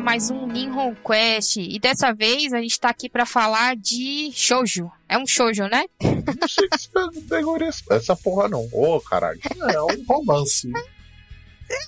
a 0.00 0.02
mais 0.02 0.30
um 0.30 0.46
Ninhon 0.46 0.94
Quest. 0.94 1.56
E 1.56 1.78
dessa 1.78 2.12
vez 2.12 2.52
a 2.54 2.60
gente 2.60 2.80
tá 2.80 2.88
aqui 2.88 3.08
pra 3.08 3.26
falar 3.26 3.76
de 3.76 4.30
shoujo. 4.32 4.90
É 5.06 5.18
um 5.18 5.26
shoujo, 5.26 5.64
né? 5.64 5.84
Não 6.02 6.48
sei 6.48 6.68
que 6.68 6.78
você 6.78 7.20
pegou 7.28 7.58
essa 7.90 8.16
porra 8.16 8.48
não. 8.48 8.66
Ô, 8.72 8.98
caralho. 9.00 9.38
É 9.70 9.82
um 9.82 10.04
romance. 10.08 10.72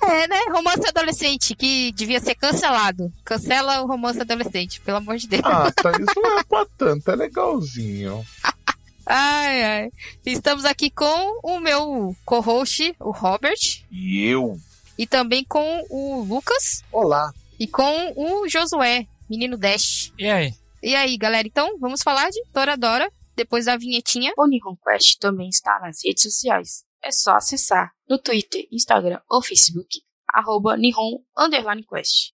É, 0.03 0.29
né? 0.29 0.37
Romance 0.53 0.87
adolescente, 0.87 1.55
que 1.55 1.91
devia 1.93 2.21
ser 2.21 2.35
cancelado. 2.35 3.11
Cancela 3.25 3.83
o 3.83 3.87
romance 3.87 4.21
adolescente, 4.21 4.81
pelo 4.83 4.99
amor 4.99 5.17
de 5.17 5.27
Deus. 5.27 5.43
Ah, 5.45 5.73
tá, 5.73 5.91
isso 5.93 6.21
não 6.21 6.39
é 6.39 6.45
pra 6.45 6.67
tanto, 6.77 7.11
é 7.11 7.17
legalzinho. 7.17 8.25
Ai, 9.05 9.65
ai. 9.65 9.91
Estamos 10.25 10.65
aqui 10.65 10.89
com 10.89 11.41
o 11.43 11.59
meu 11.59 12.15
co-host, 12.25 12.95
o 13.01 13.11
Robert. 13.11 13.83
E 13.91 14.25
eu? 14.27 14.57
E 14.97 15.09
também 15.09 15.45
com 15.45 15.85
o 15.91 16.23
Lucas. 16.23 16.85
Olá. 16.93 17.35
E 17.63 17.69
com 17.69 18.13
o 18.17 18.49
Josué, 18.49 19.07
menino 19.31 19.57
Dash. 19.57 20.13
E 20.19 20.29
aí? 20.29 20.53
E 20.83 20.97
aí, 20.97 21.17
galera? 21.17 21.47
Então, 21.47 21.79
vamos 21.79 22.03
falar 22.03 22.29
de 22.29 22.45
Toradora, 22.53 23.09
depois 23.37 23.67
da 23.67 23.77
vinhetinha. 23.77 24.33
O 24.37 24.49
Nihon 24.49 24.75
Quest 24.85 25.21
também 25.21 25.49
está 25.49 25.79
nas 25.79 25.99
redes 26.05 26.25
sociais. 26.25 26.83
É 27.01 27.13
só 27.13 27.37
acessar 27.37 27.93
no 28.09 28.19
Twitter, 28.19 28.67
Instagram 28.73 29.21
ou 29.31 29.41
Facebook, 29.41 30.01
arroba 30.29 30.77
Nihon 30.77 31.23
Underline 31.39 31.87
Quest. 31.87 32.33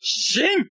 Sim! 0.00 0.68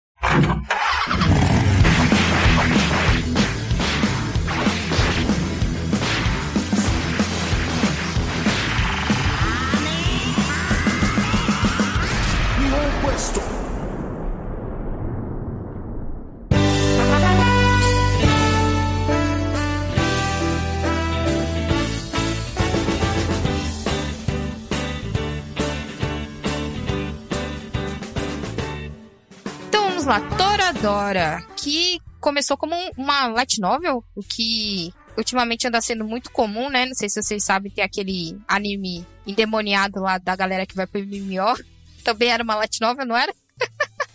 Vamos 30.05 30.29
lá, 30.29 30.37
Toradora, 30.37 31.43
que 31.57 31.99
começou 32.19 32.55
como 32.57 32.75
um- 32.75 32.91
uma 32.97 33.27
light 33.27 33.59
novel, 33.59 34.03
o 34.15 34.21
que 34.21 34.93
ultimamente 35.17 35.67
anda 35.67 35.81
sendo 35.81 36.05
muito 36.05 36.29
comum, 36.31 36.69
né? 36.69 36.85
Não 36.85 36.93
sei 36.93 37.09
se 37.09 37.21
vocês 37.21 37.43
sabem, 37.43 37.71
tem 37.71 37.83
aquele 37.83 38.37
anime 38.47 39.05
endemoniado 39.25 39.99
lá 40.01 40.17
da 40.17 40.35
galera 40.35 40.65
que 40.65 40.75
vai 40.75 40.85
pro 40.85 40.99
MMO. 40.99 41.55
Também 42.03 42.29
era 42.29 42.43
uma 42.43 42.55
light 42.55 42.79
novel, 42.81 43.05
não 43.05 43.17
era? 43.17 43.33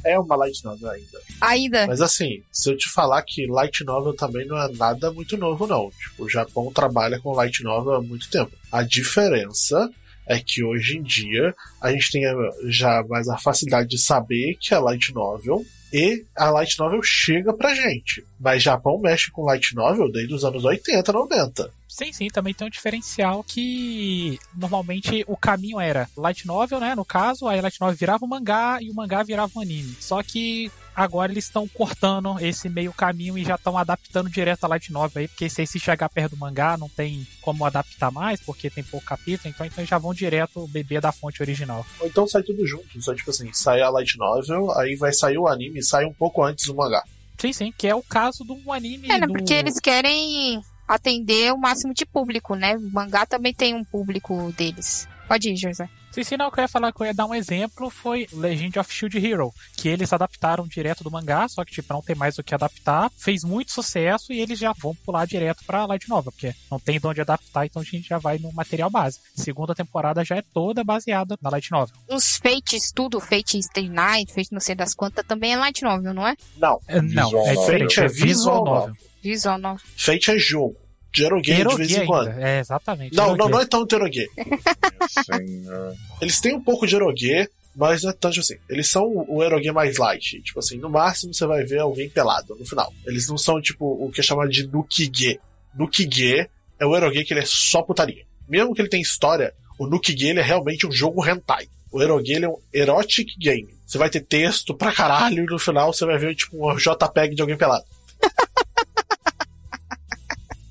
É 0.05 0.19
uma 0.19 0.37
light 0.37 0.63
novel 0.65 0.91
ainda. 0.91 1.21
Ainda. 1.41 1.87
Mas 1.87 2.01
assim, 2.01 2.43
se 2.53 2.71
eu 2.71 2.77
te 2.77 2.89
falar 2.91 3.23
que 3.23 3.47
light 3.47 3.83
novel 3.85 4.15
também 4.15 4.47
não 4.47 4.57
é 4.59 4.69
nada 4.73 5.11
muito 5.13 5.37
novo, 5.37 5.67
não. 5.67 5.91
Tipo, 5.91 6.25
o 6.25 6.29
Japão 6.29 6.71
trabalha 6.73 7.19
com 7.21 7.33
light 7.33 7.63
novel 7.65 7.95
há 7.95 8.03
muito 8.03 8.31
tempo. 8.31 8.53
A 8.71 8.83
diferença 8.83 9.91
é 10.31 10.39
que 10.39 10.63
hoje 10.63 10.97
em 10.97 11.03
dia 11.03 11.53
a 11.83 11.91
gente 11.91 12.13
tem 12.13 12.25
eh, 12.25 12.35
já 12.69 13.03
mais 13.09 13.27
a 13.29 13.37
facilidade 13.37 13.89
de 13.89 13.99
saber 13.99 14.57
que 14.61 14.73
é 14.73 14.79
light 14.79 15.13
novel 15.13 15.67
e 15.93 16.25
a 16.37 16.51
light 16.51 16.79
novel 16.79 17.03
chega 17.03 17.53
pra 17.53 17.75
gente. 17.75 18.25
Mas 18.39 18.63
Japão 18.63 19.01
mexe 19.01 19.29
com 19.33 19.45
light 19.45 19.75
novel 19.75 20.11
desde 20.11 20.33
os 20.33 20.45
anos 20.45 20.65
80, 20.65 21.13
90. 21.13 21.73
Sim, 21.91 22.13
sim, 22.13 22.29
também 22.29 22.55
tem 22.55 22.67
um 22.67 22.71
diferencial 22.71 23.43
que 23.43 24.39
normalmente 24.57 25.25
o 25.27 25.37
caminho 25.37 25.81
era 25.81 26.09
light 26.17 26.47
novel, 26.47 26.79
né, 26.79 26.95
no 26.95 27.05
caso, 27.05 27.49
aí 27.49 27.61
light 27.61 27.81
novel 27.81 27.97
virava 27.97 28.25
um 28.25 28.29
mangá 28.29 28.79
e 28.81 28.89
o 28.89 28.95
mangá 28.95 29.25
virava 29.25 29.51
um 29.57 29.61
anime. 29.61 29.97
Só 29.99 30.23
que 30.23 30.71
agora 30.95 31.33
eles 31.33 31.45
estão 31.45 31.67
cortando 31.67 32.39
esse 32.41 32.69
meio 32.69 32.93
caminho 32.93 33.37
e 33.37 33.45
já 33.45 33.57
estão 33.57 33.77
adaptando 33.77 34.31
direto 34.31 34.65
a 34.65 34.69
light 34.69 34.93
novel 34.93 35.21
aí, 35.21 35.29
porque 35.29 35.49
se 35.51 35.63
aí 35.63 35.67
se 35.67 35.81
chegar 35.81 36.09
perto 36.09 36.37
do 36.37 36.39
mangá 36.39 36.77
não 36.77 36.89
tem 36.89 37.27
como 37.43 37.65
adaptar 37.65 38.13
mais, 38.13 38.41
porque 38.41 38.71
tem 38.71 38.85
pouco 38.85 39.05
capítulo, 39.05 39.51
então, 39.51 39.67
então 39.67 39.85
já 39.85 39.99
vão 39.99 40.15
direto 40.15 40.69
beber 40.69 41.01
da 41.01 41.11
fonte 41.11 41.43
original. 41.43 41.85
Ou 41.99 42.07
então 42.07 42.27
sai 42.27 42.45
tudo 42.45 42.65
junto. 42.65 43.03
Só 43.03 43.13
tipo 43.15 43.31
assim, 43.31 43.53
sai 43.53 43.81
a 43.83 43.91
light 43.91 44.17
novel, 44.17 44.71
aí 44.79 44.95
vai 44.95 45.13
sair 45.13 45.39
o 45.39 45.49
anime 45.49 45.81
e 45.81 45.83
sai 45.83 46.05
um 46.05 46.15
pouco 46.15 46.45
antes 46.45 46.67
do 46.67 46.75
mangá. 46.75 47.03
Sim, 47.39 47.53
sim, 47.53 47.73
que 47.77 47.89
é 47.89 47.95
o 47.95 48.03
caso 48.03 48.45
do 48.45 48.71
anime 48.71 49.11
É, 49.11 49.19
né? 49.19 49.27
do... 49.27 49.33
Porque 49.33 49.55
eles 49.55 49.81
querem 49.81 50.63
atender 50.91 51.53
o 51.53 51.59
máximo 51.59 51.95
de 51.95 52.05
público, 52.05 52.55
né? 52.55 52.77
O 52.77 52.91
mangá 52.93 53.25
também 53.25 53.55
tem 53.55 53.75
um 53.75 53.85
público 53.85 54.53
deles. 54.57 55.09
Pode 55.29 55.49
ir, 55.49 55.57
José. 55.57 55.89
Sim, 56.11 56.25
sim, 56.25 56.37
não, 56.37 56.49
o 56.49 56.51
que 56.51 56.59
eu 56.59 56.63
ia 56.63 56.69
falar 56.69 56.93
que 56.93 57.01
eu 57.01 57.07
ia 57.07 57.15
dar 57.15 57.25
um 57.27 57.35
exemplo 57.37 57.89
foi 57.89 58.27
Legend 58.33 58.81
of 58.81 58.93
Shield 58.93 59.17
Hero, 59.25 59.53
que 59.77 59.89
eles 59.89 60.13
adaptaram 60.13 60.67
direto 60.67 61.05
do 61.05 61.11
mangá, 61.11 61.47
só 61.47 61.65
que 61.65 61.71
tipo, 61.71 61.95
não 61.95 62.03
tem 62.03 62.17
mais 62.17 62.37
o 62.37 62.43
que 62.43 62.53
adaptar, 62.53 63.09
fez 63.17 63.45
muito 63.45 63.71
sucesso 63.71 64.33
e 64.33 64.41
eles 64.41 64.59
já 64.59 64.73
vão 64.73 64.93
pular 64.93 65.25
direto 65.25 65.65
pra 65.65 65.87
Light 65.87 66.09
Nova, 66.09 66.33
porque 66.33 66.53
não 66.69 66.81
tem 66.81 66.99
de 66.99 67.07
onde 67.07 67.21
adaptar, 67.21 67.65
então 67.65 67.81
a 67.81 67.85
gente 67.85 68.09
já 68.09 68.19
vai 68.19 68.39
no 68.39 68.53
material 68.53 68.91
base. 68.91 69.21
Segunda 69.37 69.73
temporada 69.73 70.25
já 70.25 70.35
é 70.35 70.43
toda 70.43 70.83
baseada 70.83 71.39
na 71.41 71.49
Light 71.49 71.71
Nova. 71.71 71.93
Os 72.09 72.39
Fates, 72.39 72.91
tudo, 72.93 73.21
Fate 73.21 73.63
Stay 73.63 73.89
Night, 73.89 74.35
Fate 74.35 74.51
não 74.51 74.61
sei 74.61 74.75
das 74.75 74.95
quantas, 74.95 75.25
também 75.25 75.53
é 75.53 75.57
light 75.57 75.81
novel, 75.83 76.13
não 76.13 76.27
é? 76.27 76.35
Não, 76.57 76.81
É, 76.89 77.01
Não, 77.01 77.27
Visual 77.27 77.47
é 77.47 77.55
diferente, 77.55 78.01
é 78.01 78.09
visual 78.09 78.27
visual 78.27 78.65
novel. 78.65 78.89
novel. 78.89 79.10
Novel. 79.59 79.85
Fate 79.97 80.31
é 80.31 80.39
jogo. 80.39 80.77
Jeroguei 81.13 81.65
de 81.65 81.77
vez 81.77 81.91
em 81.97 82.07
quando. 82.07 82.29
ainda, 82.29 82.49
é, 82.49 82.61
exatamente. 82.61 83.17
Não, 83.17 83.37
não, 83.37 83.49
não 83.49 83.61
é 83.61 83.67
tão. 83.67 83.87
Senhor. 83.89 84.29
Eles 86.23 86.41
têm 86.41 86.55
um 86.55 86.63
pouco 86.63 86.87
de 86.87 86.95
eroguê, 86.95 87.49
mas 87.75 88.03
não 88.03 88.11
é 88.11 88.13
tanto 88.13 88.41
assim. 88.41 88.57
Eles 88.69 88.89
são 88.89 89.25
o 89.29 89.43
eroguê 89.43 89.73
mais 89.73 89.99
light. 89.99 90.41
Tipo 90.43 90.61
assim, 90.61 90.79
no 90.79 90.89
máximo 90.89 91.35
você 91.35 91.47
vai 91.47 91.65
ver 91.65 91.81
alguém 91.81 92.09
pelado 92.09 92.57
no 92.57 92.65
final. 92.65 92.93
Eles 93.07 93.29
não 93.29 93.37
são, 93.37 93.61
tipo, 93.61 93.87
o 93.87 94.11
que 94.11 94.21
é 94.21 94.23
chamado 94.23 94.51
de 94.51 94.67
Nukige. 94.67 95.41
Nukige 95.75 96.49
é 96.79 96.87
o 96.87 96.97
eroguê 96.97 97.25
que 97.25 97.33
ele 97.33 97.41
é 97.41 97.47
só 97.47 97.83
putaria. 97.83 98.25
Mesmo 98.49 98.75
que 98.75 98.81
ele 98.81 98.89
tenha 98.89 99.03
história, 99.03 99.53
o 99.79 99.87
Nukige 99.87 100.29
ele 100.29 100.41
é 100.41 100.45
realmente 100.45 100.87
um 100.87 100.93
jogo 100.93 101.27
hentai. 101.27 101.69
O 101.91 102.01
eroguê 102.01 102.35
ele 102.35 102.45
é 102.45 102.49
um 102.49 102.59
erotic 102.73 103.37
game. 103.37 103.75
Você 103.85 103.99
vai 103.99 104.09
ter 104.09 104.21
texto 104.21 104.73
pra 104.75 104.93
caralho 104.93 105.43
e 105.43 105.47
no 105.47 105.59
final 105.59 105.93
você 105.93 106.07
vai 106.07 106.17
ver, 106.17 106.37
tipo, 106.37 106.71
um 106.71 106.77
JPEG 106.77 107.35
de 107.35 107.43
alguém 107.43 107.57
pelado. 107.57 107.85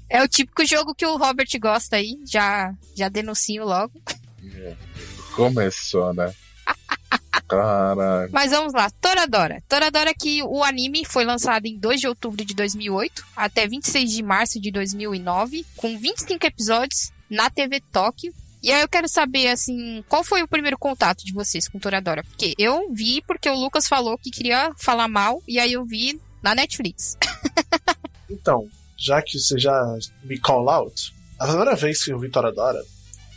É 0.09 0.23
o 0.23 0.27
típico 0.27 0.65
jogo 0.65 0.95
que 0.95 1.05
o 1.05 1.17
Robert 1.17 1.47
gosta 1.59 1.97
aí, 1.97 2.17
já, 2.25 2.73
já 2.95 3.09
denuncio 3.09 3.63
logo. 3.63 3.93
Começou, 5.35 6.13
né? 6.13 6.33
Caralho. 7.47 8.29
Mas 8.31 8.51
vamos 8.51 8.73
lá, 8.73 8.89
Toradora. 9.01 9.63
Toradora 9.67 10.13
que 10.13 10.43
o 10.43 10.63
anime 10.63 11.03
foi 11.05 11.25
lançado 11.25 11.65
em 11.65 11.77
2 11.77 11.99
de 11.99 12.07
outubro 12.07 12.45
de 12.45 12.53
2008 12.53 13.25
até 13.35 13.67
26 13.67 14.11
de 14.11 14.23
março 14.23 14.59
de 14.59 14.71
2009, 14.71 15.65
com 15.75 15.97
25 15.97 16.45
episódios 16.45 17.11
na 17.29 17.49
TV 17.49 17.81
Tóquio. 17.91 18.33
E 18.61 18.71
aí 18.71 18.81
eu 18.81 18.89
quero 18.89 19.07
saber, 19.07 19.47
assim, 19.47 20.03
qual 20.07 20.23
foi 20.23 20.43
o 20.43 20.47
primeiro 20.47 20.77
contato 20.77 21.25
de 21.25 21.33
vocês 21.33 21.67
com 21.67 21.79
Toradora? 21.79 22.23
Porque 22.23 22.53
eu 22.57 22.91
vi 22.91 23.21
porque 23.21 23.49
o 23.49 23.55
Lucas 23.55 23.87
falou 23.87 24.17
que 24.17 24.29
queria 24.29 24.71
falar 24.77 25.07
mal, 25.07 25.41
e 25.47 25.59
aí 25.59 25.73
eu 25.73 25.85
vi 25.85 26.19
na 26.43 26.53
Netflix. 26.53 27.17
Então, 28.31 28.69
já 28.99 29.21
que 29.21 29.39
você 29.39 29.57
já 29.57 29.97
me 30.23 30.37
call 30.39 30.69
out, 30.69 31.13
a 31.39 31.47
primeira 31.47 31.75
vez 31.75 32.03
que 32.03 32.11
eu 32.11 32.19
vi 32.19 32.29
Toradora, 32.29 32.83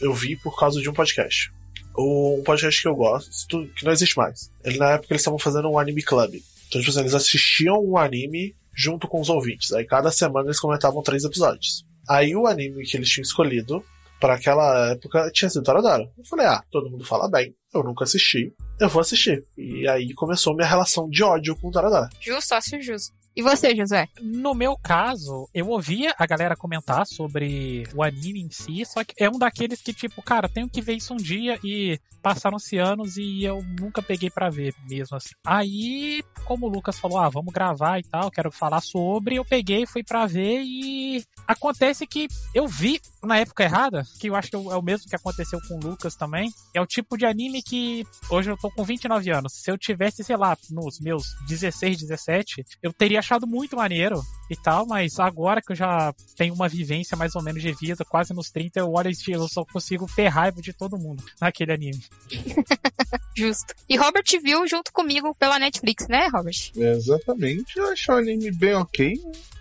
eu 0.00 0.12
vi 0.12 0.36
por 0.36 0.58
causa 0.58 0.80
de 0.80 0.90
um 0.90 0.92
podcast. 0.92 1.52
Um 1.96 2.42
podcast 2.44 2.82
que 2.82 2.88
eu 2.88 2.96
gosto, 2.96 3.66
que 3.76 3.84
não 3.84 3.92
existe 3.92 4.16
mais. 4.16 4.50
Ele, 4.64 4.78
na 4.78 4.92
época 4.92 5.12
eles 5.12 5.20
estavam 5.20 5.38
fazendo 5.38 5.68
um 5.70 5.78
anime 5.78 6.02
club. 6.02 6.34
Então, 6.68 6.80
tipo 6.80 6.90
assim, 6.90 7.00
eles 7.00 7.14
assistiam 7.14 7.78
um 7.84 7.96
anime 7.96 8.56
junto 8.74 9.06
com 9.06 9.20
os 9.20 9.28
ouvintes. 9.28 9.72
Aí 9.72 9.84
cada 9.84 10.10
semana 10.10 10.48
eles 10.48 10.58
comentavam 10.58 11.02
três 11.02 11.22
episódios. 11.22 11.84
Aí 12.08 12.34
o 12.34 12.46
anime 12.46 12.84
que 12.84 12.96
eles 12.96 13.08
tinham 13.08 13.22
escolhido 13.22 13.84
para 14.18 14.34
aquela 14.34 14.92
época 14.92 15.30
tinha 15.32 15.50
sido 15.50 15.64
Toradora. 15.64 16.08
Eu 16.16 16.24
falei, 16.24 16.46
ah, 16.46 16.62
todo 16.70 16.90
mundo 16.90 17.04
fala 17.04 17.28
bem. 17.28 17.54
Eu 17.74 17.82
nunca 17.82 18.04
assisti, 18.04 18.52
eu 18.80 18.88
vou 18.88 19.00
assistir. 19.00 19.44
E 19.56 19.86
aí 19.88 20.12
começou 20.14 20.54
minha 20.54 20.68
relação 20.68 21.08
de 21.08 21.22
ódio 21.22 21.56
com 21.56 21.70
Toradora. 21.70 22.08
Justo, 22.20 22.48
sócio 22.48 22.82
justo. 22.82 23.21
E 23.34 23.42
você, 23.42 23.74
José? 23.74 24.08
No 24.20 24.54
meu 24.54 24.76
caso, 24.76 25.48
eu 25.54 25.68
ouvia 25.68 26.14
a 26.18 26.26
galera 26.26 26.54
comentar 26.54 27.06
sobre 27.06 27.84
o 27.94 28.02
anime 28.02 28.42
em 28.42 28.50
si, 28.50 28.84
só 28.84 29.02
que 29.02 29.14
é 29.18 29.28
um 29.28 29.38
daqueles 29.38 29.80
que, 29.80 29.94
tipo, 29.94 30.20
cara, 30.22 30.50
tenho 30.50 30.68
que 30.68 30.82
ver 30.82 30.96
isso 30.96 31.14
um 31.14 31.16
dia 31.16 31.58
e 31.64 31.98
passaram-se 32.22 32.76
anos 32.76 33.16
e 33.16 33.42
eu 33.42 33.62
nunca 33.80 34.02
peguei 34.02 34.30
pra 34.30 34.50
ver 34.50 34.74
mesmo 34.88 35.16
assim. 35.16 35.34
Aí, 35.46 36.22
como 36.44 36.66
o 36.66 36.68
Lucas 36.68 36.98
falou, 36.98 37.18
ah, 37.18 37.30
vamos 37.30 37.54
gravar 37.54 37.98
e 37.98 38.02
tal, 38.02 38.30
quero 38.30 38.52
falar 38.52 38.82
sobre, 38.82 39.36
eu 39.36 39.44
peguei, 39.46 39.86
fui 39.86 40.04
pra 40.04 40.26
ver 40.26 40.62
e 40.62 41.24
acontece 41.46 42.06
que 42.06 42.28
eu 42.54 42.68
vi 42.68 43.00
na 43.22 43.38
época 43.38 43.64
errada, 43.64 44.04
que 44.20 44.28
eu 44.28 44.36
acho 44.36 44.50
que 44.50 44.56
é 44.56 44.58
o 44.58 44.82
mesmo 44.82 45.08
que 45.08 45.16
aconteceu 45.16 45.58
com 45.66 45.76
o 45.76 45.90
Lucas 45.90 46.14
também. 46.14 46.52
É 46.74 46.80
o 46.80 46.86
tipo 46.86 47.16
de 47.16 47.24
anime 47.24 47.62
que 47.62 48.06
hoje 48.30 48.50
eu 48.50 48.58
tô 48.58 48.70
com 48.70 48.84
29 48.84 49.30
anos. 49.30 49.54
Se 49.54 49.70
eu 49.70 49.78
tivesse, 49.78 50.22
sei 50.22 50.36
lá, 50.36 50.56
nos 50.70 51.00
meus 51.00 51.24
16, 51.48 51.98
17, 52.02 52.64
eu 52.82 52.92
teria 52.92 53.21
achado 53.22 53.46
muito 53.46 53.76
maneiro 53.76 54.20
e 54.50 54.56
tal, 54.56 54.86
mas 54.86 55.18
agora 55.18 55.62
que 55.62 55.72
eu 55.72 55.76
já 55.76 56.12
tenho 56.36 56.52
uma 56.52 56.68
vivência 56.68 57.16
mais 57.16 57.34
ou 57.34 57.42
menos 57.42 57.62
de 57.62 57.72
vida, 57.72 58.04
quase 58.04 58.34
nos 58.34 58.50
30, 58.50 58.80
eu 58.80 58.92
olho 58.92 59.10
e 59.10 59.32
eu 59.32 59.48
só 59.48 59.64
consigo 59.64 60.06
ter 60.14 60.28
raiva 60.28 60.60
de 60.60 60.72
todo 60.72 60.98
mundo 60.98 61.24
naquele 61.40 61.72
anime. 61.72 62.04
Justo. 63.34 63.74
E 63.88 63.96
Robert 63.96 64.24
viu 64.42 64.66
junto 64.66 64.92
comigo 64.92 65.34
pela 65.38 65.58
Netflix, 65.58 66.06
né, 66.08 66.28
Robert? 66.32 66.72
Exatamente. 66.76 67.78
Eu 67.78 67.90
achei 67.90 68.14
o 68.14 68.18
anime 68.18 68.50
bem 68.50 68.74
ok, 68.74 69.14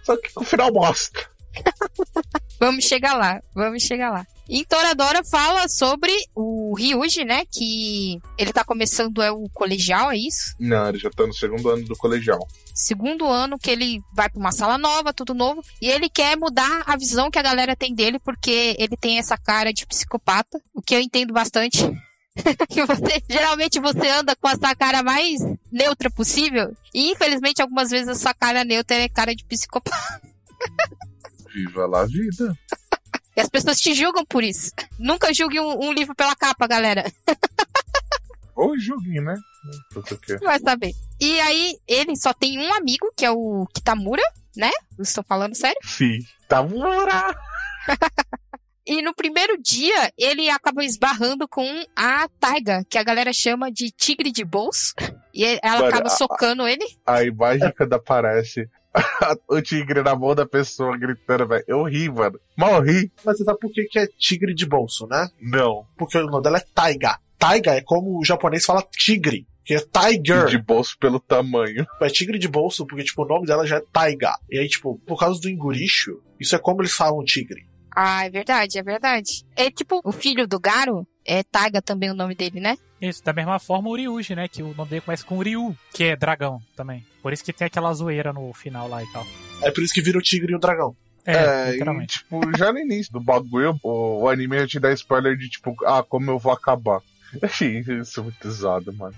só 0.04 0.18
que 0.18 0.34
com 0.34 0.42
o 0.42 0.46
final 0.46 0.72
bosta. 0.72 1.31
Vamos 2.62 2.86
chegar 2.86 3.16
lá, 3.16 3.42
vamos 3.56 3.82
chegar 3.82 4.12
lá. 4.12 4.24
E 4.48 4.64
Toradora 4.66 5.24
fala 5.24 5.68
sobre 5.68 6.12
o 6.36 6.76
Ryuji, 6.76 7.26
né? 7.26 7.44
Que 7.52 8.20
ele 8.38 8.54
tá 8.54 8.64
começando 8.64 9.20
é 9.20 9.32
o 9.32 9.50
colegial, 9.52 10.12
é 10.12 10.18
isso? 10.18 10.54
Não, 10.60 10.90
ele 10.90 11.00
já 11.00 11.10
tá 11.10 11.26
no 11.26 11.34
segundo 11.34 11.68
ano 11.70 11.84
do 11.86 11.96
colegial. 11.96 12.38
Segundo 12.76 13.26
ano 13.26 13.58
que 13.58 13.72
ele 13.72 14.00
vai 14.14 14.30
pra 14.30 14.40
uma 14.40 14.52
sala 14.52 14.78
nova, 14.78 15.12
tudo 15.12 15.34
novo. 15.34 15.64
E 15.82 15.90
ele 15.90 16.08
quer 16.08 16.38
mudar 16.38 16.84
a 16.86 16.96
visão 16.96 17.32
que 17.32 17.40
a 17.40 17.42
galera 17.42 17.76
tem 17.76 17.96
dele, 17.96 18.20
porque 18.20 18.76
ele 18.78 18.96
tem 18.96 19.18
essa 19.18 19.38
cara 19.38 19.74
de 19.74 19.88
psicopata. 19.88 20.62
O 20.76 20.84
que 20.84 20.94
eu 20.94 21.00
entendo 21.00 21.34
bastante. 21.34 21.80
que 22.70 22.86
você 22.86 23.24
geralmente 23.28 23.80
você 23.80 24.08
anda 24.08 24.36
com 24.36 24.48
essa 24.48 24.76
cara 24.76 25.02
mais 25.02 25.40
neutra 25.72 26.10
possível 26.10 26.74
e 26.94 27.12
infelizmente 27.12 27.62
algumas 27.62 27.90
vezes 27.90 28.08
essa 28.08 28.34
cara 28.34 28.64
neutra 28.64 28.98
é 28.98 29.10
cara 29.10 29.34
de 29.34 29.44
psicopata. 29.46 30.22
Viva 31.54 31.86
lá 31.86 32.02
a 32.02 32.06
vida. 32.06 32.56
E 33.36 33.42
as 33.42 33.50
pessoas 33.50 33.80
te 33.80 33.94
julgam 33.94 34.26
por 34.26 34.44
isso. 34.44 34.72
Nunca 35.00 35.34
julgue 35.34 35.60
um, 35.60 35.86
um 35.86 35.94
livro 35.94 36.14
pela 36.16 36.36
capa, 36.36 36.68
galera. 36.68 37.12
Ou 38.56 38.78
julguem, 38.78 39.22
né? 39.22 39.36
Vai 40.44 40.60
saber. 40.60 40.92
E 41.20 41.40
aí, 41.40 41.78
ele 41.88 42.16
só 42.16 42.34
tem 42.34 42.60
um 42.60 42.74
amigo, 42.74 43.12
que 43.16 43.26
é 43.26 43.32
o 43.32 43.66
Kitamura, 43.74 44.22
né? 44.56 44.70
Eu 44.98 45.04
estou 45.04 45.24
falando 45.24 45.56
sério. 45.56 45.80
Sim. 45.84 46.20
Mora. 46.70 47.34
E 48.84 49.02
no 49.02 49.14
primeiro 49.14 49.62
dia, 49.62 50.12
ele 50.18 50.50
acaba 50.50 50.84
esbarrando 50.84 51.48
com 51.48 51.64
a 51.96 52.28
Taiga, 52.40 52.84
que 52.90 52.98
a 52.98 53.04
galera 53.04 53.32
chama 53.32 53.72
de 53.72 53.92
tigre 53.92 54.32
de 54.32 54.44
bolso. 54.44 54.94
E 55.34 55.46
ela 55.62 55.76
Mano, 55.82 55.86
acaba 55.86 56.08
a- 56.08 56.10
socando 56.10 56.68
ele. 56.68 56.84
A 57.06 57.24
imagem 57.24 57.72
quando 57.78 57.94
aparece 57.94 58.68
o 59.50 59.62
tigre 59.62 60.02
na 60.02 60.16
mão 60.16 60.36
da 60.36 60.46
pessoa 60.46 60.98
gritando, 60.98 61.48
velho. 61.48 61.64
Eu 61.68 61.84
ri, 61.84 62.10
mano. 62.10 62.40
Mal 62.58 62.82
ri. 62.82 63.12
Mas 63.24 63.38
você 63.38 63.44
sabe 63.44 63.60
por 63.60 63.72
que, 63.72 63.86
que 63.86 64.00
é 64.00 64.08
tigre 64.08 64.54
de 64.54 64.66
bolso, 64.66 65.08
né? 65.08 65.30
Não. 65.42 65.86
Porque 65.98 66.18
o 66.18 66.26
nome 66.26 66.44
dela 66.44 66.58
é 66.58 66.66
Taiga. 66.74 67.18
Taiga 67.38 67.76
é 67.76 67.82
como 67.82 68.20
o 68.20 68.26
japonês 68.26 68.66
fala 68.66 68.84
tigre. 68.92 69.48
Que 69.64 69.76
é 69.76 69.80
Tiger. 69.80 70.48
De 70.48 70.58
bolso 70.58 70.98
pelo 71.00 71.20
tamanho. 71.20 71.86
É 72.02 72.08
tigre 72.10 72.40
de 72.40 72.48
bolso, 72.48 72.86
porque, 72.86 73.04
tipo, 73.04 73.24
o 73.24 73.28
nome 73.28 73.46
dela 73.46 73.66
já 73.66 73.78
é 73.78 73.84
Taiga. 73.94 74.36
E 74.50 74.58
aí, 74.58 74.68
tipo, 74.68 75.00
por 75.06 75.20
causa 75.20 75.40
do 75.40 75.48
enguricho, 75.48 76.20
isso 76.40 76.56
é 76.56 76.60
como 76.60 76.82
eles 76.82 76.94
falam 76.94 77.24
tigre. 77.24 77.68
Ah, 77.96 78.26
é 78.26 78.30
verdade, 78.30 78.80
é 78.80 78.84
verdade. 78.84 79.46
É 79.56 79.70
tipo, 79.70 80.02
o 80.04 80.12
filho 80.12 80.48
do 80.48 80.60
Garo, 80.60 81.06
é 81.26 81.44
Taiga 81.44 81.82
também 81.82 82.10
o 82.10 82.16
nome 82.16 82.36
dele, 82.36 82.60
né? 82.60 82.78
Isso, 83.00 83.24
da 83.24 83.34
mesma 83.34 83.60
forma 83.60 83.90
o 83.90 83.96
Ryuji, 83.96 84.36
né? 84.36 84.48
Que 84.48 84.64
o 84.64 84.74
nome 84.74 84.90
dele 84.90 85.02
começa 85.02 85.26
com 85.26 85.40
Ryu, 85.40 85.76
que 85.94 86.06
é 86.06 86.16
dragão 86.16 86.60
também. 86.76 87.06
Por 87.22 87.34
isso 87.34 87.44
que 87.44 87.54
tem 87.54 87.68
aquela 87.68 87.94
zoeira 87.94 88.34
no 88.34 88.52
final 88.54 88.88
lá 88.88 89.04
e 89.04 89.08
tal. 89.12 89.26
É 89.62 89.72
por 89.72 89.84
isso 89.84 89.94
que 89.94 90.02
vira 90.02 90.18
o 90.18 90.22
tigre 90.22 90.54
e 90.54 90.56
o 90.56 90.60
dragão. 90.60 90.96
É, 91.26 91.34
É, 91.34 91.76
e, 91.76 92.08
tipo, 92.08 92.58
já 92.58 92.74
no 92.74 92.80
início 92.80 93.14
do 93.14 93.20
bagulho, 93.20 93.78
o, 93.84 94.24
o 94.24 94.30
anime 94.30 94.58
já 94.60 94.68
te 94.68 94.80
dá 94.80 94.92
spoiler 94.92 95.38
de, 95.38 95.50
tipo, 95.50 95.76
ah, 95.86 96.04
como 96.04 96.32
eu 96.32 96.40
vou 96.40 96.52
acabar. 96.52 97.00
Achei 97.42 97.80
isso 98.02 98.24
muito 98.24 98.48
usado, 98.48 98.92
mano. 98.94 99.16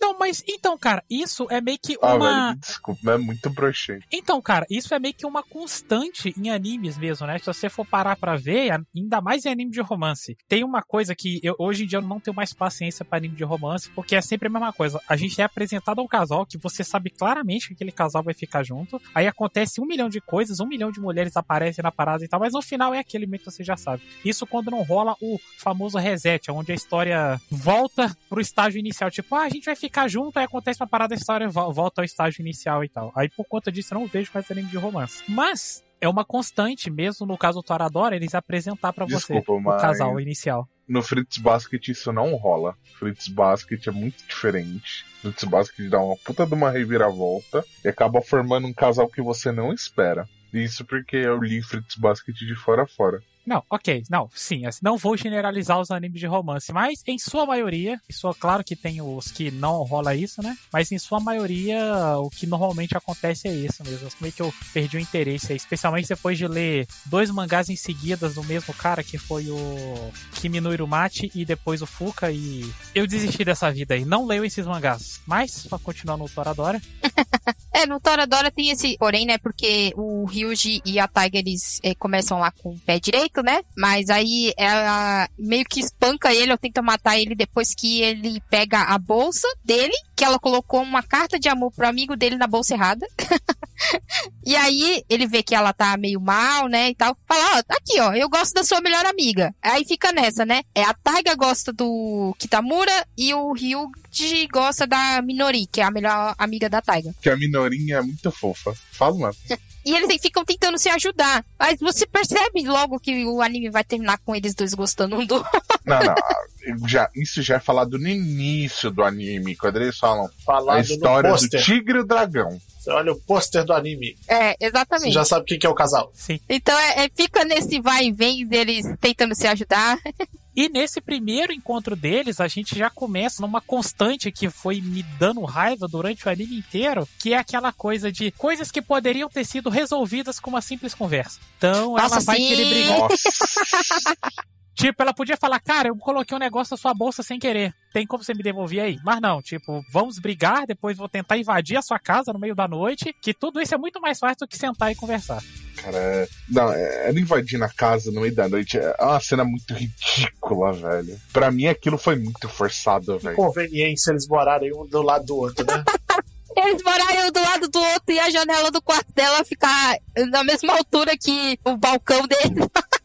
Não, 0.00 0.18
mas 0.20 0.44
então, 0.46 0.76
cara, 0.78 1.02
isso 1.10 1.46
é 1.50 1.60
meio 1.60 1.78
que 1.82 1.96
Ah, 2.02 2.14
uma. 2.14 2.46
velho, 2.48 2.58
desculpa, 2.60 3.10
é 3.12 3.16
muito 3.18 3.50
broxante. 3.50 4.06
Então, 4.12 4.40
cara, 4.42 4.66
isso 4.70 4.94
é 4.94 4.98
meio 4.98 5.14
que 5.14 5.26
uma 5.26 5.42
constante 5.42 6.34
em 6.36 6.50
animes 6.50 6.98
mesmo, 6.98 7.26
né? 7.26 7.38
Se 7.38 7.46
você 7.46 7.68
for 7.68 7.86
parar 7.86 8.16
pra 8.16 8.36
ver, 8.36 8.70
ainda 8.94 9.20
mais 9.20 9.44
em 9.44 9.48
anime 9.50 9.70
de 9.70 9.80
romance. 9.80 10.36
Tem 10.48 10.62
uma 10.62 10.82
coisa 10.82 11.14
que 11.14 11.40
eu, 11.42 11.54
hoje 11.58 11.84
em 11.84 11.86
dia 11.86 11.98
eu 11.98 12.02
não 12.02 12.20
tenho 12.20 12.34
mais 12.36 12.52
paciência 12.52 13.04
pra 13.04 13.18
anime 13.18 13.34
de 13.34 13.44
romance, 13.44 13.90
porque 13.90 14.14
é 14.14 14.20
sempre 14.20 14.48
a 14.48 14.50
mesma 14.50 14.72
coisa. 14.72 15.00
A 15.08 15.16
gente 15.16 15.40
é 15.40 15.44
apresentado 15.44 15.98
a 16.00 16.02
um 16.02 16.06
casal 16.06 16.44
que 16.44 16.58
você 16.58 16.84
sabe 16.84 17.10
claramente 17.10 17.68
que 17.68 17.74
aquele 17.74 17.92
casal 17.92 18.22
vai 18.22 18.34
ficar 18.34 18.62
junto. 18.62 19.00
Aí 19.14 19.26
acontece 19.26 19.80
um 19.80 19.86
milhão 19.86 20.08
de 20.08 20.20
coisas, 20.20 20.60
um 20.60 20.66
milhão 20.66 20.92
de 20.92 21.00
mulheres 21.00 21.36
aparecem 21.36 21.82
na 21.82 21.90
parada 21.90 22.24
e 22.24 22.28
tal, 22.28 22.40
mas 22.40 22.52
no 22.52 22.60
final 22.60 22.92
é 22.92 22.98
aquele 22.98 23.26
meio 23.26 23.42
que 23.42 23.50
você 23.50 23.64
já 23.64 23.76
sabe. 23.76 24.02
Isso 24.24 24.46
quando 24.46 24.70
não 24.70 24.82
rola 24.82 25.16
o 25.20 25.38
famoso 25.58 25.96
reset, 25.98 26.50
onde 26.50 26.72
a 26.72 26.74
história 26.74 27.40
volta 27.50 28.14
pro 28.28 28.40
estágio 28.40 28.78
inicial. 28.78 29.10
Tipo, 29.10 29.34
ah, 29.36 29.42
a 29.44 29.48
gente 29.48 29.64
vai 29.64 29.76
ficar 29.76 30.08
junto, 30.10 30.38
aí 30.38 30.44
acontece 30.44 30.82
uma 30.82 30.88
parada, 30.88 31.14
a 31.14 31.16
história 31.16 31.48
vo- 31.48 31.72
volta 31.72 32.02
ao 32.02 32.04
estágio 32.04 32.42
inicial 32.42 32.84
e 32.84 32.88
tal. 32.90 33.10
Aí 33.16 33.28
por 33.30 33.46
conta 33.46 33.72
disso 33.72 33.94
eu 33.94 34.00
não 34.00 34.06
vejo 34.06 34.30
mais 34.34 34.50
anime 34.50 34.68
de 34.68 34.76
romance. 34.76 35.22
Mas 35.28 35.82
é 36.00 36.08
uma 36.08 36.24
constante, 36.24 36.90
mesmo 36.90 37.24
no 37.26 37.38
caso 37.38 37.60
do 37.60 37.62
Toradora, 37.62 38.14
eles 38.16 38.34
apresentar 38.34 38.92
pra 38.92 39.04
você 39.06 39.34
Desculpa, 39.34 39.52
o 39.52 39.60
mas- 39.60 39.80
casal 39.80 40.20
inicial. 40.20 40.68
No 40.88 41.02
Fritz 41.02 41.38
Basket 41.38 41.86
isso 41.88 42.12
não 42.12 42.34
rola. 42.34 42.74
Fritz 42.98 43.28
Basket 43.28 43.86
é 43.86 43.90
muito 43.92 44.26
diferente. 44.26 45.04
Fritz 45.22 45.44
Basket 45.44 45.88
dá 45.88 46.00
uma 46.02 46.16
puta 46.16 46.44
de 46.44 46.52
uma 46.52 46.68
reviravolta 46.70 47.64
e 47.84 47.88
acaba 47.88 48.20
formando 48.20 48.66
um 48.66 48.72
casal 48.72 49.08
que 49.08 49.22
você 49.22 49.52
não 49.52 49.72
espera. 49.72 50.28
Isso 50.52 50.84
porque 50.84 51.16
eu 51.16 51.38
li 51.40 51.62
Fritz 51.62 51.94
Basket 51.96 52.34
de 52.34 52.56
fora 52.56 52.82
a 52.82 52.86
fora. 52.88 53.20
Não, 53.50 53.64
ok, 53.68 54.04
não, 54.08 54.30
sim, 54.32 54.64
assim, 54.64 54.78
não 54.80 54.96
vou 54.96 55.16
generalizar 55.16 55.80
os 55.80 55.90
animes 55.90 56.20
de 56.20 56.26
romance, 56.28 56.72
mas 56.72 57.02
em 57.04 57.18
sua 57.18 57.44
maioria, 57.44 58.00
claro 58.38 58.62
que 58.62 58.76
tem 58.76 59.02
os 59.02 59.32
que 59.32 59.50
não 59.50 59.82
rola 59.82 60.14
isso, 60.14 60.40
né? 60.40 60.56
Mas 60.72 60.92
em 60.92 60.98
sua 61.00 61.18
maioria, 61.18 62.16
o 62.18 62.30
que 62.30 62.46
normalmente 62.46 62.96
acontece 62.96 63.48
é 63.48 63.52
isso 63.52 63.82
mesmo. 63.82 64.08
Meio 64.20 64.32
que 64.32 64.40
eu 64.40 64.54
perdi 64.72 64.98
o 64.98 65.00
interesse 65.00 65.50
aí, 65.50 65.56
especialmente 65.56 66.06
depois 66.06 66.38
de 66.38 66.46
ler 66.46 66.86
dois 67.06 67.28
mangás 67.28 67.68
em 67.68 67.74
seguidas 67.74 68.36
do 68.36 68.44
mesmo 68.44 68.72
cara, 68.72 69.02
que 69.02 69.18
foi 69.18 69.50
o 69.50 70.12
Kimi 70.34 70.60
no 70.60 70.72
Irumati 70.72 71.28
e 71.34 71.44
depois 71.44 71.82
o 71.82 71.86
Fuka, 71.86 72.30
e 72.30 72.72
eu 72.94 73.04
desisti 73.04 73.44
dessa 73.44 73.68
vida 73.72 73.94
aí. 73.94 74.04
Não 74.04 74.26
leio 74.26 74.44
esses 74.44 74.64
mangás, 74.64 75.20
mas, 75.26 75.66
pra 75.66 75.76
continuar 75.76 76.16
no 76.16 76.28
Toradora, 76.28 76.80
É, 77.80 77.86
no 77.86 78.00
Toradora 78.00 78.50
tem 78.50 78.70
esse 78.70 78.96
porém, 78.98 79.24
né? 79.24 79.38
Porque 79.38 79.92
o 79.96 80.24
Ryuji 80.26 80.82
e 80.84 80.98
a 80.98 81.08
Taiga, 81.08 81.38
eles 81.38 81.80
eh, 81.82 81.94
começam 81.94 82.38
lá 82.38 82.50
com 82.50 82.70
o 82.70 82.78
pé 82.78 82.98
direito, 82.98 83.39
né? 83.42 83.62
Mas 83.76 84.10
aí 84.10 84.52
ela 84.56 85.28
meio 85.38 85.64
que 85.64 85.80
espanca 85.80 86.32
ele 86.32 86.52
ou 86.52 86.58
tenta 86.58 86.82
matar 86.82 87.18
ele 87.18 87.34
depois 87.34 87.74
que 87.74 88.00
ele 88.02 88.40
pega 88.50 88.82
a 88.82 88.98
bolsa 88.98 89.46
dele, 89.64 89.94
que 90.14 90.24
ela 90.24 90.38
colocou 90.38 90.82
uma 90.82 91.02
carta 91.02 91.38
de 91.38 91.48
amor 91.48 91.72
pro 91.72 91.86
amigo 91.86 92.16
dele 92.16 92.36
na 92.36 92.46
bolsa 92.46 92.74
errada. 92.74 93.06
e 94.44 94.54
aí 94.56 95.04
ele 95.08 95.26
vê 95.26 95.42
que 95.42 95.54
ela 95.54 95.72
tá 95.72 95.96
meio 95.96 96.20
mal, 96.20 96.68
né? 96.68 96.90
E 96.90 96.94
tal. 96.94 97.16
Fala, 97.26 97.58
ó, 97.58 97.74
aqui, 97.74 98.00
ó, 98.00 98.12
eu 98.12 98.28
gosto 98.28 98.54
da 98.54 98.64
sua 98.64 98.80
melhor 98.80 99.04
amiga. 99.06 99.54
Aí 99.62 99.84
fica 99.84 100.12
nessa, 100.12 100.44
né? 100.44 100.62
É 100.74 100.82
a 100.82 100.94
Taiga 100.94 101.34
gosta 101.34 101.72
do 101.72 102.34
Kitamura 102.38 103.06
e 103.16 103.32
o 103.34 103.52
Ryuji 103.52 104.46
gosta 104.52 104.86
da 104.86 105.22
Minori, 105.22 105.66
que 105.66 105.80
é 105.80 105.84
a 105.84 105.90
melhor 105.90 106.34
amiga 106.38 106.68
da 106.68 106.82
Taiga. 106.82 107.14
Que 107.20 107.30
a 107.30 107.36
minorinha 107.36 107.96
é 107.96 108.02
muito 108.02 108.30
fofa. 108.30 108.74
Fala, 108.92 109.16
mano. 109.16 109.36
E 109.84 109.94
eles 109.94 110.20
ficam 110.20 110.44
tentando 110.44 110.78
se 110.78 110.88
ajudar. 110.88 111.44
Mas 111.58 111.78
você 111.80 112.06
percebe 112.06 112.66
logo 112.66 113.00
que 113.00 113.24
o 113.26 113.40
anime 113.40 113.70
vai 113.70 113.84
terminar 113.84 114.18
com 114.18 114.34
eles 114.34 114.54
dois 114.54 114.74
gostando 114.74 115.16
um 115.16 115.24
do 115.24 115.36
outro. 115.36 115.62
Não, 115.84 116.00
não. 116.00 116.88
Já, 116.88 117.10
isso 117.14 117.42
já 117.42 117.56
é 117.56 117.60
falado 117.60 117.98
no 117.98 118.08
início 118.08 118.90
do 118.90 119.02
anime, 119.02 119.56
quando 119.56 119.76
eles 119.76 119.98
falam 119.98 120.26
a 120.26 120.44
Falado 120.44 120.80
história 120.80 121.30
no 121.30 121.36
do 121.36 121.48
tigre 121.48 121.98
e 121.98 122.00
o 122.02 122.04
dragão. 122.04 122.60
Você 122.80 122.90
olha 122.90 123.12
o 123.12 123.20
pôster 123.20 123.62
do 123.64 123.74
anime. 123.74 124.16
É, 124.26 124.52
Você 124.52 124.56
exatamente. 124.60 125.12
já 125.12 125.24
sabe 125.24 125.44
quem 125.44 125.58
que 125.58 125.66
é 125.66 125.70
o 125.70 125.74
casal. 125.74 126.10
sim. 126.14 126.40
Então 126.48 126.76
é, 126.78 127.04
é- 127.04 127.10
fica 127.14 127.44
nesse 127.44 127.78
vai 127.80 128.06
e 128.06 128.12
vem 128.12 128.46
deles 128.46 128.86
tentando 129.00 129.34
se 129.34 129.46
ajudar. 129.46 129.98
E 130.56 130.68
nesse 130.68 131.00
primeiro 131.00 131.52
encontro 131.52 131.94
deles, 131.94 132.40
a 132.40 132.48
gente 132.48 132.76
já 132.76 132.90
começa 132.90 133.40
numa 133.40 133.60
constante 133.60 134.32
que 134.32 134.50
foi 134.50 134.80
me 134.80 135.00
dando 135.16 135.42
raiva 135.44 135.86
durante 135.86 136.26
o 136.26 136.30
anime 136.30 136.58
inteiro, 136.58 137.08
que 137.20 137.32
é 137.32 137.38
aquela 137.38 137.72
coisa 137.72 138.10
de 138.10 138.32
coisas 138.32 138.68
que 138.70 138.82
poderiam 138.82 139.28
ter 139.28 139.44
sido 139.46 139.70
resolvidas 139.70 140.40
com 140.40 140.50
uma 140.50 140.60
simples 140.60 140.92
conversa. 140.92 141.38
Então 141.56 141.96
ela 141.96 142.08
Nossa, 142.08 142.20
vai 142.22 142.36
sim. 142.36 142.48
querer 142.48 142.68
brigar. 142.68 143.08
Tipo, 144.80 145.02
ela 145.02 145.12
podia 145.12 145.36
falar, 145.36 145.60
cara, 145.60 145.88
eu 145.88 145.96
coloquei 145.96 146.34
um 146.34 146.40
negócio 146.40 146.72
na 146.72 146.78
sua 146.78 146.94
bolsa 146.94 147.22
sem 147.22 147.38
querer. 147.38 147.74
Tem 147.92 148.06
como 148.06 148.24
você 148.24 148.32
me 148.32 148.42
devolver 148.42 148.80
aí? 148.80 148.98
Mas 149.04 149.20
não, 149.20 149.42
tipo, 149.42 149.84
vamos 149.92 150.18
brigar, 150.18 150.66
depois 150.66 150.96
vou 150.96 151.06
tentar 151.06 151.36
invadir 151.36 151.76
a 151.76 151.82
sua 151.82 151.98
casa 151.98 152.32
no 152.32 152.38
meio 152.38 152.54
da 152.54 152.66
noite, 152.66 153.14
que 153.20 153.34
tudo 153.34 153.60
isso 153.60 153.74
é 153.74 153.78
muito 153.78 154.00
mais 154.00 154.18
fácil 154.18 154.38
do 154.40 154.48
que 154.48 154.56
sentar 154.56 154.90
e 154.90 154.94
conversar. 154.94 155.42
Cara, 155.76 155.96
é- 155.98 156.28
não, 156.48 156.72
é- 156.72 157.08
ela 157.10 157.20
invadindo 157.20 157.62
a 157.62 157.68
casa 157.68 158.10
no 158.10 158.22
meio 158.22 158.34
da 158.34 158.48
noite 158.48 158.78
é 158.78 158.94
uma 159.00 159.20
cena 159.20 159.44
muito 159.44 159.74
ridícula, 159.74 160.72
velho. 160.72 161.20
Pra 161.30 161.50
mim 161.50 161.66
aquilo 161.66 161.98
foi 161.98 162.16
muito 162.16 162.48
forçado, 162.48 163.18
velho. 163.18 163.36
Conveniência 163.36 164.12
eles 164.12 164.26
morarem 164.26 164.72
um 164.74 164.86
do 164.86 165.02
lado 165.02 165.26
do 165.26 165.36
outro, 165.36 165.64
né? 165.66 165.84
Eles 166.56 166.82
moraram 166.82 167.28
um 167.28 167.30
do 167.30 167.40
lado 167.40 167.68
do 167.68 167.78
outro 167.78 168.12
e 168.12 168.18
a 168.18 168.28
janela 168.28 168.70
do 168.72 168.82
quarto 168.82 169.10
dela 169.14 169.44
ficar 169.44 169.96
na 170.30 170.42
mesma 170.42 170.74
altura 170.74 171.16
que 171.16 171.56
o 171.64 171.76
balcão 171.76 172.26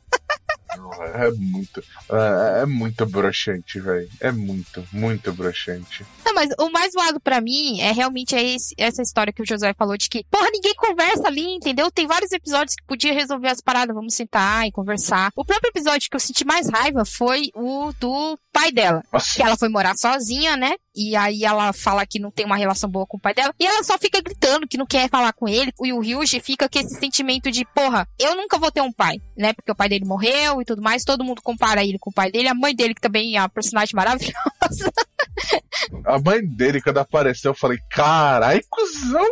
É 1.13 1.31
muito. 1.31 1.83
É, 2.11 2.61
é 2.61 2.65
muito 2.65 3.05
broxante, 3.05 3.79
velho. 3.79 4.09
É 4.19 4.31
muito, 4.31 4.85
muito 4.91 5.33
broxante. 5.33 6.05
Não, 6.25 6.33
mas 6.33 6.49
o 6.59 6.69
mais 6.69 6.91
zoado 6.91 7.19
pra 7.19 7.41
mim 7.41 7.79
é 7.79 7.91
realmente 7.91 8.35
esse, 8.35 8.73
essa 8.77 9.01
história 9.01 9.33
que 9.33 9.41
o 9.41 9.47
José 9.47 9.73
falou 9.73 9.97
de 9.97 10.09
que, 10.09 10.23
porra, 10.29 10.49
ninguém 10.51 10.73
conversa 10.75 11.27
ali, 11.27 11.55
entendeu? 11.55 11.91
Tem 11.91 12.07
vários 12.07 12.31
episódios 12.31 12.75
que 12.75 12.85
podia 12.85 13.13
resolver 13.13 13.49
as 13.49 13.61
paradas, 13.61 13.95
vamos 13.95 14.15
sentar 14.15 14.67
e 14.67 14.71
conversar. 14.71 15.31
O 15.35 15.45
próprio 15.45 15.69
episódio 15.69 16.09
que 16.09 16.15
eu 16.15 16.19
senti 16.19 16.45
mais 16.45 16.69
raiva 16.69 17.05
foi 17.05 17.49
o 17.55 17.91
do 17.99 18.37
pai 18.51 18.71
dela. 18.71 19.03
Nossa. 19.11 19.35
Que 19.35 19.43
ela 19.43 19.57
foi 19.57 19.69
morar 19.69 19.95
sozinha, 19.95 20.55
né? 20.55 20.75
E 20.95 21.15
aí 21.15 21.43
ela 21.43 21.73
fala 21.73 22.05
que 22.05 22.19
não 22.19 22.31
tem 22.31 22.45
uma 22.45 22.55
relação 22.55 22.89
boa 22.89 23.05
com 23.05 23.17
o 23.17 23.19
pai 23.19 23.33
dela. 23.33 23.53
E 23.59 23.65
ela 23.65 23.83
só 23.83 23.97
fica 23.97 24.21
gritando 24.21 24.67
que 24.67 24.77
não 24.77 24.85
quer 24.85 25.09
falar 25.09 25.33
com 25.33 25.47
ele. 25.47 25.73
E 25.83 25.91
o 25.91 25.99
Ryuji 25.99 26.39
fica 26.39 26.69
com 26.69 26.79
esse 26.79 26.99
sentimento 26.99 27.51
de, 27.51 27.65
porra, 27.73 28.07
eu 28.19 28.35
nunca 28.35 28.57
vou 28.57 28.71
ter 28.71 28.81
um 28.81 28.91
pai, 28.91 29.17
né? 29.37 29.53
Porque 29.53 29.71
o 29.71 29.75
pai 29.75 29.89
dele 29.89 30.05
morreu 30.05 30.61
e 30.61 30.65
tudo 30.65 30.81
mais. 30.81 31.03
Todo 31.03 31.23
mundo 31.23 31.41
compara 31.41 31.83
ele 31.83 31.99
com 31.99 32.09
o 32.09 32.13
pai 32.13 32.31
dele. 32.31 32.47
A 32.47 32.55
mãe 32.55 32.75
dele, 32.75 32.95
que 32.95 33.01
também 33.01 33.35
é 33.35 33.41
uma 33.41 33.49
personagem 33.49 33.93
maravilhosa. 33.95 34.91
A 36.05 36.19
mãe 36.19 36.45
dele, 36.45 36.81
quando 36.81 36.99
apareceu, 36.99 37.51
eu 37.51 37.55
falei, 37.55 37.77
carai, 37.89 38.61
cuzão. 38.69 39.25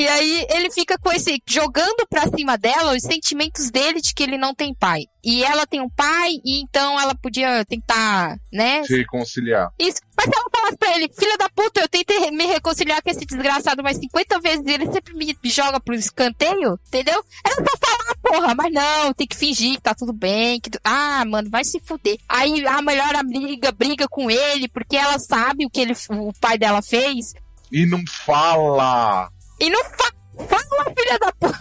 E 0.00 0.08
aí 0.08 0.46
ele 0.48 0.70
fica 0.70 0.96
com 0.96 1.12
esse 1.12 1.42
jogando 1.46 2.06
pra 2.08 2.26
cima 2.26 2.56
dela 2.56 2.96
os 2.96 3.02
sentimentos 3.02 3.70
dele 3.70 4.00
de 4.00 4.14
que 4.14 4.22
ele 4.22 4.38
não 4.38 4.54
tem 4.54 4.74
pai. 4.74 5.02
E 5.22 5.44
ela 5.44 5.66
tem 5.66 5.78
um 5.78 5.90
pai, 5.90 6.30
e 6.42 6.62
então 6.62 6.98
ela 6.98 7.14
podia 7.14 7.62
tentar, 7.66 8.38
né? 8.50 8.82
Se 8.84 8.96
reconciliar. 8.96 9.68
Isso. 9.78 10.00
Mas 10.16 10.24
se 10.24 10.32
ela 10.34 10.48
falasse 10.50 10.78
pra 10.78 10.96
ele, 10.96 11.12
filha 11.12 11.36
da 11.36 11.50
puta, 11.50 11.82
eu 11.82 11.88
tentei 11.90 12.30
me 12.30 12.46
reconciliar 12.46 13.02
com 13.02 13.10
esse 13.10 13.26
desgraçado 13.26 13.82
mais 13.82 13.98
50 13.98 14.40
vezes 14.40 14.64
e 14.66 14.70
ele 14.70 14.90
sempre 14.90 15.12
me 15.12 15.36
joga 15.44 15.78
pro 15.78 15.94
escanteio, 15.94 16.78
entendeu? 16.88 17.22
Ela 17.44 17.56
só 17.56 17.76
fala, 17.76 17.98
ah, 18.08 18.16
porra, 18.22 18.54
mas 18.54 18.72
não, 18.72 19.12
tem 19.12 19.26
que 19.26 19.36
fingir 19.36 19.74
que 19.74 19.82
tá 19.82 19.94
tudo 19.94 20.14
bem. 20.14 20.58
Que. 20.62 20.70
Ah, 20.82 21.26
mano, 21.26 21.50
vai 21.50 21.62
se 21.62 21.78
fuder. 21.78 22.16
Aí 22.26 22.66
a 22.66 22.80
melhor 22.80 23.14
amiga 23.16 23.70
briga 23.70 24.08
com 24.08 24.30
ele 24.30 24.66
porque 24.66 24.96
ela 24.96 25.18
sabe 25.18 25.66
o 25.66 25.70
que 25.70 25.82
ele, 25.82 25.92
o 26.08 26.32
pai 26.40 26.56
dela 26.56 26.80
fez. 26.80 27.34
E 27.70 27.84
não 27.84 28.02
fala. 28.24 29.30
E 29.60 29.68
não 29.68 29.84
fa 29.84 30.10
fala, 30.48 30.94
filha 30.96 31.18
da 31.18 31.32
puta. 31.32 31.58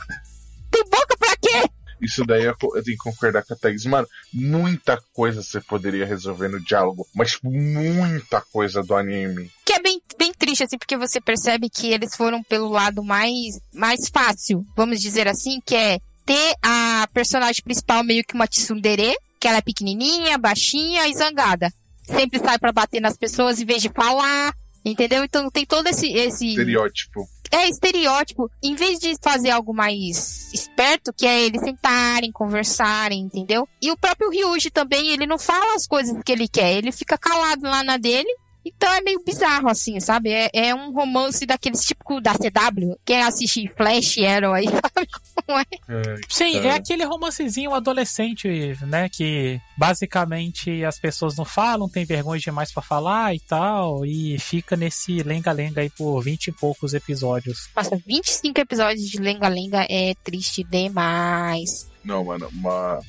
Tem 0.71 0.83
boca 0.85 1.17
pra 1.17 1.35
quê? 1.41 1.69
Isso 2.01 2.23
daí 2.25 2.45
eu, 2.45 2.55
eu 2.61 2.83
tenho 2.83 2.97
que 2.97 3.03
concordar 3.03 3.43
com 3.43 3.53
a 3.53 3.57
Thaís. 3.57 3.85
Mano, 3.85 4.07
muita 4.33 4.97
coisa 5.13 5.43
você 5.43 5.59
poderia 5.59 6.05
resolver 6.05 6.47
no 6.47 6.63
diálogo, 6.63 7.05
mas 7.13 7.31
tipo, 7.31 7.51
muita 7.51 8.41
coisa 8.41 8.81
do 8.81 8.95
anime. 8.95 9.51
Que 9.65 9.73
é 9.73 9.81
bem, 9.81 10.01
bem 10.17 10.31
triste, 10.33 10.63
assim, 10.63 10.77
porque 10.77 10.95
você 10.95 11.19
percebe 11.19 11.69
que 11.69 11.91
eles 11.91 12.15
foram 12.15 12.41
pelo 12.41 12.69
lado 12.69 13.03
mais, 13.03 13.59
mais 13.73 14.07
fácil, 14.07 14.65
vamos 14.77 15.01
dizer 15.01 15.27
assim, 15.27 15.59
que 15.65 15.75
é 15.75 15.99
ter 16.25 16.55
a 16.63 17.07
personagem 17.13 17.61
principal 17.63 18.03
meio 18.03 18.23
que 18.23 18.33
uma 18.33 18.47
tsundere, 18.47 19.13
que 19.39 19.47
ela 19.47 19.57
é 19.57 19.61
pequenininha, 19.61 20.37
baixinha 20.37 21.07
e 21.07 21.13
zangada. 21.13 21.69
Sempre 22.03 22.39
sai 22.39 22.57
pra 22.57 22.71
bater 22.71 23.01
nas 23.01 23.17
pessoas 23.17 23.59
em 23.59 23.65
vez 23.65 23.81
de 23.81 23.89
falar, 23.89 24.53
entendeu? 24.85 25.23
Então 25.23 25.49
tem 25.49 25.65
todo 25.65 25.87
esse... 25.87 26.11
esse... 26.13 26.49
Estereótipo. 26.49 27.27
É 27.51 27.67
estereótipo. 27.67 28.49
Em 28.61 28.75
vez 28.75 28.99
de 28.99 29.15
fazer 29.21 29.49
algo 29.49 29.73
mais 29.73 30.51
esperto, 30.53 31.13
que 31.13 31.25
é 31.25 31.41
eles 31.41 31.61
sentarem, 31.61 32.31
conversarem, 32.31 33.21
entendeu? 33.21 33.67
E 33.81 33.91
o 33.91 33.97
próprio 33.97 34.29
Ryuji 34.29 34.69
também, 34.69 35.09
ele 35.09 35.25
não 35.25 35.39
fala 35.39 35.75
as 35.75 35.87
coisas 35.87 36.15
que 36.23 36.31
ele 36.31 36.47
quer, 36.47 36.73
ele 36.73 36.91
fica 36.91 37.17
calado 37.17 37.63
lá 37.63 37.83
na 37.83 37.97
dele. 37.97 38.29
Então 38.65 38.91
é 38.93 39.01
meio 39.01 39.23
bizarro, 39.23 39.69
assim, 39.69 39.99
sabe? 39.99 40.31
É, 40.31 40.49
é 40.53 40.75
um 40.75 40.91
romance 40.91 41.45
daqueles 41.45 41.83
típico 41.83 42.21
da 42.21 42.33
CW. 42.33 42.97
Quem 43.05 43.21
assiste 43.21 43.71
Flash 43.75 44.17
Arrow 44.19 44.53
aí 44.53 44.65
sabe 44.65 45.07
como 45.45 45.59
é. 45.59 45.65
É, 45.87 46.15
Sim, 46.27 46.57
é 46.57 46.71
aquele 46.71 47.03
romancezinho 47.03 47.73
adolescente, 47.73 48.47
né? 48.81 49.09
Que 49.09 49.59
basicamente 49.77 50.83
as 50.83 50.99
pessoas 50.99 51.35
não 51.35 51.45
falam, 51.45 51.89
tem 51.89 52.05
vergonha 52.05 52.39
demais 52.39 52.71
pra 52.71 52.83
falar 52.83 53.33
e 53.33 53.39
tal, 53.39 54.05
e 54.05 54.37
fica 54.39 54.75
nesse 54.75 55.23
lenga-lenga 55.23 55.81
aí 55.81 55.89
por 55.89 56.21
20 56.21 56.47
e 56.47 56.51
poucos 56.51 56.93
episódios. 56.93 57.69
Nossa, 57.75 57.99
25 58.05 58.59
episódios 58.59 59.09
de 59.09 59.19
Lenga 59.19 59.47
Lenga 59.47 59.85
é 59.89 60.13
triste 60.23 60.63
demais. 60.63 61.89
Não, 62.03 62.23
mano, 62.23 62.49
uma. 62.53 62.99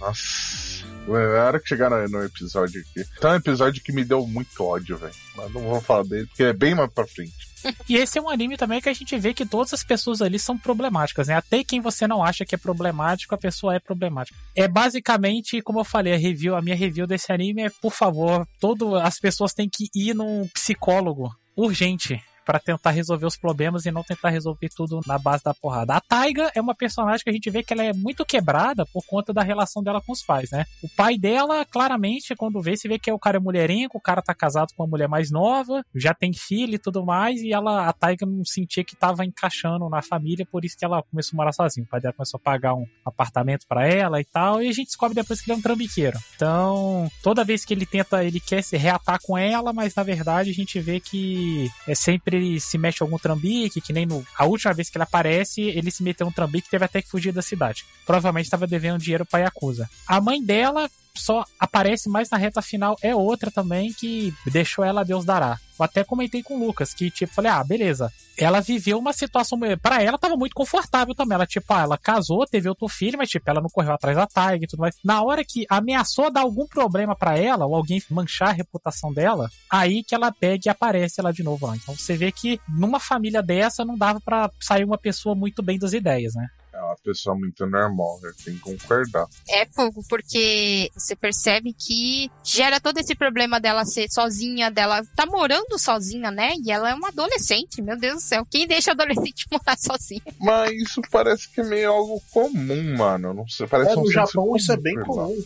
Nossa. 1.07 1.41
A 1.41 1.47
hora 1.47 1.61
que 1.61 1.69
chegar 1.69 1.91
no, 1.91 2.09
no 2.09 2.25
episódio 2.25 2.81
aqui. 2.81 3.05
Tá 3.21 3.33
um 3.33 3.37
episódio 3.37 3.83
que 3.83 3.93
me 3.93 4.05
deu 4.05 4.27
muito 4.27 4.65
ódio, 4.65 4.97
velho. 4.97 5.15
Mas 5.37 5.53
não 5.53 5.63
vou 5.63 5.81
falar 5.81 6.05
dele, 6.05 6.27
porque 6.27 6.45
é 6.45 6.53
bem 6.53 6.75
mais 6.75 6.93
pra 6.93 7.07
frente. 7.07 7.51
E 7.87 7.97
esse 7.97 8.19
é 8.19 8.23
um 8.23 8.31
anime 8.31 8.57
também 8.57 8.81
que 8.81 8.89
a 8.89 8.93
gente 8.93 9.19
vê 9.19 9.35
que 9.35 9.45
todas 9.45 9.75
as 9.75 9.85
pessoas 9.85 10.23
ali 10.23 10.39
são 10.39 10.57
problemáticas, 10.57 11.29
né? 11.29 11.35
Até 11.35 11.63
quem 11.63 11.79
você 11.79 12.07
não 12.07 12.25
acha 12.25 12.43
que 12.43 12.55
é 12.55 12.59
problemático, 12.59 13.35
a 13.35 13.39
pessoa 13.39 13.75
é 13.75 13.79
problemática. 13.79 14.35
É 14.57 14.67
basicamente, 14.67 15.61
como 15.61 15.81
eu 15.81 15.85
falei, 15.85 16.15
a 16.15 16.17
review, 16.17 16.57
a 16.57 16.63
minha 16.63 16.75
review 16.75 17.07
desse 17.07 17.31
anime 17.31 17.65
é, 17.65 17.71
por 17.71 17.93
favor, 17.93 18.47
todo, 18.59 18.97
as 18.97 19.19
pessoas 19.19 19.53
têm 19.53 19.69
que 19.69 19.91
ir 19.95 20.15
num 20.15 20.49
psicólogo 20.49 21.31
urgente 21.55 22.19
pra 22.45 22.59
tentar 22.59 22.91
resolver 22.91 23.27
os 23.27 23.37
problemas 23.37 23.87
e 23.87 23.91
não 23.91 24.03
tentar 24.03 24.31
resolver 24.31 24.69
tudo 24.75 25.01
na 25.07 25.19
base 25.19 25.45
da 25.45 25.55
porrada. 25.55 25.95
A 25.95 26.01
Taiga 26.01 26.51
é 26.55 26.61
uma 26.61 26.75
personagem 26.75 27.23
que 27.23 27.31
a 27.31 27.33
gente 27.33 27.51
vê 27.51 27.63
que 27.63 27.73
ela 27.73 27.85
é 27.85 27.93
muito 27.93 28.25
quebrada 28.25 28.85
por 28.87 29.05
conta 29.07 29.33
da 29.33 29.43
relação 29.43 29.83
dela 29.83 30.01
com 30.01 30.13
os 30.13 30.23
pais, 30.23 30.51
né? 30.51 30.65
O 30.83 30.89
pai 30.89 31.19
dela, 31.19 31.65
claramente, 31.65 32.35
quando 32.35 32.61
vê, 32.61 32.77
você 32.77 32.89
vê 32.89 32.99
que 32.99 33.11
o 33.11 33.19
cara 33.19 33.37
é 33.37 33.41
mulherengo, 33.41 33.93
o 33.95 34.01
cara 34.01 34.23
tá 34.23 34.35
casado 34.35 34.73
com 34.77 34.83
uma 34.83 34.89
mulher 34.89 35.09
mais 35.09 35.31
nova, 35.31 35.85
já 35.95 36.15
tem 36.15 36.33
filho 36.33 36.75
e 36.75 36.79
tudo 36.79 37.05
mais, 37.05 37.41
e 37.43 37.53
ela, 37.53 37.89
a 37.89 37.93
Taiga 37.93 38.27
não 38.27 38.45
sentia 38.45 38.85
que 38.85 38.97
tava 38.97 39.25
encaixando 39.25 39.89
na 39.89 40.03
família, 40.03 40.47
por 40.51 40.65
isso 40.65 40.77
que 40.77 40.85
ela 40.85 41.03
começou 41.03 41.37
a 41.37 41.39
morar 41.39 41.53
sozinha. 41.53 41.85
O 41.85 41.89
pai 41.89 42.01
dela 42.01 42.15
começou 42.15 42.39
a 42.39 42.43
pagar 42.43 42.75
um 42.75 42.87
apartamento 43.05 43.67
pra 43.69 43.87
ela 43.87 44.21
e 44.21 44.25
tal, 44.25 44.63
e 44.63 44.69
a 44.69 44.73
gente 44.73 44.87
descobre 44.87 45.15
depois 45.15 45.41
que 45.41 45.51
ele 45.51 45.57
é 45.57 45.59
um 45.59 45.63
trambiqueiro. 45.63 46.19
Então, 46.37 47.11
toda 47.23 47.45
vez 47.45 47.65
que 47.65 47.75
ele 47.75 47.87
tenta, 47.87 48.25
ele 48.25 48.41
quer 48.41 48.63
se 48.63 48.77
reatar 48.77 49.19
com 49.23 49.37
ela, 49.37 49.73
mas 49.73 49.95
na 49.95 50.03
verdade 50.03 50.51
a 50.51 50.55
gente 50.55 50.81
vê 50.81 51.01
que 51.01 51.71
é 51.87 51.95
sempre 51.95 52.30
ele 52.37 52.61
se 52.61 52.79
mete 52.79 53.01
em 53.01 53.05
algum 53.05 53.19
trambique, 53.19 53.81
que 53.81 53.93
nem 53.93 54.07
no, 54.07 54.25
a 54.37 54.45
última 54.45 54.73
vez 54.73 54.89
que 54.89 54.97
ele 54.97 55.05
aparece, 55.05 55.63
ele 55.63 55.91
se 55.91 56.03
meteu 56.03 56.27
em 56.27 56.31
um 56.31 56.33
trambique 56.33 56.69
e 56.69 56.71
teve 56.71 56.85
até 56.85 57.03
que 57.03 57.09
fugir 57.09 57.33
da 57.33 57.43
cidade. 57.43 57.85
Provavelmente 58.07 58.47
estava 58.47 58.67
devendo 58.67 58.99
dinheiro 58.99 59.25
pra 59.25 59.41
Yakuza. 59.41 59.89
A 60.07 60.21
mãe 60.21 60.43
dela 60.43 60.91
só 61.15 61.45
aparece 61.59 62.09
mais 62.09 62.31
na 62.31 62.39
reta 62.39 62.63
final, 62.63 62.97
é 63.03 63.15
outra 63.15 63.51
também 63.51 63.93
que 63.93 64.33
deixou 64.47 64.85
ela 64.85 65.01
a 65.01 65.05
Deus 65.05 65.25
dará. 65.25 65.59
Eu 65.79 65.85
até 65.85 66.05
comentei 66.05 66.43
com 66.43 66.57
o 66.57 66.67
Lucas 66.67 66.93
que, 66.93 67.11
tipo, 67.11 67.33
falei, 67.33 67.51
ah, 67.51 67.65
beleza. 67.65 68.13
Ela 68.37 68.61
viveu 68.61 68.99
uma 68.99 69.15
situação. 69.15 69.59
Pra 69.81 70.03
ela 70.03 70.19
tava 70.19 70.37
muito 70.37 70.55
confortável 70.55 71.15
também. 71.15 71.35
Ela, 71.35 71.47
tipo, 71.47 71.73
ah, 71.73 71.81
ela 71.81 71.97
casou, 71.97 72.47
teve 72.47 72.69
outro 72.69 72.87
filho, 72.87 73.17
mas, 73.17 73.31
tipo, 73.31 73.49
ela 73.49 73.63
não 73.63 73.71
correu 73.71 73.95
atrás 73.95 74.15
da 74.15 74.27
Tiger 74.27 74.65
e 74.65 74.67
tudo 74.67 74.81
mais. 74.81 74.97
Na 75.03 75.23
hora 75.23 75.43
que 75.43 75.65
ameaçou 75.71 76.31
dar 76.31 76.43
algum 76.43 76.67
problema 76.67 77.17
pra 77.17 77.39
ela, 77.39 77.65
ou 77.65 77.75
alguém 77.75 78.03
manchar 78.11 78.49
a 78.49 78.53
reputação 78.53 79.11
dela, 79.11 79.49
aí 79.71 80.05
que 80.05 80.15
ela 80.15 80.31
pega 80.31 80.65
e 80.67 80.69
aparece 80.69 81.23
lá 81.23 81.33
de 81.33 81.43
novo. 81.43 81.75
Então 81.75 81.95
você 81.97 82.15
vê 82.15 82.31
que 82.31 82.61
numa 82.69 83.01
família 83.01 83.43
dessa 83.43 83.83
não 83.83 83.97
dava 83.97 84.21
pra 84.21 84.51
sair 84.61 84.85
uma 84.85 84.99
pessoa 84.99 85.35
muito 85.35 85.63
bem 85.63 85.79
das 85.79 85.95
ideias, 85.95 86.35
né? 86.35 86.47
É 86.73 86.81
uma 86.81 86.97
pessoa 87.03 87.35
muito 87.37 87.67
normal, 87.67 88.21
eu 88.23 88.33
tenho 88.45 88.57
que 88.57 88.63
concordar. 88.63 89.27
É 89.49 89.67
fogo, 89.67 90.03
porque 90.09 90.89
você 90.95 91.17
percebe 91.17 91.73
que 91.73 92.31
gera 92.45 92.81
todo 92.81 92.99
esse 92.99 93.15
problema 93.15 93.59
dela 93.61 93.85
ser 93.85 94.09
sozinha, 94.11 94.71
dela 94.71 95.03
tá 95.17 95.27
morando 95.27 95.79
sozinha, 95.79 96.31
né? 96.31 96.53
E 96.65 96.71
ela 96.71 96.91
é 96.91 96.95
uma 96.95 97.09
adolescente, 97.09 97.83
meu 97.83 97.99
Deus 97.99 98.15
do 98.17 98.21
céu. 98.21 98.47
Quem 98.49 98.67
deixa 98.67 98.93
adolescente 98.93 99.47
morar 99.51 99.77
sozinha? 99.77 100.23
Mas 100.39 100.71
isso 100.73 101.01
parece 101.11 101.51
que 101.51 101.61
é 101.61 101.65
meio 101.65 101.91
algo 101.91 102.23
comum, 102.31 102.97
mano. 102.97 103.35
Não 103.35 103.49
sei, 103.49 103.67
parece 103.67 103.91
É, 103.91 103.97
um 103.97 104.03
no 104.03 104.13
Japão 104.13 104.57
isso 104.57 104.73
é 104.73 104.77
bem 104.77 104.99
comum. 105.01 105.37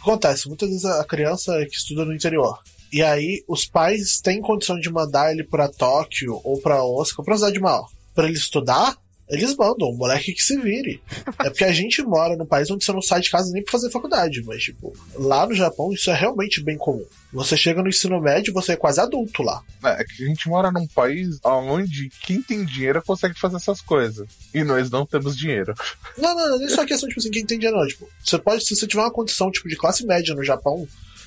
Acontece, 0.00 0.48
muitas 0.48 0.68
vezes 0.68 0.84
a 0.84 1.02
criança 1.04 1.64
que 1.64 1.76
estuda 1.76 2.04
no 2.04 2.14
interior. 2.14 2.58
E 2.92 3.02
aí 3.02 3.42
os 3.48 3.66
pais 3.66 4.20
têm 4.20 4.40
condição 4.40 4.78
de 4.78 4.90
mandar 4.90 5.32
ele 5.32 5.42
pra 5.42 5.68
Tóquio 5.68 6.40
ou 6.44 6.60
pra 6.60 6.84
Osaka, 6.84 7.22
ou 7.22 7.24
pra 7.24 7.36
cidade 7.36 7.58
maior, 7.58 7.88
pra 8.14 8.26
ele 8.26 8.36
estudar. 8.36 8.96
Eles 9.28 9.56
mandam, 9.56 9.88
o 9.88 9.96
moleque 9.96 10.32
que 10.32 10.42
se 10.42 10.56
vire. 10.60 11.02
É 11.40 11.50
porque 11.50 11.64
a 11.64 11.72
gente 11.72 12.02
mora 12.02 12.36
num 12.36 12.44
país 12.46 12.70
onde 12.70 12.84
você 12.84 12.92
não 12.92 13.00
sai 13.00 13.20
de 13.20 13.30
casa 13.30 13.50
nem 13.52 13.62
pra 13.62 13.72
fazer 13.72 13.90
faculdade, 13.90 14.42
mas, 14.44 14.62
tipo, 14.62 14.94
lá 15.14 15.46
no 15.46 15.54
Japão 15.54 15.92
isso 15.92 16.10
é 16.10 16.14
realmente 16.14 16.62
bem 16.62 16.76
comum. 16.76 17.04
Você 17.32 17.56
chega 17.56 17.82
no 17.82 17.88
ensino 17.88 18.20
médio, 18.20 18.52
você 18.52 18.72
é 18.72 18.76
quase 18.76 19.00
adulto 19.00 19.42
lá. 19.42 19.62
É 19.82 20.04
que 20.04 20.24
a 20.24 20.26
gente 20.26 20.48
mora 20.48 20.70
num 20.70 20.86
país 20.86 21.38
onde 21.42 22.10
quem 22.22 22.42
tem 22.42 22.64
dinheiro 22.64 23.02
consegue 23.02 23.38
fazer 23.38 23.56
essas 23.56 23.80
coisas. 23.80 24.28
E 24.52 24.62
nós 24.62 24.90
não 24.90 25.06
temos 25.06 25.36
dinheiro. 25.36 25.74
Não, 26.16 26.34
não, 26.34 26.50
não, 26.50 26.58
não 26.58 26.66
é 26.66 26.68
só 26.68 26.84
questão, 26.84 27.08
tipo 27.08 27.20
assim, 27.20 27.30
quem 27.30 27.44
tem 27.44 27.58
dinheiro, 27.58 27.78
não. 27.78 27.86
Tipo, 27.86 28.08
você 28.22 28.38
pode, 28.38 28.64
se 28.64 28.76
você 28.76 28.86
tiver 28.86 29.02
uma 29.02 29.10
condição, 29.10 29.50
tipo, 29.50 29.68
de 29.68 29.76
classe 29.76 30.06
média 30.06 30.34
no 30.34 30.44
Japão, 30.44 30.86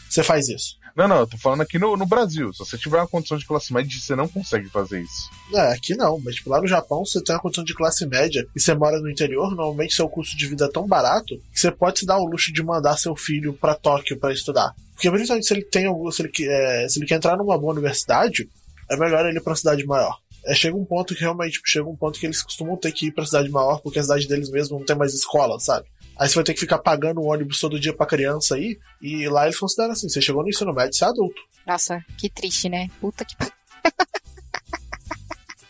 você 0.10 0.24
faz 0.24 0.48
isso. 0.50 0.78
Não, 0.98 1.08
não, 1.08 1.20
eu 1.20 1.28
tô 1.28 1.38
falando 1.38 1.62
aqui 1.62 1.78
no, 1.78 1.96
no 1.96 2.08
Brasil. 2.08 2.52
Se 2.52 2.58
você 2.58 2.76
tiver 2.76 2.98
uma 2.98 3.08
condição 3.08 3.38
de 3.38 3.46
classe 3.46 3.72
média, 3.72 4.00
você 4.00 4.16
não 4.16 4.28
consegue 4.28 4.68
fazer 4.68 5.02
isso. 5.02 5.30
É, 5.54 5.74
aqui 5.74 5.96
não, 5.96 6.20
mas 6.20 6.36
tipo, 6.36 6.50
lá 6.50 6.60
no 6.60 6.68
Japão, 6.68 7.06
você 7.06 7.22
tem 7.24 7.36
uma 7.36 7.42
condição 7.42 7.64
de 7.64 7.76
classe 7.76 8.04
média 8.08 8.44
e 8.56 8.60
você 8.60 8.74
mora 8.74 9.00
no 9.00 9.08
interior, 9.08 9.52
normalmente 9.52 9.94
seu 9.94 10.10
custo 10.10 10.36
de 10.36 10.48
vida 10.48 10.66
é 10.66 10.72
tão 10.72 10.88
barato 10.88 11.38
que 11.54 11.60
você 11.60 11.72
pode 11.72 12.00
se 12.00 12.06
dar 12.08 12.18
o 12.18 12.26
luxo 12.26 12.52
de 12.52 12.64
mandar 12.64 12.98
seu 12.98 13.16
filho 13.16 13.54
pra 13.54 13.76
Tóquio 13.76 14.18
pra 14.18 14.34
estudar. 14.34 14.74
Porque 14.96 15.12
principalmente 15.12 15.46
se 15.46 15.54
ele 15.54 15.64
tem 15.64 15.86
algum, 15.86 16.10
se 16.10 16.24
ele, 16.24 16.32
é, 16.50 16.90
se 16.90 16.98
ele 16.98 17.06
quer 17.06 17.16
entrar 17.16 17.38
numa 17.38 17.60
boa 17.60 17.74
universidade, 17.74 18.50
é 18.90 18.98
melhor 18.98 19.24
ele 19.28 19.38
ir 19.38 19.44
pra 19.44 19.56
cidade 19.56 19.86
maior. 19.86 20.18
É, 20.48 20.56
chega 20.56 20.76
um 20.76 20.86
ponto 20.86 21.14
que 21.14 21.22
realmente, 21.22 21.54
tipo, 21.54 21.70
chega 21.70 21.88
um 21.88 21.96
ponto 21.96 22.20
que 22.20 22.26
eles 22.26 22.42
costumam 22.42 22.76
ter 22.76 22.92
que 22.92 23.08
ir 23.08 23.12
pra 23.12 23.26
cidade 23.26 23.50
maior 23.50 23.82
porque 23.82 24.00
a 24.00 24.02
cidade 24.02 24.28
deles 24.28 24.50
mesmo 24.50 24.80
não 24.80 24.86
tem 24.86 24.96
mais 24.96 25.14
escola, 25.14 25.60
sabe? 25.60 25.86
Aí 26.20 26.28
você 26.28 26.36
vai 26.36 26.44
ter 26.44 26.54
que 26.54 26.60
ficar 26.60 26.80
pagando 26.80 27.22
o 27.22 27.26
ônibus 27.26 27.60
todo 27.60 27.80
dia 27.80 27.94
pra 27.94 28.06
criança 28.06 28.56
aí. 28.56 28.80
E 29.02 29.28
lá 29.28 29.46
eles 29.46 29.60
consideram 29.60 29.92
assim: 29.92 30.10
você 30.10 30.22
chegou 30.22 30.44
no 30.44 30.50
ensino 30.50 30.74
médio, 30.74 30.94
você 30.94 31.06
é 31.06 31.08
adulto. 31.08 31.42
Nossa, 31.66 32.04
que 32.18 32.30
triste, 32.30 32.70
né? 32.70 32.90
Puta 33.00 33.24
que. 33.24 33.36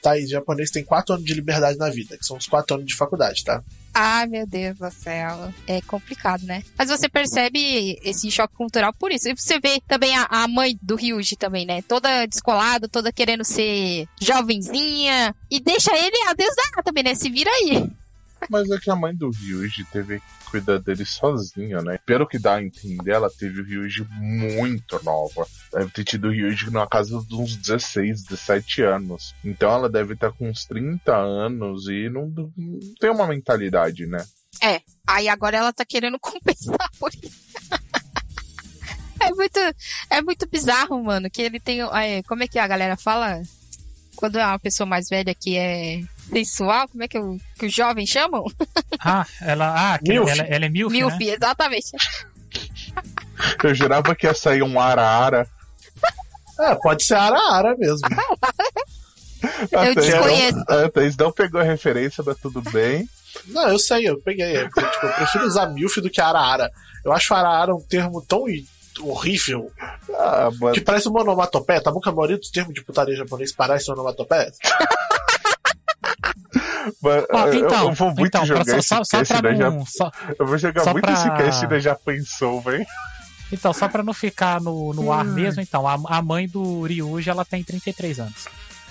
Tá 0.01 0.11
aí, 0.11 0.25
japonês 0.25 0.69
tem 0.69 0.85
quatro 0.85 1.15
anos 1.15 1.25
de 1.25 1.33
liberdade 1.33 1.77
na 1.77 1.89
vida, 1.89 2.17
que 2.17 2.25
são 2.25 2.37
os 2.37 2.45
quatro 2.45 2.75
anos 2.75 2.87
de 2.87 2.95
faculdade, 2.95 3.43
tá? 3.43 3.61
Ai, 3.93 4.27
meu 4.27 4.45
Deus 4.45 4.77
do 4.77 4.91
céu. 4.91 5.51
É 5.65 5.81
complicado, 5.81 6.43
né? 6.43 6.63
Mas 6.77 6.87
você 6.87 7.09
percebe 7.09 7.99
esse 8.03 8.29
choque 8.29 8.55
cultural 8.55 8.93
por 8.93 9.11
isso. 9.11 9.27
E 9.27 9.35
você 9.35 9.59
vê 9.59 9.81
também 9.87 10.15
a, 10.15 10.27
a 10.29 10.47
mãe 10.47 10.77
do 10.83 10.95
Ryuji 10.95 11.35
também, 11.35 11.65
né? 11.65 11.81
Toda 11.81 12.27
descolada, 12.27 12.87
toda 12.87 13.11
querendo 13.11 13.43
ser 13.43 14.07
jovenzinha. 14.21 15.35
E 15.49 15.59
deixa 15.59 15.91
ele 15.97 16.29
a 16.29 16.33
Deus 16.33 16.53
dar 16.55 16.83
também, 16.83 17.03
né? 17.03 17.15
Se 17.15 17.27
vira 17.27 17.49
aí. 17.49 17.89
Mas 18.49 18.69
é 18.69 18.77
que 18.77 18.89
a 18.89 18.95
mãe 18.95 19.15
do 19.15 19.29
Ryuji 19.29 19.85
teve 19.85 20.19
que 20.19 20.51
cuidar 20.51 20.79
dele 20.79 21.05
sozinha, 21.05 21.81
né? 21.81 21.99
Pelo 22.05 22.27
que 22.27 22.39
dá 22.39 22.55
a 22.55 22.63
entender, 22.63 23.11
ela 23.11 23.29
teve 23.29 23.61
o 23.61 23.65
Ryuji 23.65 24.07
muito 24.19 25.03
nova. 25.03 25.45
Deve 25.73 25.91
ter 25.91 26.03
tido 26.03 26.27
o 26.27 26.31
Ryuji 26.31 26.71
na 26.71 26.87
casa 26.87 27.21
de 27.27 27.35
uns 27.35 27.55
16, 27.55 28.23
17 28.23 28.81
anos. 28.83 29.35
Então 29.43 29.71
ela 29.71 29.89
deve 29.89 30.13
estar 30.13 30.31
com 30.31 30.49
uns 30.49 30.65
30 30.65 31.15
anos 31.15 31.87
e 31.87 32.09
não, 32.09 32.27
não 32.27 32.51
tem 32.99 33.09
uma 33.09 33.27
mentalidade, 33.27 34.05
né? 34.05 34.25
É. 34.61 34.81
Aí 35.05 35.27
agora 35.27 35.57
ela 35.57 35.73
tá 35.73 35.85
querendo 35.85 36.19
compensar 36.21 36.89
por 36.99 37.11
isso. 37.13 37.47
é 39.19 39.31
muito, 39.31 39.59
é 40.09 40.21
muito 40.21 40.47
bizarro, 40.47 41.03
mano, 41.03 41.29
que 41.29 41.41
ele 41.41 41.59
tem, 41.59 41.81
é, 41.81 42.23
como 42.23 42.43
é 42.43 42.47
que 42.47 42.59
a 42.59 42.67
galera 42.67 42.95
fala? 42.95 43.41
Quando 44.15 44.39
é 44.39 44.45
uma 44.45 44.57
pessoa 44.57 44.87
mais 44.87 45.09
velha 45.09 45.35
que 45.35 45.55
é 45.55 46.01
sensual, 46.29 46.87
como 46.87 47.03
é 47.03 47.07
que, 47.07 47.17
o, 47.17 47.37
que 47.57 47.65
os 47.67 47.73
jovens 47.73 48.09
chamam? 48.09 48.43
Ah, 48.99 49.25
ela, 49.41 49.93
ah, 49.93 49.99
que 49.99 50.09
Milf. 50.09 50.29
ela, 50.29 50.43
ela 50.43 50.65
é 50.65 50.69
milf, 50.69 50.91
Milf, 50.91 51.13
né? 51.19 51.25
exatamente. 51.33 51.91
Eu 53.63 53.73
jurava 53.75 54.15
que 54.15 54.25
ia 54.25 54.33
sair 54.33 54.63
um 54.63 54.79
ara-ara. 54.79 55.47
É, 56.59 56.75
pode 56.75 57.03
ser 57.03 57.13
ara-ara 57.15 57.75
mesmo. 57.77 58.07
Eu 59.71 59.93
desconheço. 59.95 60.63
A 60.67 60.89
Thaís 60.89 61.15
não 61.15 61.31
pegou 61.31 61.61
a 61.61 61.63
referência, 61.63 62.23
mas 62.25 62.37
tudo 62.39 62.61
bem. 62.71 63.07
Não, 63.45 63.69
eu 63.69 63.77
sei, 63.77 64.09
eu 64.09 64.19
peguei. 64.19 64.57
É, 64.57 64.63
porque, 64.67 64.89
tipo, 64.89 65.05
eu 65.05 65.13
prefiro 65.13 65.45
usar 65.45 65.67
milf 65.67 65.97
do 65.97 66.09
que 66.09 66.19
ara-ara. 66.19 66.71
Eu 67.05 67.11
acho 67.13 67.33
ara-ara 67.33 67.75
um 67.75 67.81
termo 67.81 68.21
tão 68.27 68.49
i- 68.49 68.65
horrível 68.99 69.71
Ah, 70.11 70.49
mas 70.59 70.73
que 70.73 70.81
parece 70.81 71.07
uma 71.07 71.21
onomatopeia. 71.21 71.79
Tá 71.79 71.91
bom 71.91 71.99
que 71.99 72.09
a 72.09 72.11
maioria 72.11 72.37
dos 72.39 72.49
termos 72.49 72.73
de 72.73 72.83
putaria 72.83 73.15
japonês 73.15 73.51
parece 73.53 73.91
onomatopeia? 73.91 74.51
Mas 77.01 77.55
eu- 77.55 77.65
então, 77.65 77.87
eu 77.89 77.93
vou 77.93 78.07
muito 78.09 78.27
então 78.27 78.45
pra- 78.45 78.57
jogar 78.57 78.65
só, 78.65 78.77
esse 78.77 78.87
só 78.87 79.17
cast 79.17 79.33
pra 79.33 79.41
da 79.41 79.69
não, 79.69 79.79
Já... 79.79 79.85
só, 79.85 80.11
Eu 80.39 80.45
vou 80.45 80.57
jogar 80.57 80.83
só 80.83 80.91
muito 80.93 81.03
pra- 81.05 81.13
esse 81.13 81.29
cast 81.31 81.67
da 81.67 81.79
Já 81.79 81.95
Pensou, 81.95 82.61
velho. 82.61 82.85
então, 83.51 83.73
só 83.73 83.87
pra 83.87 84.03
não 84.03 84.13
ficar 84.13 84.59
no, 84.61 84.93
no 84.93 85.11
ar 85.11 85.23
mesmo, 85.25 85.61
então, 85.61 85.87
a, 85.87 85.97
a 86.17 86.21
mãe 86.21 86.47
do 86.47 86.83
Ryuji, 86.83 87.29
ela 87.29 87.45
tem 87.45 87.63
33 87.63 88.19
anos. 88.19 88.45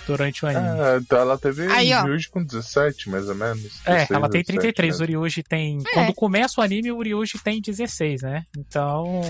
Durante 0.07 0.45
o 0.45 0.47
anime. 0.47 0.65
Ah, 0.79 0.99
então 1.01 1.19
ela 1.19 1.37
teve 1.37 1.67
Aí, 1.67 1.93
ó. 1.93 2.03
Ryuji 2.03 2.29
com 2.29 2.41
17, 2.41 3.09
mais 3.09 3.27
ou 3.27 3.35
menos. 3.35 3.81
É, 3.85 3.91
16, 4.07 4.11
ela 4.11 4.29
tem 4.29 4.41
17, 4.41 4.45
33, 4.73 4.99
né? 4.99 5.03
o 5.03 5.07
Ryuji 5.09 5.43
tem. 5.43 5.79
É. 5.85 5.93
Quando 5.93 6.13
começa 6.13 6.61
o 6.61 6.63
anime, 6.63 6.93
o 6.93 7.01
Ryuji 7.01 7.37
tem 7.43 7.59
16, 7.59 8.21
né? 8.21 8.43
Então, 8.57 9.21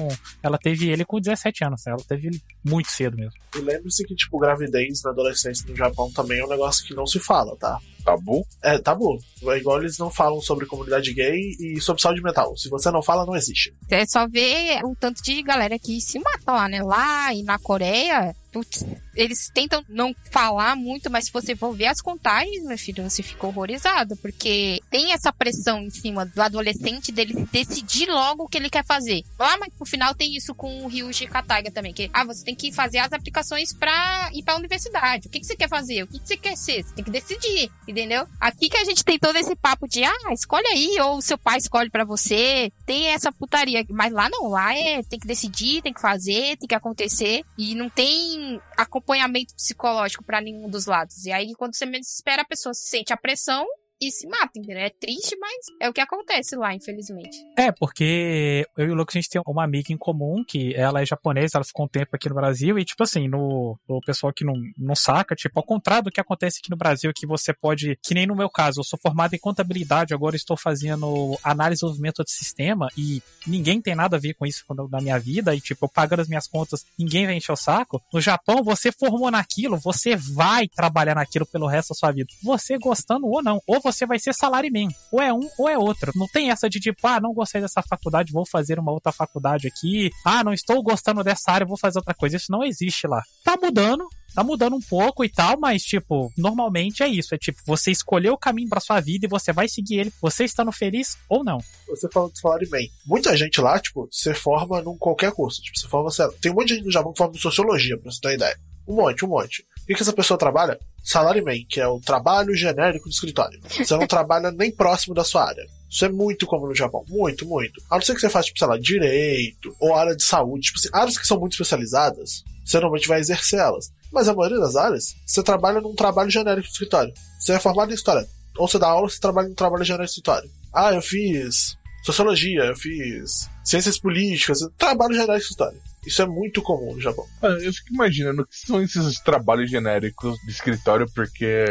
ela 0.43 0.55
teve 0.59 0.87
ele 0.87 1.03
com 1.03 1.19
17 1.19 1.65
anos. 1.65 1.87
Ela 1.87 1.97
teve 2.07 2.27
ele 2.27 2.39
muito 2.63 2.91
cedo 2.91 3.17
mesmo. 3.17 3.33
E 3.55 3.57
lembre-se 3.57 4.05
que, 4.05 4.13
tipo, 4.13 4.37
gravidez 4.37 5.01
na 5.01 5.09
adolescência 5.09 5.65
no 5.67 5.75
Japão 5.75 6.11
também 6.11 6.41
é 6.41 6.45
um 6.45 6.49
negócio 6.49 6.85
que 6.85 6.93
não 6.93 7.07
se 7.07 7.19
fala, 7.19 7.55
tá? 7.55 7.79
Tabu? 8.07 8.47
É, 8.63 8.77
tabu. 8.77 9.19
É 9.43 9.57
igual 9.57 9.79
eles 9.79 9.97
não 9.97 10.09
falam 10.09 10.39
sobre 10.41 10.65
comunidade 10.65 11.13
gay 11.13 11.51
e 11.59 11.81
sobre 11.81 12.01
saúde 12.01 12.21
mental. 12.21 12.55
Se 12.55 12.69
você 12.69 12.89
não 12.89 13.03
fala, 13.03 13.25
não 13.25 13.35
existe. 13.35 13.75
É 13.89 14.05
só 14.05 14.25
ver 14.27 14.79
o 14.85 14.95
tanto 14.95 15.21
de 15.21 15.43
galera 15.43 15.77
que 15.77 15.99
se 15.99 16.17
mata 16.17 16.53
lá, 16.53 16.69
né? 16.69 16.81
Lá 16.81 17.33
e 17.33 17.43
na 17.43 17.59
Coreia, 17.59 18.33
putz, 18.51 18.85
eles 19.15 19.49
tentam 19.53 19.83
não 19.89 20.15
falar 20.31 20.75
muito, 20.75 21.09
mas 21.11 21.25
se 21.25 21.31
você 21.31 21.55
for 21.55 21.75
ver 21.75 21.87
as 21.87 22.01
contagens, 22.01 22.63
meu 22.63 22.77
filho, 22.77 23.07
você 23.07 23.21
fica 23.21 23.45
horrorizado, 23.45 24.15
porque 24.17 24.79
tem 24.89 25.11
essa 25.11 25.31
pressão 25.31 25.81
em 25.81 25.89
cima 25.89 26.25
do 26.25 26.41
adolescente 26.41 27.11
dele 27.11 27.47
decidir 27.51 28.07
logo 28.07 28.43
o 28.43 28.47
que 28.47 28.57
ele 28.57 28.69
quer 28.69 28.85
fazer. 28.85 29.21
Lá, 29.37 29.57
mas 29.57 29.71
no 29.79 29.85
final 29.85 30.15
tem 30.15 30.35
isso 30.35 30.55
com 30.55 30.83
o 30.83 30.87
Ryuji 30.87 31.27
Kataiga 31.27 31.71
também, 31.71 31.93
que, 31.93 32.09
ah, 32.13 32.23
você 32.23 32.43
tem 32.43 32.55
que 32.55 32.71
fazer 32.71 32.99
as 32.99 33.11
aplicações 33.11 33.73
pra 33.73 34.29
ir 34.33 34.43
pra 34.43 34.55
universidade. 34.55 35.27
O 35.27 35.29
que, 35.29 35.39
que 35.39 35.45
você 35.45 35.55
quer 35.55 35.69
fazer? 35.69 36.03
O 36.03 36.07
que, 36.07 36.19
que 36.19 36.27
você 36.27 36.37
quer 36.37 36.55
ser? 36.55 36.83
Você 36.83 36.95
tem 36.95 37.05
que 37.05 37.11
decidir, 37.11 37.69
entendeu? 37.97 38.27
Aqui 38.39 38.69
que 38.69 38.77
a 38.77 38.83
gente 38.83 39.03
tem 39.03 39.17
todo 39.17 39.35
esse 39.37 39.55
papo 39.55 39.87
de, 39.87 40.03
ah, 40.03 40.31
escolhe 40.31 40.67
aí, 40.67 40.99
ou 41.01 41.19
seu 41.19 41.37
pai 41.37 41.57
escolhe 41.57 41.89
pra 41.89 42.05
você. 42.05 42.71
Tem 42.85 43.07
essa 43.07 43.31
putaria. 43.31 43.83
Mas 43.89 44.13
lá 44.13 44.29
não, 44.29 44.47
lá 44.47 44.75
é, 44.75 45.01
tem 45.01 45.19
que 45.19 45.27
decidir, 45.27 45.81
tem 45.81 45.93
que 45.93 46.01
fazer, 46.01 46.57
tem 46.57 46.67
que 46.67 46.75
acontecer. 46.75 47.43
E 47.57 47.73
não 47.73 47.89
tem 47.89 48.61
acompanhamento 48.77 49.55
psicológico 49.55 50.23
pra 50.23 50.39
nenhum 50.39 50.69
dos 50.69 50.85
lados. 50.85 51.25
E 51.25 51.31
aí, 51.31 51.53
quando 51.57 51.75
você 51.75 51.85
menos 51.85 52.13
espera, 52.13 52.43
a 52.43 52.47
pessoa 52.47 52.73
sente 52.73 53.11
a 53.11 53.17
pressão 53.17 53.65
e 54.01 54.11
se 54.11 54.27
mata, 54.27 54.51
entendeu? 54.55 54.79
É 54.79 54.89
triste, 54.89 55.35
mas 55.39 55.65
é 55.81 55.89
o 55.89 55.93
que 55.93 56.01
acontece 56.01 56.55
lá, 56.55 56.73
infelizmente. 56.73 57.37
É, 57.57 57.71
porque 57.71 58.65
eu 58.77 58.87
e 58.87 58.91
o 58.91 58.95
Lucas, 58.95 59.15
a 59.15 59.19
gente 59.19 59.29
tem 59.29 59.41
uma 59.45 59.63
amiga 59.63 59.91
em 59.91 59.97
comum, 59.97 60.43
que 60.43 60.73
ela 60.75 61.01
é 61.01 61.05
japonesa, 61.05 61.57
ela 61.57 61.65
ficou 61.65 61.85
um 61.85 61.89
tempo 61.89 62.15
aqui 62.15 62.29
no 62.29 62.35
Brasil, 62.35 62.77
e 62.77 62.85
tipo 62.85 63.03
assim, 63.03 63.27
no, 63.27 63.77
o 63.87 64.01
pessoal 64.01 64.31
que 64.31 64.45
não, 64.45 64.55
não 64.77 64.95
saca, 64.95 65.35
tipo, 65.35 65.59
ao 65.59 65.63
contrário 65.63 66.05
do 66.05 66.11
que 66.11 66.21
acontece 66.21 66.59
aqui 66.61 66.69
no 66.69 66.77
Brasil, 66.77 67.11
que 67.13 67.25
você 67.25 67.53
pode, 67.53 67.97
que 68.03 68.13
nem 68.13 68.27
no 68.27 68.35
meu 68.35 68.49
caso, 68.49 68.79
eu 68.79 68.83
sou 68.83 68.99
formado 69.01 69.33
em 69.33 69.39
contabilidade, 69.39 70.13
agora 70.13 70.35
estou 70.35 70.57
fazendo 70.57 71.37
análise 71.43 71.79
e 71.79 71.81
desenvolvimento 71.81 72.23
de 72.23 72.31
sistema, 72.31 72.87
e 72.97 73.21
ninguém 73.45 73.81
tem 73.81 73.95
nada 73.95 74.17
a 74.17 74.19
ver 74.19 74.33
com 74.33 74.45
isso 74.45 74.63
na 74.91 75.01
minha 75.01 75.17
vida, 75.19 75.55
e 75.55 75.61
tipo, 75.61 75.85
eu 75.85 75.89
pagando 75.89 76.21
as 76.21 76.27
minhas 76.27 76.47
contas, 76.47 76.85
ninguém 76.97 77.25
vai 77.25 77.35
encher 77.35 77.51
o 77.51 77.55
saco. 77.55 78.01
No 78.13 78.21
Japão, 78.21 78.63
você 78.63 78.91
formou 78.91 79.31
naquilo, 79.31 79.77
você 79.77 80.15
vai 80.15 80.67
trabalhar 80.67 81.15
naquilo 81.15 81.45
pelo 81.45 81.67
resto 81.67 81.89
da 81.89 81.95
sua 81.95 82.11
vida. 82.11 82.29
Você 82.43 82.77
gostando 82.77 83.27
ou 83.27 83.41
não. 83.41 83.61
Ou 83.65 83.79
você 83.91 84.05
vai 84.05 84.19
ser 84.19 84.33
salaryman. 84.33 84.89
Ou 85.11 85.21
é 85.21 85.33
um 85.33 85.49
ou 85.57 85.69
é 85.69 85.77
outro. 85.77 86.11
Não 86.15 86.27
tem 86.27 86.51
essa 86.51 86.69
de 86.69 86.79
tipo, 86.79 87.07
ah, 87.07 87.19
não 87.19 87.33
gostei 87.33 87.61
dessa 87.61 87.81
faculdade, 87.81 88.33
vou 88.33 88.45
fazer 88.45 88.79
uma 88.79 88.91
outra 88.91 89.11
faculdade 89.11 89.67
aqui. 89.67 90.09
Ah, 90.25 90.43
não 90.43 90.53
estou 90.53 90.83
gostando 90.83 91.23
dessa 91.23 91.51
área, 91.51 91.65
vou 91.65 91.77
fazer 91.77 91.99
outra 91.99 92.13
coisa. 92.13 92.35
Isso 92.35 92.51
não 92.51 92.63
existe 92.63 93.07
lá. 93.07 93.21
Tá 93.43 93.57
mudando, 93.61 94.05
tá 94.35 94.43
mudando 94.43 94.75
um 94.75 94.81
pouco 94.81 95.23
e 95.23 95.29
tal, 95.29 95.57
mas, 95.59 95.83
tipo, 95.83 96.31
normalmente 96.37 97.01
é 97.01 97.07
isso. 97.07 97.33
É 97.33 97.37
tipo, 97.37 97.59
você 97.65 97.91
escolheu 97.91 98.33
o 98.33 98.37
caminho 98.37 98.69
pra 98.69 98.81
sua 98.81 98.99
vida 98.99 99.25
e 99.25 99.29
você 99.29 99.53
vai 99.53 99.67
seguir 99.67 99.99
ele, 99.99 100.13
você 100.21 100.43
estando 100.43 100.71
feliz 100.71 101.17
ou 101.29 101.43
não. 101.43 101.59
Você 101.87 102.09
falou 102.09 102.29
do 102.29 102.37
salário 102.37 102.69
bem. 102.69 102.89
Muita 103.05 103.35
gente 103.37 103.61
lá, 103.61 103.79
tipo, 103.79 104.07
você 104.11 104.33
forma 104.33 104.81
num 104.81 104.97
qualquer 104.97 105.31
curso. 105.31 105.61
Tipo, 105.61 105.79
você 105.79 105.87
forma, 105.87 106.11
sei 106.11 106.25
lá, 106.25 106.33
tem 106.41 106.51
um 106.51 106.55
monte 106.55 106.67
de 106.67 106.75
gente 106.75 106.85
no 106.85 106.91
Japão 106.91 107.13
que 107.13 107.17
forma 107.17 107.35
em 107.35 107.39
sociologia, 107.39 107.97
pra 107.97 108.11
você 108.11 108.19
ter 108.19 108.27
uma 108.27 108.33
ideia. 108.35 108.59
Um 108.87 108.95
monte, 108.95 109.25
um 109.25 109.29
monte. 109.29 109.65
O 109.83 109.85
que 109.85 110.01
essa 110.01 110.13
pessoa 110.13 110.37
trabalha? 110.37 110.77
Salaryman, 111.07 111.65
que 111.69 111.79
é 111.79 111.87
o 111.87 112.01
trabalho 112.01 112.53
genérico 112.53 113.07
de 113.07 113.15
escritório. 113.15 113.57
Você 113.69 113.95
não 113.95 114.05
trabalha 114.07 114.51
nem 114.51 114.69
próximo 114.69 115.15
da 115.15 115.23
sua 115.23 115.47
área. 115.47 115.65
Isso 115.89 116.03
é 116.03 116.09
muito 116.09 116.45
comum 116.45 116.67
no 116.67 116.75
Japão. 116.75 117.05
Muito, 117.07 117.45
muito. 117.45 117.81
A 117.89 117.95
não 117.95 118.01
ser 118.01 118.13
que 118.13 118.19
você 118.19 118.29
faça, 118.29 118.47
tipo, 118.47 118.59
sei 118.59 118.67
lá, 118.67 118.77
direito, 118.77 119.73
ou 119.79 119.95
área 119.95 120.13
de 120.13 120.23
saúde. 120.23 120.67
Tipo 120.67 120.79
assim, 120.79 120.89
áreas 120.91 121.17
que 121.17 121.25
são 121.25 121.39
muito 121.39 121.53
especializadas, 121.53 122.43
você 122.65 122.77
normalmente 122.77 123.07
vai 123.07 123.21
exercer 123.21 123.57
elas. 123.57 123.89
Mas 124.11 124.27
a 124.27 124.33
maioria 124.33 124.59
das 124.59 124.75
áreas, 124.75 125.15
você 125.25 125.41
trabalha 125.41 125.79
num 125.79 125.95
trabalho 125.95 126.29
genérico 126.29 126.67
de 126.67 126.73
escritório. 126.73 127.13
Você 127.39 127.53
é 127.53 127.59
formado 127.59 127.89
em 127.89 127.95
história. 127.95 128.27
Ou 128.57 128.67
você 128.67 128.77
dá 128.77 128.87
aula, 128.87 129.09
você 129.09 129.19
trabalha 129.19 129.47
num 129.47 129.55
trabalho 129.55 129.85
genérico 129.85 130.07
de 130.07 130.11
escritório. 130.11 130.49
Ah, 130.73 130.93
eu 130.93 131.01
fiz 131.01 131.77
sociologia, 132.03 132.65
eu 132.65 132.75
fiz 132.75 133.49
ciências 133.63 133.97
políticas, 133.97 134.59
trabalho 134.77 135.13
genérico 135.13 135.37
de 135.37 135.43
escritório. 135.43 135.81
Isso 136.07 136.21
é 136.21 136.25
muito 136.25 136.61
comum 136.61 136.95
no 136.95 137.01
Japão. 137.01 137.25
Ah, 137.41 137.47
Eu 137.47 137.73
fico 137.73 137.93
imaginando 137.93 138.41
o 138.41 138.45
que 138.45 138.55
são 138.55 138.81
esses 138.81 139.19
trabalhos 139.19 139.69
genéricos 139.69 140.39
de 140.45 140.51
escritório, 140.51 141.05
porque 141.13 141.65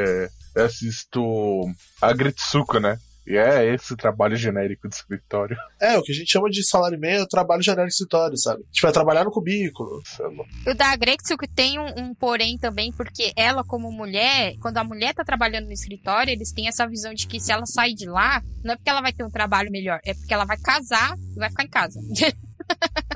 eu 0.54 0.64
assisto 0.64 1.22
a 2.02 2.12
Gritsuko, 2.12 2.78
né? 2.78 2.98
E 3.26 3.36
é 3.36 3.74
esse 3.74 3.96
trabalho 3.96 4.36
genérico 4.36 4.88
de 4.88 4.94
escritório. 4.94 5.56
É, 5.80 5.98
o 5.98 6.02
que 6.02 6.12
a 6.12 6.14
gente 6.14 6.30
chama 6.30 6.48
de 6.48 6.64
salário 6.64 6.98
meio 6.98 7.22
é 7.22 7.26
trabalho 7.26 7.60
genérico 7.60 7.88
de 7.88 7.94
escritório, 7.94 8.38
sabe? 8.38 8.62
Tipo, 8.70 8.86
é 8.86 8.92
trabalhar 8.92 9.24
no 9.24 9.32
cubículo. 9.32 10.00
Lá. 10.20 10.44
O 10.70 10.74
da 10.74 10.94
Grexuko 10.94 11.44
tem 11.48 11.76
um, 11.76 11.88
um 11.98 12.14
porém 12.14 12.56
também, 12.56 12.92
porque 12.92 13.32
ela, 13.34 13.64
como 13.64 13.90
mulher, 13.90 14.54
quando 14.62 14.78
a 14.78 14.84
mulher 14.84 15.12
tá 15.12 15.24
trabalhando 15.24 15.66
no 15.66 15.72
escritório, 15.72 16.30
eles 16.30 16.52
têm 16.52 16.68
essa 16.68 16.86
visão 16.86 17.12
de 17.12 17.26
que 17.26 17.40
se 17.40 17.50
ela 17.50 17.66
sair 17.66 17.94
de 17.94 18.06
lá, 18.06 18.40
não 18.62 18.74
é 18.74 18.76
porque 18.76 18.90
ela 18.90 19.02
vai 19.02 19.12
ter 19.12 19.24
um 19.24 19.30
trabalho 19.30 19.72
melhor, 19.72 19.98
é 20.04 20.14
porque 20.14 20.32
ela 20.32 20.44
vai 20.44 20.58
casar 20.58 21.16
e 21.34 21.38
vai 21.38 21.50
ficar 21.50 21.64
em 21.64 21.68
casa. 21.68 22.00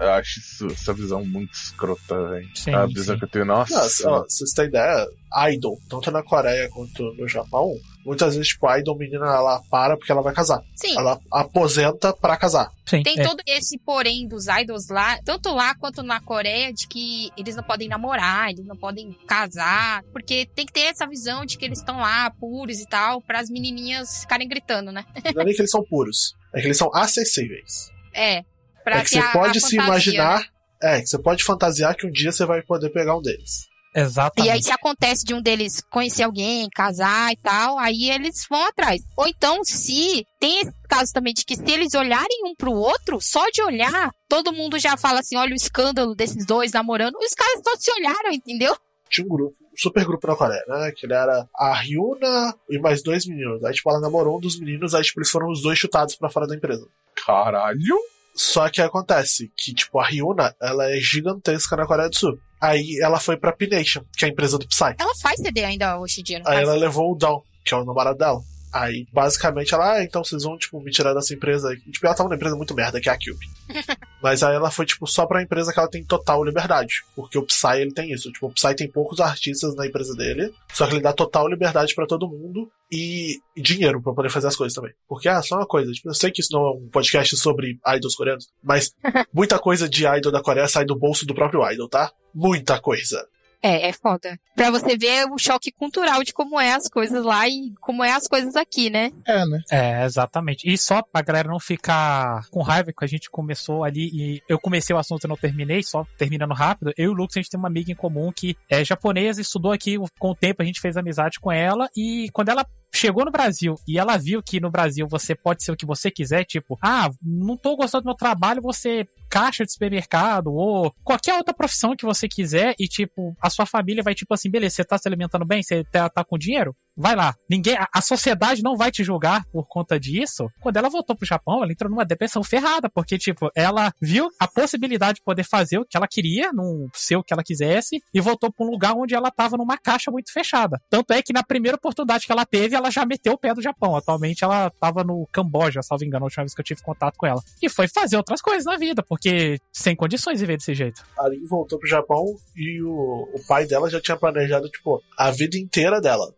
Eu 0.01 0.11
acho 0.13 0.39
isso- 0.41 0.67
essa 0.69 0.95
visão 0.95 1.25
muito 1.25 1.53
escrota, 1.53 2.29
velho. 2.29 2.49
A 2.75 2.87
visão 2.87 3.15
sim. 3.15 3.19
que 3.19 3.25
eu 3.25 3.29
tenho, 3.29 3.45
nossa. 3.45 3.75
Nossa, 3.75 4.11
ó, 4.11 4.23
vocês 4.23 4.51
têm 4.53 4.67
ideia, 4.67 5.07
idol, 5.53 5.79
tanto 5.89 6.11
na 6.11 6.23
Coreia 6.23 6.69
quanto 6.71 7.03
no 7.15 7.29
Japão, 7.29 7.75
muitas 8.07 8.35
vezes, 8.35 8.49
tipo, 8.49 8.67
a 8.67 8.79
idol 8.79 8.97
menina, 8.97 9.27
ela 9.27 9.61
para 9.71 9.97
porque 9.99 10.11
ela 10.11 10.23
vai 10.23 10.33
casar. 10.33 10.63
Sim, 10.75 10.97
Ela 10.97 11.19
aposenta 11.31 12.15
pra 12.15 12.37
casar. 12.37 12.71
Sim, 12.87 13.03
tem 13.03 13.21
é. 13.21 13.23
todo 13.23 13.43
esse 13.47 13.79
porém 13.79 14.27
dos 14.27 14.47
idols 14.47 14.89
lá, 14.89 15.19
tanto 15.23 15.51
lá 15.55 15.75
quanto 15.75 16.03
na 16.03 16.19
Coreia, 16.21 16.73
de 16.73 16.89
que 16.89 17.31
eles 17.37 17.55
não 17.55 17.63
podem 17.63 17.89
namorar, 17.89 18.51
eles 18.51 18.65
não 18.65 18.77
podem 18.77 19.13
casar, 19.29 20.03
porque 20.13 20.47
tem 20.55 20.65
que 20.65 20.73
ter 20.73 20.87
essa 20.87 21.07
visão 21.07 21.45
de 21.45 21.59
que 21.59 21.65
eles 21.67 21.81
estão 21.81 21.99
lá 21.99 22.31
puros 22.31 22.79
e 22.81 22.89
tal, 22.89 23.21
para 23.21 23.39
as 23.41 23.51
menininhas 23.51 24.21
ficarem 24.23 24.49
gritando, 24.49 24.91
né? 24.91 25.05
Não 25.35 25.43
é 25.43 25.45
nem 25.45 25.55
que 25.55 25.61
eles 25.61 25.71
são 25.71 25.85
puros. 25.85 26.35
é 26.55 26.61
que 26.61 26.67
eles 26.67 26.79
são 26.79 26.91
acessíveis. 26.95 27.91
É. 28.15 28.45
Pra 28.91 29.01
é 29.01 29.05
que 29.05 29.11
você 29.11 29.33
pode 29.33 29.59
a 29.59 29.61
se 29.61 29.75
imaginar. 29.77 30.41
né? 30.41 30.47
É, 30.83 31.01
que 31.01 31.07
você 31.07 31.19
pode 31.19 31.45
fantasiar 31.45 31.95
que 31.95 32.07
um 32.07 32.11
dia 32.11 32.33
você 32.33 32.47
vai 32.47 32.63
poder 32.63 32.91
pegar 32.91 33.17
um 33.17 33.23
deles. 33.23 33.69
Exatamente. 33.95 34.49
E 34.49 34.51
aí, 34.51 34.63
se 34.63 34.71
acontece 34.71 35.25
de 35.25 35.35
um 35.35 35.43
deles 35.43 35.83
conhecer 35.91 36.23
alguém, 36.23 36.69
casar 36.71 37.33
e 37.33 37.37
tal, 37.37 37.79
aí 37.79 38.09
eles 38.11 38.47
vão 38.49 38.65
atrás. 38.67 39.03
Ou 39.17 39.27
então, 39.27 39.65
se 39.65 40.25
tem 40.39 40.61
esse 40.61 40.73
caso 40.89 41.13
também 41.13 41.35
de 41.35 41.45
que 41.45 41.57
se 41.57 41.71
eles 41.71 41.95
olharem 41.95 42.45
um 42.45 42.55
pro 42.55 42.73
outro, 42.73 43.21
só 43.21 43.45
de 43.51 43.63
olhar, 43.63 44.13
todo 44.29 44.53
mundo 44.53 44.79
já 44.79 44.97
fala 44.97 45.21
assim: 45.21 45.37
olha 45.37 45.53
o 45.53 45.57
escândalo 45.57 46.15
desses 46.15 46.47
dois 46.47 46.73
namorando. 46.73 47.17
Os 47.17 47.35
caras 47.35 47.61
só 47.65 47.77
se 47.77 47.91
olharam, 47.93 48.31
entendeu? 48.33 48.77
Tinha 49.11 49.27
um 49.27 49.29
grupo, 49.29 49.57
um 49.61 49.77
super 49.77 50.05
grupo 50.05 50.25
na 50.25 50.37
Coreia, 50.37 50.65
né? 50.69 50.93
Que 50.97 51.05
ele 51.05 51.15
era 51.15 51.49
a 51.57 51.75
Ryuna 51.75 52.55
e 52.71 52.79
mais 52.79 53.03
dois 53.03 53.27
meninos. 53.27 53.65
Aí, 53.65 53.75
tipo, 53.75 53.91
ela 53.91 54.01
namorou 54.01 54.39
um 54.39 54.41
dos 54.41 54.59
meninos, 54.59 54.95
aí, 54.95 55.03
tipo, 55.03 55.19
eles 55.19 55.31
foram 55.31 55.51
os 55.51 55.63
dois 55.63 55.77
chutados 55.77 56.15
pra 56.15 56.31
fora 56.31 56.47
da 56.47 56.55
empresa. 56.55 56.87
Caralho. 57.27 57.99
Só 58.43 58.71
que 58.71 58.81
acontece 58.81 59.53
que, 59.55 59.75
tipo, 59.75 60.01
a 60.01 60.07
Ryuna, 60.07 60.57
ela 60.63 60.91
é 60.91 60.99
gigantesca 60.99 61.77
na 61.77 61.87
Coreia 61.87 62.09
do 62.09 62.17
Sul. 62.17 62.39
Aí 62.59 62.99
ela 63.03 63.21
foi 63.21 63.37
pra 63.37 63.53
P-Nation, 63.53 64.03
que 64.17 64.25
é 64.25 64.29
a 64.29 64.31
empresa 64.31 64.57
do 64.57 64.67
Psy. 64.67 64.95
Ela 64.99 65.15
faz 65.21 65.39
CD 65.39 65.63
ainda 65.63 65.99
hoje 66.01 66.23
em 66.23 66.25
dia, 66.25 66.39
não 66.39 66.47
Aí 66.51 66.55
faz? 66.57 66.69
ela 66.69 66.79
levou 66.79 67.13
o 67.13 67.15
Down, 67.15 67.43
que 67.63 67.75
é 67.75 67.77
o 67.77 67.85
namorado 67.85 68.17
dela. 68.17 68.41
Aí, 68.73 69.07
basicamente, 69.13 69.75
ela, 69.75 69.95
ah, 69.95 70.05
então 70.05 70.23
vocês 70.23 70.45
vão, 70.45 70.57
tipo, 70.57 70.81
me 70.81 70.91
tirar 70.91 71.13
dessa 71.13 71.35
empresa. 71.35 71.73
E, 71.73 71.91
tipo, 71.91 72.07
ela 72.07 72.15
tava 72.15 72.29
numa 72.29 72.37
empresa 72.37 72.57
muito 72.57 72.75
merda, 72.75 73.01
que 73.01 73.09
é 73.09 73.13
a 73.13 73.19
Cube. 73.19 73.47
Mas 74.23 74.43
aí 74.43 74.55
ela 74.55 74.71
foi, 74.71 74.87
tipo, 74.87 75.07
só 75.07 75.27
pra 75.27 75.43
empresa 75.43 75.73
que 75.73 75.79
ela 75.79 75.89
tem 75.89 76.05
total 76.05 76.45
liberdade. 76.45 77.03
Porque 77.17 77.39
o 77.39 77.43
Psy, 77.43 77.81
ele 77.81 77.93
tem 77.93 78.13
isso. 78.13 78.31
Tipo, 78.31 78.47
o 78.47 78.53
Psy 78.53 78.75
tem 78.75 78.91
poucos 78.91 79.19
artistas 79.21 79.75
na 79.75 79.87
empresa 79.87 80.15
dele, 80.15 80.53
só 80.73 80.87
que 80.87 80.95
ele 80.95 81.03
dá 81.03 81.13
total 81.13 81.49
liberdade 81.49 81.95
pra 81.95 82.07
todo 82.07 82.29
mundo 82.29 82.71
e, 82.93 83.41
e 83.57 83.63
dinheiro 83.63 84.01
pra 84.01 84.13
poder 84.13 84.31
fazer 84.31 84.47
as 84.47 84.57
coisas 84.57 84.75
também. 84.75 84.93
Porque, 85.09 85.29
ah, 85.29 85.43
só 85.43 85.57
uma 85.57 85.67
coisa, 85.67 85.91
tipo, 85.93 86.09
eu 86.09 86.15
sei 86.15 86.31
que 86.31 86.41
isso 86.41 86.53
não 86.53 86.67
é 86.67 86.71
um 86.71 86.89
podcast 86.89 87.37
sobre 87.37 87.79
idols 87.97 88.15
coreanos, 88.15 88.49
mas 88.63 88.93
muita 89.33 89.59
coisa 89.59 89.89
de 89.89 90.07
idol 90.07 90.31
da 90.31 90.43
Coreia 90.43 90.69
sai 90.69 90.85
do 90.85 90.97
bolso 90.97 91.27
do 91.27 91.35
próprio 91.35 91.69
idol, 91.73 91.89
tá? 91.89 92.13
Muita 92.35 92.81
coisa. 92.81 93.27
É, 93.63 93.89
é 93.89 93.93
foda. 93.93 94.39
Pra 94.55 94.71
você 94.71 94.97
ver 94.97 95.27
o 95.31 95.39
choque 95.39 95.71
cultural 95.71 96.23
de 96.23 96.33
como 96.33 96.59
é 96.59 96.73
as 96.73 96.89
coisas 96.89 97.25
lá 97.25 97.49
e 97.49 97.73
como 97.81 98.03
é 98.03 98.13
as 98.13 98.27
coisas 98.27 98.57
aqui, 98.57 98.91
né? 98.91 99.11
É, 99.27 99.45
né? 99.47 99.61
É, 99.71 100.05
exatamente. 100.05 100.71
E 100.71 100.77
só 100.79 101.03
pra 101.03 101.23
galera 101.23 101.49
não 101.49 101.61
ficar 101.61 102.47
com 102.51 102.63
raiva 102.63 102.93
que 102.93 103.05
a 103.05 103.09
gente 103.09 103.31
começou 103.31 103.85
ali 103.85 104.11
e 104.13 104.43
eu 104.49 104.59
comecei 104.59 104.95
o 104.95 104.99
assunto 104.99 105.25
e 105.25 105.29
não 105.29 105.37
terminei, 105.37 105.83
só 105.83 106.07
terminando 106.17 106.55
rápido. 106.55 106.93
Eu 106.97 107.07
e 107.07 107.09
o 107.09 107.13
Lucas, 107.13 107.37
a 107.37 107.41
gente 107.41 107.51
tem 107.51 107.59
uma 107.59 107.69
amiga 107.69 107.93
em 107.93 107.97
comum 107.97 108.33
que 108.33 108.57
é 108.69 108.85
japonesa, 108.85 109.41
estudou 109.41 109.73
aqui 109.73 109.97
com 110.19 110.31
o 110.31 110.35
tempo, 110.35 110.63
a 110.63 110.67
gente 110.67 110.81
fez 110.81 110.97
amizade 110.97 111.39
com 111.39 111.53
ela 111.53 111.89
e 111.97 112.29
quando 112.33 112.49
ela 112.49 112.67
chegou 112.93 113.25
no 113.25 113.31
Brasil 113.31 113.77
e 113.87 113.99
ela 113.99 114.17
viu 114.17 114.43
que 114.43 114.61
no 114.61 114.71
Brasil 114.71 115.07
você 115.09 115.35
pode 115.35 115.63
ser 115.63 115.73
o 115.73 115.77
que 115.77 115.87
você 115.87 116.11
quiser, 116.11 116.45
tipo, 116.45 116.79
ah, 116.83 117.09
não 117.23 117.57
tô 117.57 117.77
gostando 117.77 118.03
do 118.03 118.07
meu 118.07 118.17
trabalho, 118.17 118.61
você 118.61 119.07
caixa 119.31 119.65
de 119.65 119.73
supermercado 119.73 120.53
ou 120.53 120.93
qualquer 121.05 121.35
outra 121.35 121.55
profissão 121.55 121.95
que 121.97 122.05
você 122.05 122.29
quiser 122.29 122.75
e, 122.79 122.89
tipo, 122.89 123.35
a 123.41 123.49
sua 123.49 123.65
família 123.65 124.03
vai, 124.03 124.15
tipo 124.15 124.35
assim, 124.35 124.51
beleza, 124.51 124.75
você 124.75 124.85
tá 124.85 124.99
se 124.99 125.09
alimentando 125.09 125.47
bem, 125.47 125.63
você 125.63 125.85
tá, 125.85 126.11
tá 126.11 126.25
com 126.25 126.37
dinheiro? 126.37 126.75
Vai 127.01 127.17
lá. 127.17 127.35
Ninguém, 127.49 127.77
a, 127.77 127.89
a 127.95 128.03
sociedade 128.03 128.63
não 128.63 128.77
vai 128.77 128.91
te 128.91 129.03
julgar 129.03 129.47
por 129.47 129.67
conta 129.67 129.99
disso. 129.99 130.51
Quando 130.61 130.77
ela 130.77 130.91
voltou 130.91 131.17
pro 131.17 131.27
Japão, 131.27 131.63
ela 131.63 131.73
entrou 131.73 131.91
numa 131.91 132.05
depressão 132.05 132.45
ferrada, 132.45 132.91
porque, 132.91 133.17
tipo, 133.17 133.51
ela 133.55 133.91
viu 133.99 134.29
a 134.39 134.47
possibilidade 134.47 135.17
de 135.17 135.25
poder 135.25 135.45
fazer 135.45 135.79
o 135.79 135.85
que 135.87 135.97
ela 135.97 136.07
queria, 136.07 136.53
não 136.53 136.89
ser 136.93 137.17
o 137.17 137.23
que 137.25 137.33
ela 137.33 137.43
quisesse, 137.43 138.03
e 138.13 138.21
voltou 138.21 138.53
pra 138.53 138.67
um 138.67 138.71
lugar 138.71 138.93
onde 138.95 139.15
ela 139.15 139.31
tava 139.31 139.57
numa 139.57 139.79
caixa 139.79 140.11
muito 140.11 140.31
fechada. 140.31 140.79
Tanto 140.91 141.15
é 141.15 141.23
que 141.23 141.33
na 141.33 141.43
primeira 141.43 141.77
oportunidade 141.77 142.27
que 142.27 142.33
ela 142.33 142.45
teve, 142.45 142.77
ela 142.77 142.91
já 142.91 143.07
meteu 143.07 143.33
o 143.33 143.39
pé 143.39 143.55
do 143.55 143.63
Japão. 143.63 143.97
Atualmente 143.97 144.45
ela 144.45 144.69
tava 144.79 145.03
no 145.03 145.27
Camboja, 145.33 145.81
salvo 145.83 146.05
engano, 146.05 146.25
a 146.25 146.27
última 146.27 146.45
vez 146.45 146.55
que 146.55 146.61
eu 146.61 146.65
tive 146.65 146.83
contato 146.83 147.17
com 147.17 147.27
ela. 147.27 147.41
E 147.63 147.71
foi 147.71 147.89
fazer 147.89 148.19
outras 148.19 148.43
coisas 148.43 148.67
na 148.67 148.77
vida, 148.77 149.03
porque 149.03 149.59
sem 149.73 149.97
condições 149.97 150.35
de 150.35 150.41
viver 150.41 150.59
desse 150.59 150.75
jeito. 150.75 151.03
A 151.19 151.29
Lin 151.29 151.47
voltou 151.47 151.79
pro 151.79 151.89
Japão 151.89 152.27
e 152.55 152.83
o, 152.83 153.27
o 153.33 153.47
pai 153.49 153.67
dela 153.67 153.89
já 153.89 154.01
tinha 154.03 154.19
planejado, 154.19 154.69
tipo, 154.69 155.03
a 155.17 155.31
vida 155.31 155.57
inteira 155.57 155.99
dela. 155.99 156.35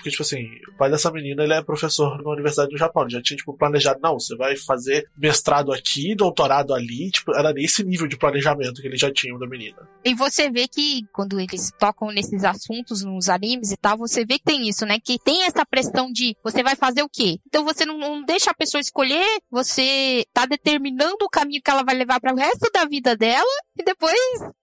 Porque, 0.00 0.10
tipo 0.10 0.22
assim, 0.22 0.46
o 0.68 0.76
pai 0.78 0.90
dessa 0.90 1.10
menina, 1.10 1.44
ele 1.44 1.52
é 1.52 1.62
professor 1.62 2.22
na 2.22 2.30
universidade 2.30 2.70
do 2.70 2.78
Japão. 2.78 3.02
Ele 3.02 3.12
já 3.12 3.22
tinha, 3.22 3.36
tipo, 3.36 3.56
planejado, 3.56 4.00
não, 4.02 4.18
você 4.18 4.34
vai 4.34 4.56
fazer 4.56 5.06
mestrado 5.16 5.72
aqui, 5.72 6.14
doutorado 6.14 6.72
ali. 6.72 7.10
Tipo, 7.10 7.36
era 7.36 7.52
nesse 7.52 7.84
nível 7.84 8.06
de 8.06 8.16
planejamento 8.16 8.80
que 8.80 8.88
eles 8.88 8.98
já 8.98 9.12
tinham 9.12 9.38
da 9.38 9.46
menina. 9.46 9.76
E 10.02 10.14
você 10.14 10.50
vê 10.50 10.66
que 10.66 11.02
quando 11.12 11.38
eles 11.38 11.70
tocam 11.78 12.10
nesses 12.10 12.44
assuntos 12.44 13.04
nos 13.04 13.28
animes 13.28 13.72
e 13.72 13.76
tal, 13.76 13.98
você 13.98 14.24
vê 14.24 14.38
que 14.38 14.44
tem 14.44 14.68
isso, 14.68 14.86
né? 14.86 14.98
Que 14.98 15.18
tem 15.18 15.44
essa 15.44 15.66
pressão 15.66 16.10
de 16.10 16.34
você 16.42 16.62
vai 16.62 16.76
fazer 16.76 17.02
o 17.02 17.08
quê? 17.08 17.38
Então 17.46 17.64
você 17.64 17.84
não, 17.84 17.98
não 17.98 18.24
deixa 18.24 18.50
a 18.50 18.54
pessoa 18.54 18.80
escolher, 18.80 19.26
você 19.50 20.24
tá 20.32 20.46
determinando 20.46 21.24
o 21.24 21.28
caminho 21.28 21.60
que 21.62 21.70
ela 21.70 21.84
vai 21.84 21.94
levar 21.94 22.20
para 22.20 22.32
o 22.32 22.36
resto 22.36 22.70
da 22.72 22.86
vida 22.86 23.14
dela 23.14 23.44
e 23.78 23.84
depois 23.84 24.16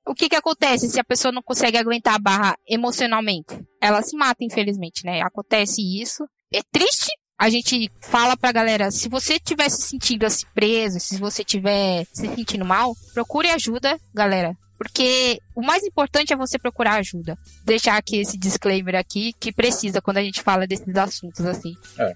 o 0.08 0.16
que 0.16 0.30
que 0.30 0.36
acontece 0.36 0.90
se 0.90 1.00
a 1.00 1.04
pessoa 1.04 1.32
não 1.32 1.42
consegue 1.42 1.78
aguentar 1.78 2.16
a 2.16 2.20
barra 2.20 2.58
emocionalmente? 2.68 3.60
Ela 3.82 4.02
se 4.02 4.16
mata, 4.16 4.44
infelizmente, 4.44 5.06
né? 5.06 5.22
Acontece 5.22 5.82
isso. 5.82 6.24
É 6.54 6.62
triste, 6.72 7.12
a 7.38 7.50
gente 7.50 7.92
fala 8.02 8.36
pra 8.36 8.52
galera, 8.52 8.90
se 8.90 9.10
você 9.10 9.40
tiver 9.40 9.70
se 9.70 9.82
sentindo 9.82 10.26
assim 10.26 10.46
preso, 10.56 11.00
se 11.00 11.18
você 11.18 11.44
tiver 11.44 12.06
se 12.14 12.28
sentindo 12.28 12.66
mal, 12.66 12.96
procure 13.14 13.50
ajuda, 13.50 14.00
galera. 14.14 14.56
Porque 14.78 15.40
o 15.56 15.62
mais 15.62 15.84
importante 15.84 16.32
é 16.32 16.38
você 16.38 16.58
procurar 16.58 16.96
ajuda. 16.96 17.38
Deixar 17.66 17.98
aqui 17.98 18.18
esse 18.18 18.38
disclaimer 18.38 18.96
aqui 18.96 19.34
que 19.40 19.52
precisa 19.52 20.02
quando 20.02 20.18
a 20.18 20.24
gente 20.24 20.42
fala 20.42 20.68
desses 20.68 20.96
assuntos 20.96 21.46
assim. 21.46 21.74
É 22.00 22.14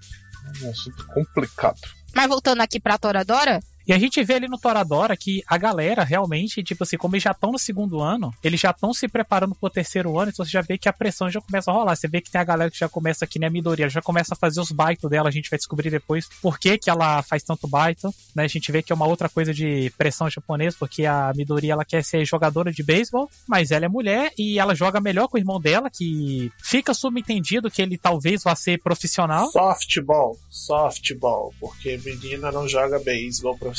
um 0.63 0.69
assunto 0.69 1.08
complicado. 1.08 1.80
Mas 2.15 2.27
voltando 2.27 2.62
aqui 2.62 2.80
pra 2.80 2.97
Toradora, 2.97 3.60
E 3.88 3.94
a 3.94 3.98
gente 3.98 4.24
vê 4.24 4.36
ali 4.36 4.48
no 4.48 4.58
Toradora 4.58 5.17
que 5.17 5.44
a 5.48 5.58
galera 5.58 6.04
realmente, 6.04 6.63
tipo 6.63 6.84
assim, 6.84 6.98
como 6.98 7.15
eles 7.15 7.24
já 7.24 7.32
estão 7.32 7.52
no 7.52 7.60
segundo 7.60 8.02
ano, 8.02 8.34
eles 8.44 8.60
já 8.60 8.72
estão 8.72 8.94
se 8.94 9.08
preparando 9.08 9.56
pro 9.56 9.70
terceiro 9.70 10.17
ano, 10.20 10.32
então 10.32 10.46
você 10.46 10.52
já 10.52 10.62
vê 10.62 10.78
que 10.78 10.89
a 10.89 10.94
pressão 10.94 11.30
já 11.30 11.41
começa 11.41 11.72
a 11.72 11.74
rolar. 11.74 11.96
Você 11.96 12.08
vê 12.08 12.22
que 12.22 12.32
tem 12.32 12.41
a 12.41 12.44
galera 12.44 12.72
que 12.72 12.78
já 12.78 12.89
começa 12.89 13.26
aqui, 13.26 13.39
né, 13.39 13.50
Midori, 13.50 13.82
ela 13.82 13.89
já 13.89 14.02
começa 14.02 14.34
a 14.34 14.38
fazer 14.38 14.60
os 14.60 14.72
baitos 14.72 15.10
dela, 15.10 15.30
a 15.30 15.32
gente 15.32 15.50
vai 15.50 15.58
descobrir 15.58 15.89
depois 15.89 16.28
por 16.41 16.60
que 16.60 16.78
que 16.78 16.89
ela 16.89 17.22
faz 17.24 17.44
tanto 17.44 17.67
baito, 17.67 18.13
né? 18.36 18.44
A 18.44 18.48
gente 18.48 18.72
vê 18.72 18.82
que 18.82 18.91
é 18.91 18.96
uma 18.96 19.08
outra 19.08 19.30
coisa 19.30 19.54
de 19.54 19.91
pressão 19.98 20.30
japonesa, 20.30 20.76
porque 20.80 21.06
a 21.06 21.32
Midori, 21.36 21.70
ela 21.70 21.86
quer 21.86 22.04
ser 22.04 22.26
jogadora 22.26 22.72
de 22.72 22.84
beisebol, 22.84 23.30
mas 23.48 23.72
ela 23.72 23.86
é 23.86 23.89
mulher 23.89 24.32
e 24.38 24.60
ela 24.60 24.76
joga 24.76 25.00
melhor 25.00 25.28
com 25.28 25.38
o 25.38 25.39
irmão 25.39 25.60
dela, 25.60 25.89
que 25.89 26.52
fica 26.62 26.94
subentendido 26.94 27.70
que 27.70 27.82
ele 27.82 27.98
talvez 27.98 28.44
vá 28.44 28.56
ser 28.56 28.82
profissional. 28.82 29.50
Softball, 29.52 30.38
softball, 30.50 31.54
porque 31.60 32.00
menina 32.04 32.52
não 32.52 32.67
joga 32.67 33.00
beisebol 33.00 33.58
profissional. 33.58 33.70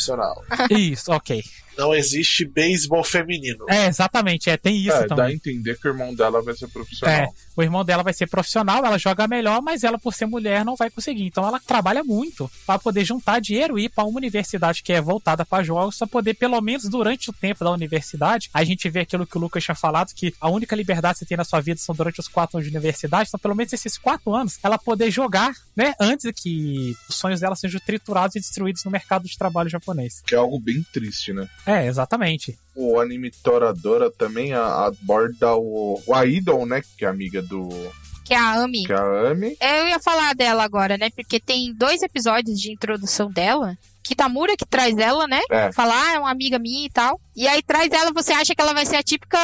Isso, 0.70 1.12
ok. 1.12 1.42
Não 1.76 1.94
existe 1.94 2.44
beisebol 2.44 3.02
feminino. 3.04 3.64
É, 3.68 3.87
exatamente, 3.87 4.50
é, 4.50 4.56
tem 4.56 4.76
isso 4.76 4.92
é, 4.92 5.06
também. 5.06 5.16
dá 5.16 5.24
a 5.24 5.32
entender 5.32 5.78
que 5.78 5.88
o 5.88 5.90
irmão 5.90 6.14
dela 6.14 6.42
vai 6.42 6.54
ser 6.54 6.68
profissional. 6.68 7.14
É, 7.14 7.28
o 7.56 7.62
irmão 7.62 7.85
dela 7.85 8.02
vai 8.02 8.12
ser 8.12 8.26
profissional, 8.26 8.85
ela 8.85 8.98
joga 8.98 9.26
melhor, 9.26 9.61
mas 9.62 9.85
ela, 9.85 9.98
por 9.98 10.14
ser 10.14 10.26
mulher, 10.26 10.64
não 10.64 10.76
vai 10.76 10.90
conseguir. 10.90 11.24
Então 11.24 11.46
ela 11.46 11.61
trabalha 11.61 12.02
muito 12.02 12.50
para 12.66 12.78
poder 12.78 13.04
juntar 13.04 13.40
dinheiro 13.40 13.78
e 13.78 13.85
ir 13.85 13.88
para 13.88 14.04
uma 14.04 14.18
universidade 14.18 14.82
que 14.82 14.92
é 14.92 15.00
voltada 15.00 15.44
para 15.44 15.62
jogos, 15.62 15.98
para 15.98 16.06
poder, 16.06 16.35
pelo 16.35 16.61
menos 16.61 16.88
durante 16.88 17.30
o 17.30 17.32
tempo 17.32 17.64
da 17.64 17.70
universidade, 17.70 18.50
a 18.52 18.64
gente 18.64 18.88
vê 18.88 19.00
aquilo 19.00 19.26
que 19.26 19.37
o 19.37 19.40
Lucas 19.40 19.64
tinha 19.64 19.74
falado, 19.74 20.12
que 20.14 20.35
a 20.40 20.48
única 20.48 20.76
liberdade 20.76 21.14
que 21.14 21.18
você 21.20 21.26
tem 21.26 21.37
na 21.37 21.44
sua 21.44 21.61
vida 21.61 21.80
são 21.80 21.94
durante 21.94 22.20
os 22.20 22.28
quatro 22.28 22.56
anos 22.56 22.68
de 22.68 22.76
universidade. 22.76 23.28
Então, 23.28 23.40
pelo 23.40 23.54
menos 23.54 23.72
esses 23.72 23.98
quatro 23.98 24.35
anos, 24.35 24.58
ela 24.62 24.78
poder 24.78 25.11
jogar, 25.11 25.52
né, 25.76 25.94
antes 26.00 26.30
que 26.35 26.96
os 27.08 27.16
sonhos 27.16 27.40
dela 27.40 27.54
sejam 27.54 27.80
triturados 27.80 28.37
e 28.37 28.40
destruídos 28.40 28.85
no 28.85 28.90
mercado 28.90 29.26
de 29.26 29.37
trabalho 29.37 29.68
japonês. 29.68 30.22
Que 30.26 30.35
é 30.35 30.38
algo 30.38 30.58
bem 30.58 30.85
triste, 30.92 31.32
né? 31.32 31.48
É, 31.66 31.87
exatamente. 31.87 32.59
O 32.75 32.98
anime 32.98 33.31
Toradora 33.31 34.11
também 34.11 34.53
aborda 34.53 35.55
o, 35.55 36.01
o 36.07 36.22
Idol, 36.25 36.66
né? 36.66 36.83
Que 36.98 37.05
é 37.05 37.09
amiga 37.09 37.40
do. 37.40 37.68
que 38.25 38.35
é 38.35 38.38
a 38.38 38.62
Ami. 38.62 38.85
Que 38.85 38.92
é 38.92 38.96
a 38.96 39.31
Ami. 39.31 39.57
Eu 39.61 39.88
ia 39.88 40.01
falar 40.01 40.35
dela 40.35 40.64
agora, 40.64 40.96
né? 40.98 41.11
Porque 41.11 41.38
tem 41.38 41.72
dois 41.75 42.03
episódios 42.03 42.61
de 42.61 42.72
introdução 42.72 43.31
dela. 43.31 43.77
Kitamura 44.03 44.57
que 44.57 44.66
traz 44.66 44.98
ela, 44.98 45.29
né? 45.29 45.40
É. 45.51 45.70
Falar, 45.72 45.94
ah, 45.94 46.14
é 46.14 46.18
uma 46.18 46.31
amiga 46.31 46.59
minha 46.59 46.87
e 46.87 46.90
tal. 46.90 47.20
E 47.37 47.46
aí 47.46 47.62
traz 47.62 47.92
ela, 47.92 48.12
você 48.12 48.33
acha 48.33 48.55
que 48.55 48.61
ela 48.61 48.75
vai 48.75 48.85
ser 48.85 48.96
a 48.96 49.03
típica. 49.03 49.38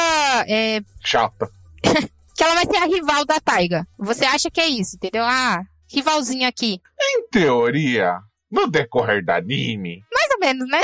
é, 0.47 0.81
Chata. 1.01 1.49
que 2.35 2.43
ela 2.43 2.55
vai 2.55 2.65
ser 2.65 2.77
a 2.77 2.85
rival 2.85 3.25
da 3.25 3.39
Taiga. 3.39 3.87
Você 3.97 4.25
acha 4.25 4.51
que 4.51 4.59
é 4.59 4.67
isso, 4.67 4.97
entendeu? 4.97 5.23
Ah, 5.23 5.61
rivalzinha 5.87 6.49
aqui. 6.49 6.81
Em 7.01 7.27
teoria, 7.29 8.17
no 8.51 8.67
decorrer 8.67 9.23
do 9.23 9.29
anime. 9.31 10.03
Mais 10.13 10.18
ou 10.18 10.18
menos, 10.39 10.67
né? 10.67 10.79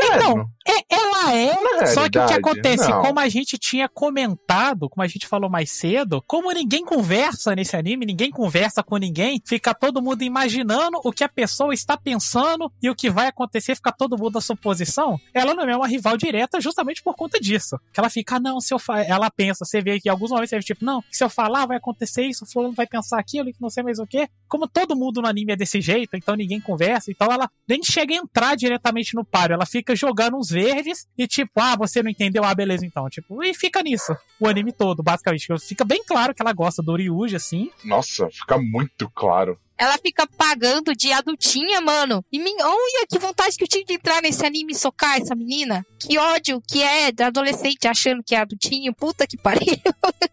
Então, 0.00 0.36
Mano, 0.36 0.50
é, 0.66 0.94
Ela 0.94 1.34
é, 1.34 1.80
Na 1.80 1.86
só 1.86 2.08
que 2.08 2.18
o 2.18 2.26
que 2.26 2.32
acontece, 2.32 2.88
não. 2.88 3.02
como 3.02 3.20
a 3.20 3.28
gente 3.28 3.58
tinha 3.58 3.88
comentado, 3.88 4.88
como 4.88 5.02
a 5.02 5.06
gente 5.06 5.26
falou 5.26 5.50
mais 5.50 5.70
cedo, 5.70 6.22
como 6.26 6.50
ninguém 6.52 6.84
conversa 6.84 7.54
nesse 7.54 7.76
anime, 7.76 8.06
ninguém 8.06 8.30
conversa 8.30 8.82
com 8.82 8.96
ninguém, 8.96 9.40
fica 9.44 9.74
todo 9.74 10.02
mundo 10.02 10.22
imaginando 10.22 11.00
o 11.04 11.12
que 11.12 11.24
a 11.24 11.28
pessoa 11.28 11.74
está 11.74 11.96
pensando 11.96 12.70
e 12.82 12.88
o 12.88 12.94
que 12.94 13.10
vai 13.10 13.26
acontecer, 13.28 13.74
fica 13.74 13.92
todo 13.92 14.16
mundo 14.18 14.34
na 14.34 14.40
suposição. 14.40 15.18
Ela 15.32 15.54
não 15.54 15.64
é 15.64 15.76
uma 15.76 15.88
rival 15.88 16.16
direta 16.16 16.60
justamente 16.60 17.02
por 17.02 17.14
conta 17.14 17.40
disso. 17.40 17.78
Que 17.92 18.00
ela 18.00 18.10
fica, 18.10 18.36
ah, 18.36 18.40
não, 18.40 18.60
se 18.60 18.72
eu 18.72 18.78
fa... 18.78 19.02
ela 19.02 19.30
pensa, 19.30 19.64
você 19.64 19.80
vê 19.80 20.00
que 20.00 20.08
alguns 20.08 20.30
momentos 20.30 20.50
você 20.50 20.56
vê, 20.56 20.62
tipo, 20.62 20.84
não, 20.84 21.02
se 21.10 21.22
eu 21.22 21.28
falar 21.28 21.66
vai 21.66 21.76
acontecer 21.76 22.24
isso, 22.24 22.44
o 22.44 22.46
fulano 22.50 22.74
vai 22.74 22.86
pensar 22.86 23.18
aquilo, 23.18 23.52
que 23.52 23.60
não 23.60 23.70
sei 23.70 23.82
mais 23.82 23.98
o 23.98 24.06
que. 24.06 24.28
Como 24.48 24.68
todo 24.68 24.96
mundo 24.96 25.20
no 25.20 25.28
anime 25.28 25.52
é 25.52 25.56
desse 25.56 25.80
jeito, 25.80 26.16
então 26.16 26.34
ninguém 26.34 26.60
conversa, 26.60 27.10
então 27.10 27.30
ela 27.30 27.50
nem 27.68 27.82
chega 27.82 28.14
a 28.14 28.18
entrar 28.18 28.56
diretamente 28.74 29.14
no 29.14 29.24
páreo, 29.24 29.54
ela 29.54 29.66
fica 29.66 29.94
jogando 29.94 30.36
uns 30.36 30.50
verdes 30.50 31.06
e 31.16 31.26
tipo, 31.26 31.52
ah, 31.56 31.76
você 31.76 32.02
não 32.02 32.10
entendeu, 32.10 32.44
ah, 32.44 32.54
beleza 32.54 32.84
então, 32.84 33.08
tipo, 33.08 33.42
e 33.42 33.54
fica 33.54 33.82
nisso, 33.82 34.14
o 34.40 34.48
anime 34.48 34.72
todo, 34.72 35.02
basicamente. 35.02 35.46
Fica 35.60 35.84
bem 35.84 36.02
claro 36.04 36.34
que 36.34 36.42
ela 36.42 36.52
gosta 36.52 36.82
do 36.82 36.96
Ryuji, 36.96 37.36
assim, 37.36 37.70
Nossa, 37.84 38.28
fica 38.30 38.58
muito 38.58 39.10
claro. 39.10 39.58
Ela 39.76 39.98
fica 39.98 40.24
pagando 40.24 40.94
de 40.94 41.12
adultinha, 41.12 41.80
mano. 41.80 42.24
E 42.30 42.38
me... 42.38 42.50
olha 42.62 43.06
que 43.10 43.18
vontade 43.18 43.56
que 43.56 43.64
eu 43.64 43.68
tive 43.68 43.84
de 43.84 43.94
entrar 43.94 44.22
nesse 44.22 44.46
anime 44.46 44.72
e 44.72 44.76
socar 44.76 45.16
essa 45.16 45.34
menina. 45.34 45.84
Que 45.98 46.16
ódio 46.16 46.62
que 46.68 46.80
é 46.80 47.10
da 47.10 47.26
adolescente 47.26 47.88
achando 47.88 48.22
que 48.22 48.36
é 48.36 48.38
adultinho. 48.38 48.94
Puta 48.94 49.26
que 49.26 49.36
pariu. 49.36 49.76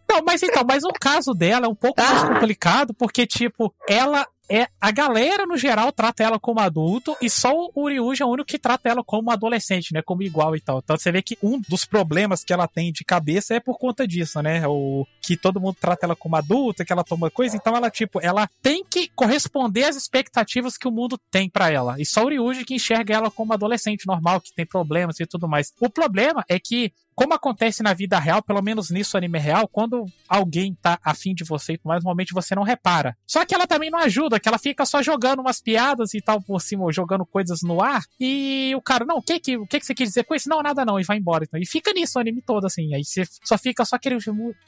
Não, 0.08 0.22
mas 0.24 0.44
então, 0.44 0.64
mas 0.64 0.84
o 0.84 0.90
caso 0.90 1.34
dela 1.34 1.66
é 1.66 1.70
um 1.70 1.76
pouco 1.76 2.00
mais 2.00 2.24
complicado, 2.24 2.94
porque, 2.94 3.26
tipo, 3.26 3.74
ela 3.90 4.28
é. 4.52 4.68
A 4.80 4.92
galera, 4.92 5.46
no 5.46 5.58
geral, 5.58 5.92
trata 5.92 6.24
ela 6.24 6.40
como 6.40 6.60
adulto, 6.60 7.16
e 7.22 7.30
só 7.30 7.52
o 7.74 7.88
Ryuji 7.88 8.22
é 8.22 8.26
o 8.26 8.30
único 8.30 8.48
que 8.48 8.60
trata 8.60 8.90
ela 8.90 9.04
como 9.04 9.32
adolescente, 9.32 9.94
né? 9.94 10.02
Como 10.02 10.24
igual 10.24 10.56
e 10.56 10.62
tal. 10.62 10.80
Então 10.80 10.98
você 10.98 11.12
vê 11.12 11.22
que 11.22 11.38
um 11.42 11.62
dos 11.70 11.86
problemas 11.86 12.44
que 12.44 12.52
ela 12.52 12.68
tem 12.68 12.92
de 12.92 13.06
cabeça 13.06 13.56
é 13.56 13.60
por 13.60 13.78
conta 13.78 14.08
disso, 14.08 14.42
né? 14.42 14.68
O 14.68 15.06
que 15.22 15.38
todo 15.38 15.60
mundo 15.62 15.78
trata 15.80 16.06
ela 16.06 16.16
como 16.16 16.36
adulta, 16.36 16.84
que 16.84 16.92
ela 16.92 17.04
toma 17.04 17.32
coisa, 17.32 17.56
então 17.56 17.76
ela, 17.76 17.90
tipo, 17.90 18.20
ela 18.22 18.50
tem 18.62 18.84
que 18.84 19.08
corresponder 19.16 19.86
às 19.86 19.96
expectativas 19.96 20.78
que 20.78 20.88
o 20.88 20.92
mundo 20.92 21.20
tem 21.30 21.50
pra 21.50 21.72
ela. 21.72 21.96
E 21.98 22.06
só 22.06 22.24
o 22.24 22.30
Ryuji 22.30 22.66
que 22.66 22.76
enxerga 22.76 23.16
ela 23.16 23.32
como 23.32 23.54
adolescente 23.54 24.06
normal, 24.06 24.42
que 24.42 24.54
tem 24.54 24.66
problemas 24.66 25.20
e 25.20 25.26
tudo 25.26 25.48
mais. 25.48 25.74
O 25.80 25.90
problema 25.90 26.44
é 26.50 26.60
que 26.60 26.92
como 27.22 27.36
acontece 27.36 27.84
na 27.84 27.94
vida 27.94 28.18
real, 28.18 28.42
pelo 28.42 28.64
menos 28.64 28.90
nisso 28.90 29.16
anime 29.16 29.38
real, 29.38 29.68
quando 29.68 30.06
alguém 30.28 30.76
tá 30.82 30.98
afim 31.04 31.36
de 31.36 31.44
você 31.44 31.80
mais, 31.84 32.04
normalmente 32.04 32.34
você 32.34 32.56
não 32.56 32.64
repara. 32.64 33.16
Só 33.28 33.46
que 33.46 33.54
ela 33.54 33.68
também 33.68 33.92
não 33.92 34.00
ajuda, 34.00 34.40
que 34.40 34.50
ela 34.50 34.58
fica 34.58 34.88
só 34.88 35.04
jogando 35.04 35.40
umas 35.42 35.62
piadas 35.62 36.16
e 36.16 36.20
tal 36.20 36.42
por 36.42 36.60
cima, 36.60 36.92
jogando 36.92 37.24
coisas 37.24 37.60
no 37.62 37.80
ar, 37.80 38.02
e 38.20 38.74
o 38.76 38.82
cara, 38.82 39.06
não, 39.06 39.18
o 39.18 39.22
que 39.22 39.40
que, 39.40 39.56
o 39.56 39.68
que, 39.68 39.80
que 39.80 39.86
você 39.86 39.94
quer 39.94 40.06
dizer 40.06 40.24
com 40.24 40.34
isso? 40.34 40.50
Não, 40.50 40.64
nada 40.64 40.84
não, 40.84 41.00
e 41.00 41.04
vai 41.04 41.18
embora. 41.18 41.44
Então, 41.44 41.60
e 41.60 41.66
fica 41.66 41.94
nisso 41.94 42.18
o 42.18 42.22
anime 42.22 42.42
todo, 42.42 42.66
assim, 42.66 42.92
aí 42.96 43.06
você 43.06 43.24
só 43.44 43.56
fica 43.56 43.86
só 43.86 44.00
querendo, 44.00 44.24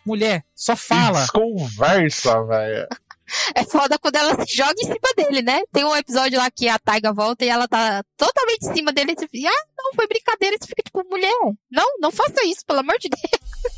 mulher, 0.06 0.46
só 0.54 0.76
fala. 0.76 1.26
Conversa, 1.34 2.44
velho. 2.46 2.88
É 3.56 3.64
foda 3.64 3.98
quando 3.98 4.16
ela 4.16 4.46
se 4.46 4.56
joga 4.56 4.76
em 4.78 4.86
cima 4.86 5.14
dele, 5.16 5.42
né? 5.42 5.62
Tem 5.72 5.84
um 5.84 5.96
episódio 5.96 6.38
lá 6.38 6.50
que 6.52 6.68
a 6.68 6.78
Taiga 6.78 7.14
volta 7.14 7.46
e 7.46 7.50
ela 7.50 7.68
tá 7.68 8.04
totalmente 8.18 8.68
em 8.68 8.74
cima 8.76 8.92
dele. 8.92 9.14
E 9.14 9.16
você 9.16 9.28
fica, 9.28 9.50
ah, 9.50 9.66
não, 9.78 9.94
foi 9.94 10.08
brincadeira. 10.08 10.58
Você 10.60 10.68
fica 10.68 10.84
tipo, 10.84 11.04
mulher, 11.10 11.34
não, 11.72 11.86
não 12.00 12.12
faça 12.12 12.46
isso, 12.46 12.66
pelo 12.66 12.80
amor 12.80 12.98
de 13.00 13.10
Deus. 13.10 13.74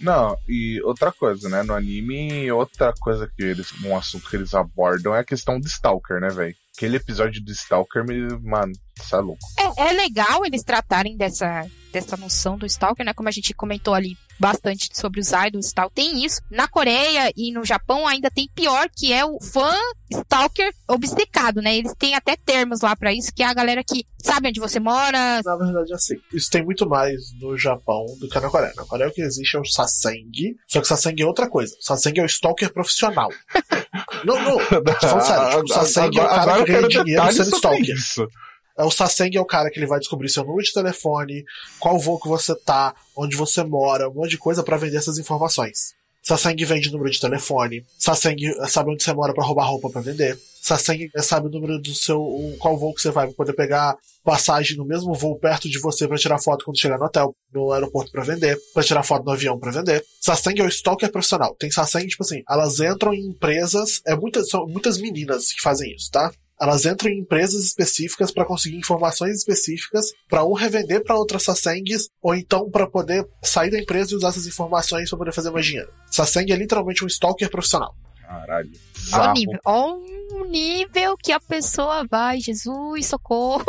Não, 0.00 0.36
e 0.48 0.80
outra 0.84 1.10
coisa, 1.10 1.48
né? 1.48 1.62
No 1.64 1.74
anime, 1.74 2.50
outra 2.52 2.94
coisa 3.00 3.28
que 3.36 3.42
eles. 3.42 3.72
Um 3.82 3.96
assunto 3.96 4.30
que 4.30 4.36
eles 4.36 4.54
abordam 4.54 5.14
é 5.14 5.20
a 5.20 5.24
questão 5.24 5.58
do 5.58 5.66
Stalker, 5.66 6.20
né, 6.20 6.28
velho? 6.28 6.54
Aquele 6.76 6.96
episódio 6.96 7.42
do 7.42 7.50
Stalker 7.50 8.06
me. 8.06 8.28
Mano, 8.40 8.72
isso 8.96 9.16
é 9.16 9.18
louco. 9.18 9.40
É, 9.58 9.88
é 9.88 9.92
legal 9.92 10.46
eles 10.46 10.62
tratarem 10.62 11.16
dessa, 11.16 11.66
dessa 11.92 12.16
noção 12.16 12.56
do 12.56 12.64
Stalker, 12.64 13.04
né? 13.04 13.12
Como 13.12 13.28
a 13.28 13.32
gente 13.32 13.52
comentou 13.52 13.92
ali 13.92 14.16
bastante 14.38 14.88
sobre 14.92 15.20
os 15.20 15.30
idols 15.32 15.70
e 15.70 15.74
tal. 15.74 15.90
Tem 15.90 16.24
isso. 16.24 16.40
Na 16.50 16.68
Coreia 16.68 17.32
e 17.36 17.52
no 17.52 17.64
Japão 17.64 18.06
ainda 18.06 18.30
tem 18.30 18.48
pior, 18.54 18.88
que 18.94 19.12
é 19.12 19.24
o 19.24 19.38
fã 19.40 19.74
stalker 20.10 20.72
obcecado, 20.88 21.60
né? 21.60 21.76
Eles 21.76 21.94
têm 21.98 22.14
até 22.14 22.36
termos 22.36 22.80
lá 22.80 22.96
pra 22.96 23.12
isso, 23.12 23.32
que 23.34 23.42
é 23.42 23.46
a 23.46 23.54
galera 23.54 23.82
que 23.84 24.04
sabe 24.22 24.48
onde 24.48 24.60
você 24.60 24.80
mora. 24.80 25.42
Na 25.44 25.56
verdade, 25.56 25.92
assim, 25.92 26.16
isso 26.32 26.50
tem 26.50 26.64
muito 26.64 26.88
mais 26.88 27.32
no 27.40 27.56
Japão 27.58 28.06
do 28.18 28.28
que 28.28 28.40
na 28.40 28.48
Coreia. 28.48 28.72
Na 28.76 28.84
Coreia 28.84 29.10
o 29.10 29.12
que 29.12 29.22
existe 29.22 29.56
é 29.56 29.60
o 29.60 29.64
Saseng, 29.64 30.56
só 30.66 30.80
que 30.80 30.86
Saseng 30.88 31.20
é 31.22 31.26
outra 31.26 31.48
coisa. 31.48 31.76
Saseng 31.80 32.18
é 32.20 32.22
o 32.22 32.26
stalker 32.26 32.72
profissional. 32.72 33.28
não, 34.24 34.40
não, 34.42 34.58
falando 34.60 35.22
sério. 35.22 35.50
Tipo, 35.50 35.64
o 35.64 35.68
Saseng 35.68 36.18
é 36.18 36.22
o 36.22 36.28
cara 36.28 36.42
Agora 36.42 36.64
que 36.64 36.72
ganha 36.72 36.88
dinheiro 36.88 37.32
sendo 37.32 37.54
stalker. 37.56 37.94
isso. 37.94 38.28
É, 38.78 38.84
O 38.84 38.90
Saseng 38.90 39.36
é 39.36 39.40
o 39.40 39.44
cara 39.44 39.70
que 39.70 39.78
ele 39.78 39.86
vai 39.86 39.98
descobrir 39.98 40.28
seu 40.28 40.44
número 40.44 40.62
de 40.62 40.72
telefone, 40.72 41.44
qual 41.80 41.98
voo 41.98 42.20
que 42.20 42.28
você 42.28 42.54
tá, 42.54 42.94
onde 43.16 43.36
você 43.36 43.64
mora, 43.64 44.08
um 44.08 44.14
monte 44.14 44.30
de 44.30 44.38
coisa 44.38 44.62
pra 44.62 44.76
vender 44.76 44.96
essas 44.96 45.18
informações. 45.18 45.98
Saseng 46.22 46.62
vende 46.64 46.92
número 46.92 47.10
de 47.10 47.18
telefone. 47.18 47.84
Saseng 47.98 48.36
sabe 48.68 48.90
onde 48.90 49.02
você 49.02 49.14
mora 49.14 49.32
pra 49.32 49.44
roubar 49.44 49.64
roupa 49.64 49.88
pra 49.88 50.02
vender. 50.02 50.38
Saseng 50.60 51.08
sabe 51.22 51.46
o 51.46 51.50
número 51.50 51.78
do 51.78 51.94
seu. 51.94 52.20
qual 52.58 52.76
voo 52.76 52.92
que 52.92 53.00
você 53.00 53.10
vai 53.10 53.26
pra 53.28 53.34
poder 53.34 53.54
pegar 53.54 53.96
passagem 54.22 54.76
no 54.76 54.84
mesmo 54.84 55.14
voo 55.14 55.38
perto 55.38 55.70
de 55.70 55.78
você 55.80 56.06
pra 56.06 56.18
tirar 56.18 56.38
foto 56.38 56.66
quando 56.66 56.78
chegar 56.78 56.98
no 56.98 57.06
hotel, 57.06 57.34
no 57.50 57.72
aeroporto 57.72 58.12
pra 58.12 58.24
vender, 58.24 58.58
pra 58.74 58.82
tirar 58.82 59.02
foto 59.02 59.24
no 59.24 59.32
avião 59.32 59.58
pra 59.58 59.70
vender. 59.70 60.04
Saseng 60.20 60.60
é 60.60 60.64
o 60.64 60.68
stalker 60.68 61.10
profissional. 61.10 61.56
Tem 61.58 61.70
Saseng, 61.70 62.06
tipo 62.06 62.22
assim, 62.22 62.42
elas 62.46 62.78
entram 62.78 63.14
em 63.14 63.28
empresas. 63.28 64.02
É 64.06 64.14
muitas, 64.14 64.50
são 64.50 64.66
muitas 64.66 64.98
meninas 64.98 65.50
que 65.50 65.62
fazem 65.62 65.94
isso, 65.94 66.10
tá? 66.10 66.30
Elas 66.60 66.84
entram 66.84 67.10
em 67.10 67.20
empresas 67.20 67.64
específicas 67.64 68.32
para 68.32 68.44
conseguir 68.44 68.76
informações 68.76 69.36
específicas 69.36 70.12
para 70.28 70.44
um 70.44 70.52
revender 70.52 71.04
para 71.04 71.16
outras 71.16 71.44
Sasengs 71.44 72.08
ou 72.20 72.34
então 72.34 72.68
para 72.68 72.86
poder 72.88 73.26
sair 73.42 73.70
da 73.70 73.78
empresa 73.78 74.12
e 74.12 74.16
usar 74.16 74.28
essas 74.28 74.46
informações 74.46 75.08
para 75.08 75.18
poder 75.18 75.32
fazer 75.32 75.50
mais 75.50 75.66
dinheiro. 75.66 75.92
Saseng 76.10 76.52
é 76.52 76.56
literalmente 76.56 77.04
um 77.04 77.06
stalker 77.06 77.48
profissional. 77.48 77.94
Caralho. 78.26 78.70
Ó 79.12 79.30
o 79.30 79.32
nível. 79.32 79.60
Ó 79.64 79.98
o 80.32 80.44
nível 80.44 81.16
que 81.16 81.32
a 81.32 81.40
pessoa 81.40 82.04
vai. 82.10 82.40
Jesus, 82.40 83.06
socorro. 83.06 83.64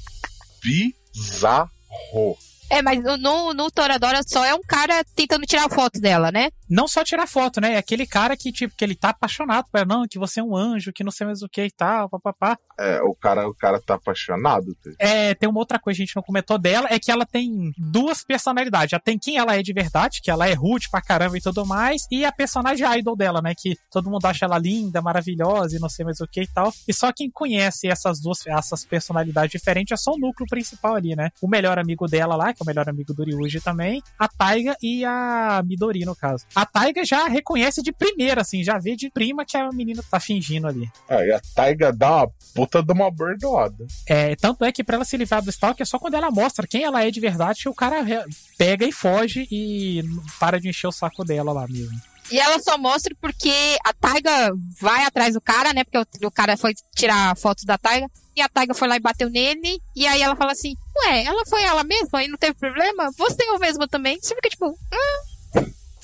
Bizarro. 0.62 1.70
É, 2.70 2.82
mas 2.82 3.02
no, 3.18 3.52
no 3.52 3.70
Toradora 3.70 4.20
só 4.26 4.44
é 4.44 4.54
um 4.54 4.62
cara 4.62 5.04
tentando 5.14 5.46
tirar 5.46 5.68
foto 5.68 6.00
dela, 6.00 6.32
né? 6.32 6.50
Não 6.68 6.88
só 6.88 7.04
tirar 7.04 7.26
foto, 7.26 7.60
né? 7.60 7.74
É 7.74 7.76
aquele 7.76 8.06
cara 8.06 8.36
que, 8.36 8.50
tipo, 8.50 8.74
que 8.76 8.84
ele 8.84 8.94
tá 8.94 9.10
apaixonado 9.10 9.66
por 9.70 9.78
ela, 9.78 9.86
não, 9.86 10.08
que 10.08 10.18
você 10.18 10.40
é 10.40 10.42
um 10.42 10.56
anjo, 10.56 10.92
que 10.92 11.04
não 11.04 11.12
sei 11.12 11.26
mais 11.26 11.42
o 11.42 11.48
que 11.48 11.62
e 11.62 11.70
tal, 11.70 12.08
papapá. 12.08 12.58
É, 12.78 13.00
o 13.02 13.14
cara, 13.14 13.48
o 13.48 13.54
cara 13.54 13.80
tá 13.80 13.94
apaixonado. 13.94 14.76
É, 14.98 15.34
tem 15.34 15.48
uma 15.48 15.60
outra 15.60 15.78
coisa 15.78 15.96
que 15.96 16.02
a 16.02 16.06
gente 16.06 16.16
não 16.16 16.22
comentou 16.22 16.58
dela, 16.58 16.88
é 16.90 16.98
que 16.98 17.10
ela 17.10 17.26
tem 17.26 17.72
duas 17.76 18.24
personalidades. 18.24 18.92
Ela 18.92 19.02
tem 19.02 19.18
quem 19.18 19.36
ela 19.36 19.56
é 19.56 19.62
de 19.62 19.72
verdade, 19.72 20.20
que 20.22 20.30
ela 20.30 20.48
é 20.48 20.54
rude 20.54 20.88
pra 20.90 21.02
caramba 21.02 21.36
e 21.36 21.40
tudo 21.40 21.64
mais, 21.66 22.06
e 22.10 22.24
a 22.24 22.32
personagem 22.32 22.86
idol 22.98 23.16
dela, 23.16 23.40
né? 23.42 23.54
Que 23.56 23.76
todo 23.90 24.10
mundo 24.10 24.24
acha 24.26 24.44
ela 24.46 24.58
linda, 24.58 25.02
maravilhosa 25.02 25.76
e 25.76 25.80
não 25.80 25.88
sei 25.88 26.04
mais 26.04 26.20
o 26.20 26.26
que 26.26 26.42
e 26.42 26.48
tal. 26.48 26.72
E 26.88 26.92
só 26.92 27.12
quem 27.12 27.30
conhece 27.30 27.88
essas 27.88 28.20
duas, 28.20 28.46
essas 28.46 28.84
personalidades 28.84 29.52
diferentes 29.52 29.92
é 29.92 29.96
só 29.96 30.12
o 30.12 30.18
núcleo 30.18 30.46
principal 30.48 30.94
ali, 30.94 31.14
né? 31.14 31.30
O 31.40 31.48
melhor 31.48 31.78
amigo 31.78 32.06
dela 32.06 32.34
lá, 32.36 32.53
que 32.54 32.62
é 32.62 32.64
o 32.64 32.66
melhor 32.66 32.88
amigo 32.88 33.12
do 33.12 33.24
Ryuji 33.24 33.60
também, 33.60 34.02
a 34.18 34.28
Taiga 34.28 34.76
e 34.82 35.04
a 35.04 35.62
Midori, 35.64 36.04
no 36.04 36.14
caso. 36.14 36.44
A 36.54 36.64
Taiga 36.64 37.04
já 37.04 37.26
reconhece 37.26 37.82
de 37.82 37.92
primeira, 37.92 38.42
assim, 38.42 38.62
já 38.62 38.78
vê 38.78 38.96
de 38.96 39.10
prima 39.10 39.44
que 39.44 39.56
a 39.56 39.68
menina 39.70 40.02
tá 40.10 40.18
fingindo 40.20 40.66
ali. 40.66 40.88
Ah, 41.08 41.24
e 41.24 41.32
a 41.32 41.40
Taiga 41.54 41.92
dá 41.92 42.18
uma 42.18 42.30
puta 42.54 42.82
de 42.82 42.92
uma 42.92 43.10
bordoada. 43.10 43.86
É, 44.06 44.36
tanto 44.36 44.64
é 44.64 44.72
que 44.72 44.84
pra 44.84 44.96
ela 44.96 45.04
se 45.04 45.16
livrar 45.16 45.42
do 45.42 45.50
Stalker 45.50 45.82
é 45.82 45.84
só 45.84 45.98
quando 45.98 46.14
ela 46.14 46.30
mostra 46.30 46.66
quem 46.66 46.84
ela 46.84 47.04
é 47.04 47.10
de 47.10 47.20
verdade 47.20 47.62
que 47.62 47.68
o 47.68 47.74
cara 47.74 48.04
pega 48.56 48.86
e 48.86 48.92
foge 48.92 49.46
e 49.50 50.02
para 50.38 50.60
de 50.60 50.68
encher 50.68 50.88
o 50.88 50.92
saco 50.92 51.24
dela 51.24 51.52
lá 51.52 51.66
mesmo. 51.68 51.98
E 52.30 52.38
ela 52.38 52.58
só 52.58 52.78
mostra 52.78 53.14
porque 53.20 53.76
a 53.84 53.92
Taiga 53.92 54.52
vai 54.80 55.04
atrás 55.04 55.34
do 55.34 55.40
cara, 55.40 55.72
né? 55.72 55.84
Porque 55.84 55.98
o, 55.98 56.26
o 56.26 56.30
cara 56.30 56.56
foi 56.56 56.72
tirar 56.94 57.36
fotos 57.36 57.64
da 57.64 57.76
Taiga. 57.76 58.08
E 58.36 58.42
a 58.42 58.48
Taiga 58.48 58.74
foi 58.74 58.88
lá 58.88 58.96
e 58.96 59.00
bateu 59.00 59.30
nele. 59.30 59.80
E 59.94 60.06
aí 60.06 60.20
ela 60.20 60.36
fala 60.36 60.52
assim: 60.52 60.74
Ué, 60.96 61.24
ela 61.24 61.44
foi 61.46 61.62
ela 61.62 61.84
mesma 61.84 62.22
e 62.24 62.28
não 62.28 62.38
teve 62.38 62.54
problema? 62.54 63.10
Você 63.16 63.44
é 63.44 63.52
o 63.52 63.58
mesmo 63.58 63.86
também? 63.86 64.18
Você 64.20 64.34
fica 64.34 64.48
tipo, 64.48 64.76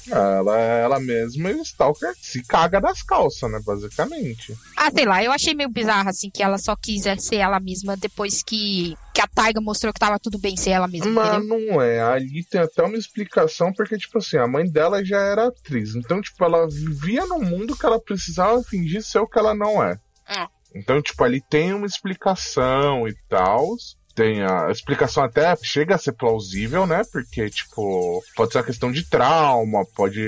Ela, 0.09 0.59
ela 0.59 1.01
mesma 1.01 1.51
e 1.51 1.55
o 1.55 1.63
Stalker 1.63 2.13
se 2.21 2.43
caga 2.43 2.81
das 2.81 3.03
calças, 3.03 3.51
né? 3.51 3.61
Basicamente. 3.65 4.57
ah, 4.77 4.91
sei 4.91 5.05
lá, 5.05 5.23
eu 5.23 5.31
achei 5.31 5.55
meio 5.55 5.69
bizarro, 5.69 6.09
assim, 6.09 6.31
que 6.31 6.43
ela 6.43 6.59
só 6.59 6.75
quis 6.75 7.05
ser 7.19 7.37
ela 7.37 7.61
mesma 7.61 7.97
depois 7.97 8.43
que, 8.43 8.97
que 9.15 9.21
a 9.21 9.27
Taiga 9.27 9.61
mostrou 9.61 9.93
que 9.93 10.01
tava 10.01 10.19
tudo 10.19 10.39
bem 10.39 10.57
ser 10.57 10.71
ela 10.71 10.89
mesma. 10.89 11.11
Mas 11.11 11.37
entendeu? 11.37 11.69
não 11.69 11.83
é. 11.83 12.01
Ali 12.01 12.45
tem 12.45 12.61
até 12.61 12.83
uma 12.83 12.97
explicação, 12.97 13.73
porque, 13.73 13.99
tipo 13.99 14.19
assim, 14.19 14.37
a 14.39 14.47
mãe 14.47 14.71
dela 14.71 15.05
já 15.05 15.21
era 15.21 15.49
atriz. 15.49 15.95
Então, 15.95 16.21
tipo, 16.21 16.45
ela 16.45 16.67
vivia 16.69 17.27
num 17.27 17.43
mundo 17.43 17.77
que 17.77 17.87
ela 17.87 18.01
precisava 18.01 18.63
fingir 18.63 19.03
ser 19.03 19.19
o 19.19 19.29
que 19.29 19.39
ela 19.39 19.55
não 19.55 19.83
é. 19.83 19.99
É. 20.29 20.47
Então, 20.75 21.03
tipo, 21.03 21.23
ali 21.25 21.41
tem 21.41 21.73
uma 21.73 21.87
explicação 21.87 23.07
e 23.09 23.15
tal. 23.29 23.77
Tem 24.15 24.43
a 24.43 24.71
explicação 24.71 25.23
até 25.23 25.55
chega 25.63 25.95
a 25.95 25.99
ser 25.99 26.13
plausível, 26.13 26.87
né? 26.87 27.03
Porque, 27.11 27.49
tipo, 27.49 28.23
pode 28.37 28.53
ser 28.53 28.59
uma 28.59 28.65
questão 28.65 28.91
de 28.91 29.09
trauma, 29.09 29.85
pode 29.95 30.21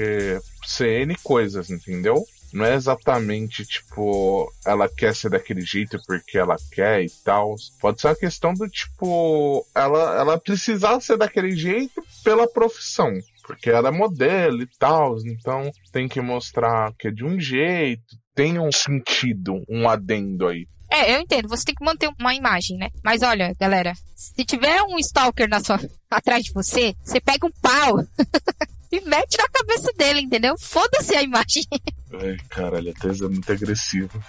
ser 0.64 1.02
N 1.02 1.16
coisas, 1.22 1.68
entendeu? 1.70 2.24
não 2.52 2.64
é 2.64 2.74
exatamente 2.74 3.64
tipo 3.64 4.52
ela 4.64 4.88
quer 4.88 5.14
ser 5.14 5.30
daquele 5.30 5.62
jeito 5.62 5.98
porque 6.06 6.38
ela 6.38 6.56
quer 6.70 7.02
e 7.02 7.10
tal. 7.24 7.54
Pode 7.80 8.00
ser 8.00 8.08
uma 8.08 8.16
questão 8.16 8.52
do 8.52 8.68
tipo 8.68 9.66
ela 9.74 10.18
ela 10.18 10.38
precisar 10.38 11.00
ser 11.00 11.16
daquele 11.16 11.56
jeito 11.56 12.02
pela 12.22 12.46
profissão. 12.46 13.10
Porque 13.44 13.70
ela 13.70 13.88
é 13.88 13.92
modelo 13.92 14.62
e 14.62 14.68
tal, 14.78 15.18
então 15.26 15.70
tem 15.90 16.06
que 16.06 16.20
mostrar 16.20 16.92
que 16.96 17.08
é 17.08 17.10
de 17.10 17.24
um 17.24 17.40
jeito, 17.40 18.16
tem 18.34 18.58
um 18.58 18.72
sentido, 18.72 19.62
um 19.68 19.88
adendo 19.88 20.48
aí. 20.48 20.66
É, 20.90 21.14
eu 21.14 21.20
entendo, 21.20 21.48
você 21.48 21.64
tem 21.64 21.74
que 21.74 21.84
manter 21.84 22.10
uma 22.20 22.34
imagem, 22.34 22.76
né? 22.76 22.90
Mas 23.02 23.22
olha, 23.22 23.54
galera, 23.58 23.94
se 24.14 24.44
tiver 24.44 24.82
um 24.82 24.98
stalker 24.98 25.48
na 25.48 25.58
sua, 25.64 25.80
atrás 26.10 26.44
de 26.44 26.52
você, 26.52 26.94
você 27.02 27.18
pega 27.18 27.46
um 27.46 27.50
pau 27.62 27.98
e 28.92 29.00
mete 29.00 29.38
na 29.38 29.48
cabeça 29.48 29.90
dele, 29.96 30.20
entendeu? 30.20 30.54
Foda-se 30.58 31.14
a 31.14 31.22
imagem. 31.22 31.64
Ai, 32.12 32.36
caralho, 32.50 32.90
a 32.90 32.94
Tese 32.94 33.24
é 33.24 33.28
muito 33.28 33.50
agressiva. 33.50 34.22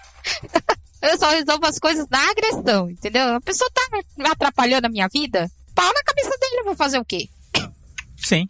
eu 1.02 1.18
só 1.18 1.30
resolvo 1.32 1.66
as 1.66 1.78
coisas 1.80 2.08
na 2.10 2.30
agressão, 2.30 2.90
entendeu? 2.90 3.36
A 3.36 3.42
pessoa 3.42 3.70
tá 3.74 3.82
me 4.18 4.28
atrapalhando 4.30 4.88
a 4.88 4.90
minha 4.90 5.10
vida, 5.10 5.52
pau 5.76 5.94
na 5.94 6.04
cabeça 6.04 6.30
dele, 6.40 6.62
eu 6.62 6.66
vou 6.66 6.76
fazer 6.76 6.98
o 6.98 7.06
quê? 7.06 7.28
Sim. 8.16 8.46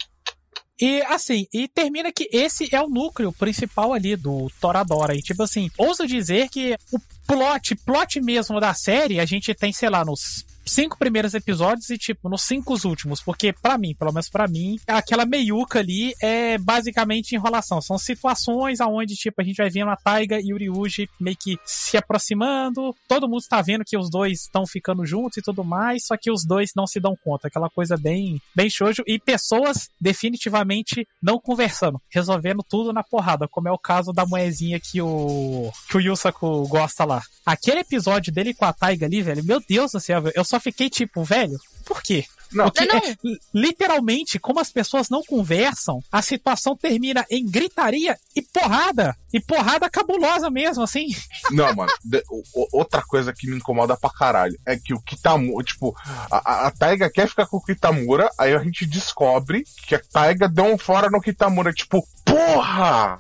E 0.84 1.02
assim, 1.04 1.48
e 1.54 1.66
termina 1.66 2.12
que 2.12 2.28
esse 2.30 2.68
é 2.76 2.82
o 2.82 2.90
núcleo 2.90 3.32
principal 3.32 3.94
ali 3.94 4.18
do 4.18 4.52
Toradora. 4.60 5.16
E 5.16 5.22
tipo 5.22 5.42
assim, 5.42 5.72
ouso 5.78 6.06
dizer 6.06 6.50
que 6.50 6.76
o 6.92 7.00
plot, 7.26 7.74
plot 7.86 8.20
mesmo 8.20 8.60
da 8.60 8.74
série, 8.74 9.18
a 9.22 9.24
gente 9.24 9.54
tem, 9.54 9.72
sei 9.72 9.90
lá, 9.90 10.04
nos 10.04 10.46
cinco 10.66 10.98
primeiros 10.98 11.34
episódios 11.34 11.90
e, 11.90 11.98
tipo, 11.98 12.30
nos 12.30 12.44
cinco 12.44 12.74
últimos. 12.86 13.22
Porque, 13.22 13.54
para 13.54 13.78
mim, 13.78 13.96
pelo 13.96 14.12
menos 14.12 14.30
para 14.30 14.48
mim, 14.48 14.78
aquela 14.88 15.26
meiuca 15.26 15.80
ali 15.80 16.14
é 16.22 16.58
basicamente 16.58 17.36
enrolação. 17.36 17.82
São 17.82 17.98
situações 17.98 18.80
aonde, 18.82 19.16
tipo, 19.16 19.42
a 19.42 19.44
gente 19.44 19.58
vai 19.58 19.70
vendo 19.70 19.90
a 19.90 19.96
Taiga 19.96 20.40
e 20.42 20.54
o 20.54 20.58
Ryuji 20.58 21.10
meio 21.20 21.38
que 21.38 21.58
se 21.66 21.98
aproximando. 21.98 22.96
Todo 23.08 23.28
mundo 23.28 23.42
está 23.42 23.62
vendo 23.62 23.84
que 23.86 23.98
os 23.98 24.10
dois 24.10 24.42
estão 24.42 24.66
ficando 24.66 25.06
juntos 25.06 25.38
e 25.38 25.42
tudo 25.42 25.64
mais, 25.64 26.06
só 26.06 26.16
que 26.18 26.32
os 26.32 26.46
dois 26.46 26.72
não 26.76 26.88
se 26.88 27.00
dão 27.00 27.16
conta. 27.24 27.48
Aquela 27.48 27.70
coisa 27.70 27.98
bem, 27.98 28.42
bem 28.56 28.70
shoujo. 28.70 29.04
E 29.08 29.20
pessoas 29.20 29.90
definitivamente 30.00 31.08
não 31.22 31.40
conversando, 31.40 32.02
resolvendo 32.10 32.64
tudo 32.68 32.94
na 32.94 33.04
porrada, 33.04 33.48
como 33.48 33.68
é 33.68 33.72
o 33.72 33.78
caso 33.78 34.12
da 34.12 34.26
moezinha 34.26 34.80
que 34.80 35.02
o, 35.02 35.72
que 35.90 35.98
o 35.98 36.02
Yusaku 36.02 36.68
gosta 36.68 37.06
lá. 37.06 37.22
Aquele 37.46 37.82
episódio 37.82 38.32
dele 38.32 38.54
com 38.54 38.66
a 38.66 38.74
Taiga 38.74 39.06
ali, 39.06 39.22
velho, 39.22 39.44
meu 39.44 39.62
Deus 39.68 39.92
do 39.92 40.00
céu, 40.00 40.24
eu 40.34 40.46
só 40.54 40.60
fiquei 40.60 40.88
tipo, 40.88 41.24
velho, 41.24 41.58
por 41.84 42.04
quê? 42.04 42.26
Não, 42.52 42.66
Porque, 42.66 42.86
não, 42.86 42.98
é, 42.98 43.16
literalmente, 43.52 44.38
como 44.38 44.60
as 44.60 44.72
pessoas 44.72 45.10
não 45.10 45.24
conversam, 45.24 46.00
a 46.12 46.22
situação 46.22 46.78
termina 46.78 47.26
em 47.32 47.44
gritaria 47.50 48.16
e 48.36 48.44
porrada. 48.44 49.18
E 49.34 49.40
porrada 49.40 49.90
cabulosa 49.90 50.52
mesmo, 50.52 50.84
assim. 50.84 51.08
Não, 51.50 51.74
mano. 51.74 51.92
de- 52.06 52.24
o- 52.30 52.68
outra 52.72 53.02
coisa 53.02 53.34
que 53.34 53.50
me 53.50 53.56
incomoda 53.58 53.98
pra 53.98 54.12
caralho 54.12 54.56
é 54.68 54.78
que 54.78 54.94
o 54.94 55.02
Kitamura, 55.02 55.66
tipo, 55.66 55.98
a, 56.30 56.38
a- 56.38 56.68
a 56.68 56.72
Taiga 56.72 57.10
quer 57.10 57.28
ficar 57.28 57.48
com 57.48 57.58
o 57.58 57.64
Kitamura, 57.64 58.30
aí 58.38 58.54
a 58.54 58.60
gente 58.64 58.86
descobre 58.86 59.64
que 59.88 59.96
a 59.96 60.00
Taiga 60.12 60.48
deu 60.48 60.66
um 60.66 60.78
fora 60.78 61.10
no 61.10 61.20
Kitamura. 61.20 61.74
Tipo, 61.74 62.08
porra! 62.24 63.18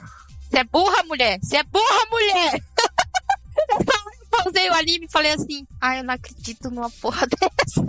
Você 0.52 0.60
é 0.60 0.64
burra, 0.66 1.04
mulher! 1.06 1.40
Você 1.42 1.58
é 1.58 1.64
burra, 1.64 2.06
mulher! 2.12 2.62
pausei 4.38 4.70
o 4.70 4.74
anime 4.74 5.06
e 5.06 5.12
falei 5.12 5.34
assim, 5.34 5.66
ai, 5.82 6.00
eu 6.00 6.04
não 6.04 6.14
acredito 6.14 6.70
numa 6.70 6.90
porra 6.90 7.28
dessa. 7.28 7.86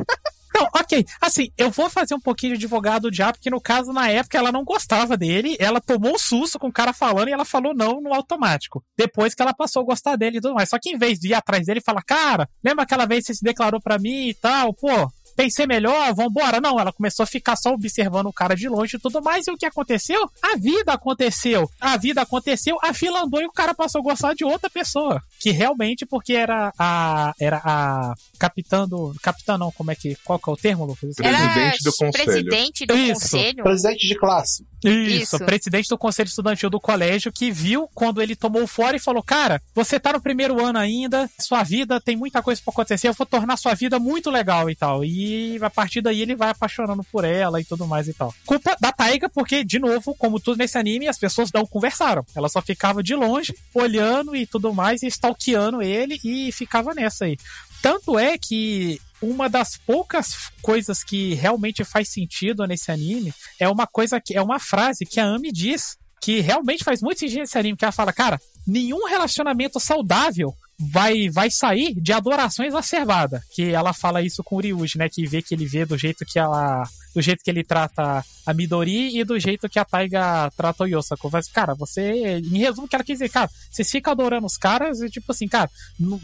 Não, 0.55 0.69
ok. 0.73 1.05
Assim, 1.21 1.49
eu 1.59 1.69
vou 1.71 1.91
fazer 1.91 2.15
um 2.15 2.21
pouquinho 2.21 2.57
de 2.57 2.65
advogado 2.65 3.13
já, 3.13 3.33
porque 3.33 3.51
no 3.51 3.61
caso, 3.61 3.93
na 3.93 4.09
época, 4.09 4.39
ela 4.39 4.53
não 4.53 4.63
gostava 4.63 5.17
dele, 5.17 5.57
ela 5.59 5.81
tomou 5.81 6.15
um 6.15 6.19
susto 6.19 6.61
com 6.61 6.69
o 6.69 6.73
cara 6.73 6.93
falando 6.93 7.29
e 7.29 7.33
ela 7.33 7.45
falou 7.45 7.75
não 7.75 8.01
no 8.01 8.15
automático. 8.15 8.85
Depois 8.97 9.35
que 9.35 9.43
ela 9.43 9.53
passou 9.53 9.83
a 9.83 9.85
gostar 9.85 10.15
dele 10.15 10.39
e 10.39 10.41
tudo 10.41 10.55
mais. 10.55 10.69
Só 10.69 10.79
que 10.81 10.91
em 10.91 10.99
vez 10.99 11.19
de 11.19 11.29
ir 11.29 11.35
atrás 11.35 11.67
dele 11.67 11.81
e 11.81 11.85
falar, 11.85 12.03
cara, 12.03 12.49
lembra 12.63 12.85
aquela 12.85 13.05
vez 13.05 13.27
que 13.27 13.33
você 13.33 13.39
se 13.39 13.45
declarou 13.45 13.81
pra 13.81 13.99
mim 13.99 14.29
e 14.29 14.35
tal, 14.35 14.73
pô, 14.73 15.11
pensei 15.35 15.67
melhor, 15.67 16.15
vambora. 16.15 16.61
Não, 16.61 16.79
ela 16.79 16.93
começou 16.93 17.25
a 17.25 17.27
ficar 17.27 17.57
só 17.57 17.71
observando 17.71 18.27
o 18.27 18.33
cara 18.33 18.55
de 18.55 18.69
longe 18.69 18.97
e 18.97 19.01
tudo 19.01 19.23
mais. 19.23 19.47
E 19.47 19.51
o 19.51 19.57
que 19.57 19.67
aconteceu? 19.67 20.31
A 20.43 20.57
vida 20.57 20.93
aconteceu. 20.93 21.69
A 21.81 21.97
vida 21.97 22.23
aconteceu, 22.23 22.79
a 22.83 22.93
fila 22.93 23.23
andou 23.23 23.41
e 23.41 23.47
o 23.47 23.53
cara 23.53 23.75
passou 23.75 24.01
a 24.01 24.05
gostar 24.05 24.35
de 24.35 24.45
outra 24.45 24.71
pessoa. 24.71 25.21
Que 25.41 25.51
realmente, 25.51 26.07
porque 26.07 26.35
era 26.35 26.73
a. 26.79 27.33
Era 27.41 27.61
a 27.65 28.15
capitã 28.39 28.87
do. 28.89 29.15
Capitã 29.23 29.59
não, 29.59 29.71
como 29.73 29.91
é 29.91 29.95
que. 29.95 30.17
Qual 30.25 30.39
que 30.39 30.49
é 30.49 30.53
o 30.53 30.57
termo, 30.57 30.85
Lucas? 30.85 31.15
Presidente 31.17 31.85
do 31.85 31.93
conselho. 31.93 32.25
presidente 32.25 32.87
do 32.87 32.97
Isso. 32.97 33.21
conselho. 33.21 33.65
Presidente 33.65 34.09
de 34.09 34.15
classe. 34.15 34.67
Isso, 34.89 35.37
Isso. 35.37 35.45
presidente 35.45 35.89
do 35.89 35.99
conselho 35.99 36.27
estudantil 36.27 36.69
do 36.69 36.81
colégio 36.81 37.33
que 37.33 37.51
viu 37.51 37.89
quando 37.95 38.21
ele 38.21 38.37
tomou 38.37 38.67
fora 38.67 38.97
e 38.97 39.01
falou: 39.01 39.23
Cara, 39.23 39.61
você 39.75 39.99
tá 39.99 40.13
no 40.13 40.21
primeiro 40.21 40.65
ano 40.65 40.79
ainda, 40.79 41.29
sua 41.41 41.63
vida 41.63 42.01
tem 42.01 42.17
muita 42.17 42.43
coisa 42.43 42.61
pra 42.63 42.73
acontecer, 42.73 43.09
eu 43.09 43.15
vou 43.15 43.27
tornar 43.27 43.57
sua 43.57 43.75
vida 43.75 43.99
muito 43.99 44.31
legal 44.31 44.69
e 44.69 44.75
tal. 44.75 45.05
E 45.05 45.59
a 45.63 45.71
partir 45.71 46.01
daí 46.01 46.21
ele 46.21 46.37
vai 46.37 46.51
apaixonando 46.51 47.03
por 47.05 47.25
ela 47.25 47.61
e 47.61 47.65
tudo 47.65 47.87
mais 47.87 48.09
e 48.09 48.15
tal. 48.15 48.35
Culpa 48.45 48.77
da 48.81 48.93
Taiga, 48.93 49.29
porque, 49.29 49.65
de 49.65 49.79
novo, 49.79 50.15
como 50.15 50.39
tudo 50.41 50.59
nesse 50.59 50.77
anime, 50.79 51.09
as 51.09 51.19
pessoas 51.19 51.51
não 51.53 51.67
conversaram. 51.67 52.25
Ela 52.35 52.49
só 52.49 52.61
ficava 52.61 53.03
de 53.03 53.15
longe, 53.15 53.55
olhando 53.73 54.37
e 54.37 54.47
tudo 54.47 54.73
mais, 54.73 55.03
e 55.03 55.07
stalkeando 55.07 55.83
ele 55.83 56.19
e 56.25 56.53
ficava 56.53 56.95
nessa 56.95 57.25
aí. 57.25 57.37
Tanto 57.83 58.19
é 58.19 58.39
que 58.39 58.99
uma 59.25 59.49
das 59.49 59.77
poucas 59.77 60.51
coisas 60.63 61.03
que 61.03 61.35
realmente 61.35 61.85
faz 61.85 62.09
sentido 62.09 62.67
nesse 62.67 62.91
anime 62.91 63.33
é 63.59 63.69
uma 63.69 63.87
coisa 63.87 64.21
que 64.21 64.37
é 64.37 64.43
uma 64.43 64.59
frase 64.59 65.07
que 65.07 65.19
a 65.19 65.27
Ami 65.27 65.51
diz 65.51 65.97
que 66.21 66.41
realmente 66.41 66.85
faz 66.85 67.03
muito 67.03 67.19
sentido 67.19 67.41
nesse 67.41 67.59
anime, 67.59 67.77
que 67.77 67.85
ela 67.85 67.93
fala, 67.93 68.13
cara, 68.13 68.41
nenhum 68.67 69.07
relacionamento 69.07 69.79
saudável 69.79 70.55
vai 70.79 71.29
vai 71.31 71.51
sair 71.51 71.95
de 71.95 72.13
adoração 72.13 72.65
exacerbada. 72.65 73.43
Que 73.55 73.71
ela 73.73 73.93
fala 73.93 74.23
isso 74.23 74.43
com 74.43 74.57
o 74.57 74.61
Ryuji, 74.61 74.99
né, 74.99 75.09
que 75.09 75.27
vê 75.27 75.43
que 75.43 75.55
ele 75.55 75.67
vê 75.67 75.85
do 75.85 75.97
jeito 75.97 76.25
que 76.25 76.39
ela 76.39 76.83
do 77.15 77.23
jeito 77.23 77.45
que 77.45 77.51
ele 77.51 77.63
trata 77.63 78.25
a 78.45 78.53
Midori 78.53 79.17
e 79.17 79.23
do 79.23 79.39
jeito 79.39 79.69
que 79.69 79.79
a 79.79 79.85
Taiga 79.85 80.51
trata 80.57 80.83
o 80.83 80.87
Yosako. 80.87 81.31
Mas, 81.33 81.47
cara, 81.47 81.73
você, 81.73 82.03
em 82.39 82.59
resumo, 82.59 82.87
o 82.87 82.89
que 82.89 82.97
ela 82.97 83.05
quis 83.05 83.19
dizer, 83.19 83.29
cara, 83.31 83.49
vocês 83.71 83.89
ficam 83.89 84.13
adorando 84.13 84.45
os 84.47 84.57
caras 84.57 85.01
e, 85.01 85.09
tipo 85.09 85.31
assim, 85.31 85.47
cara, 85.47 85.71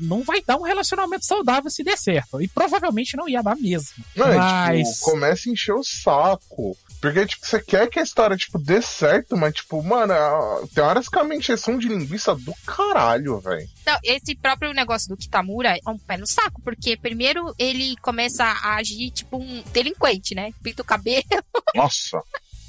não 0.01 0.25
vai 0.25 0.43
dar 0.45 0.57
um 0.57 0.63
relacionamento 0.65 1.25
saudável 1.25 1.71
se 1.71 1.85
der 1.85 1.97
certo. 1.97 2.43
E 2.43 2.49
provavelmente 2.49 3.17
não 3.17 3.29
ia 3.29 3.41
dar 3.41 3.55
mesmo. 3.55 4.05
Não, 4.17 4.27
é, 4.27 4.37
Mas- 4.37 4.89
tipo, 4.95 5.05
começa 5.13 5.49
a 5.49 5.53
encher 5.53 5.75
o 5.75 5.85
saco. 5.85 6.77
Porque, 7.01 7.25
tipo, 7.25 7.47
você 7.47 7.63
quer 7.63 7.89
que 7.89 8.01
a 8.01 8.03
história, 8.03 8.37
tipo, 8.37 8.59
dê 8.59 8.83
certo, 8.83 9.37
mas, 9.37 9.55
tipo, 9.55 9.81
mano, 9.85 10.13
a- 10.13 10.63
tem 10.75 10.83
horas 10.83 11.09
que 11.09 11.19
é 11.19 11.23
uma 11.23 11.35
encheção 11.37 11.79
de 11.79 11.87
linguiça 11.89 12.35
do 12.35 12.53
caralho, 12.67 13.39
velho. 13.41 13.67
Não, 13.87 13.99
esse 14.05 14.35
próprio 14.41 14.73
negócio 14.73 15.09
do 15.09 15.17
Kitamura 15.17 15.77
é 15.77 15.91
um 15.91 15.99
pé 15.99 16.17
no 16.17 16.27
saco, 16.27 16.61
porque 16.63 16.97
primeiro 16.97 17.55
ele 17.59 17.97
começa 18.03 18.45
a 18.45 18.77
agir 18.77 19.11
tipo 19.11 19.37
um 19.37 19.63
delinquente, 19.73 20.35
né? 20.35 20.53
Pinta 20.63 20.83
o 20.83 20.85
cabelo. 20.85 21.25
Nossa. 21.75 22.23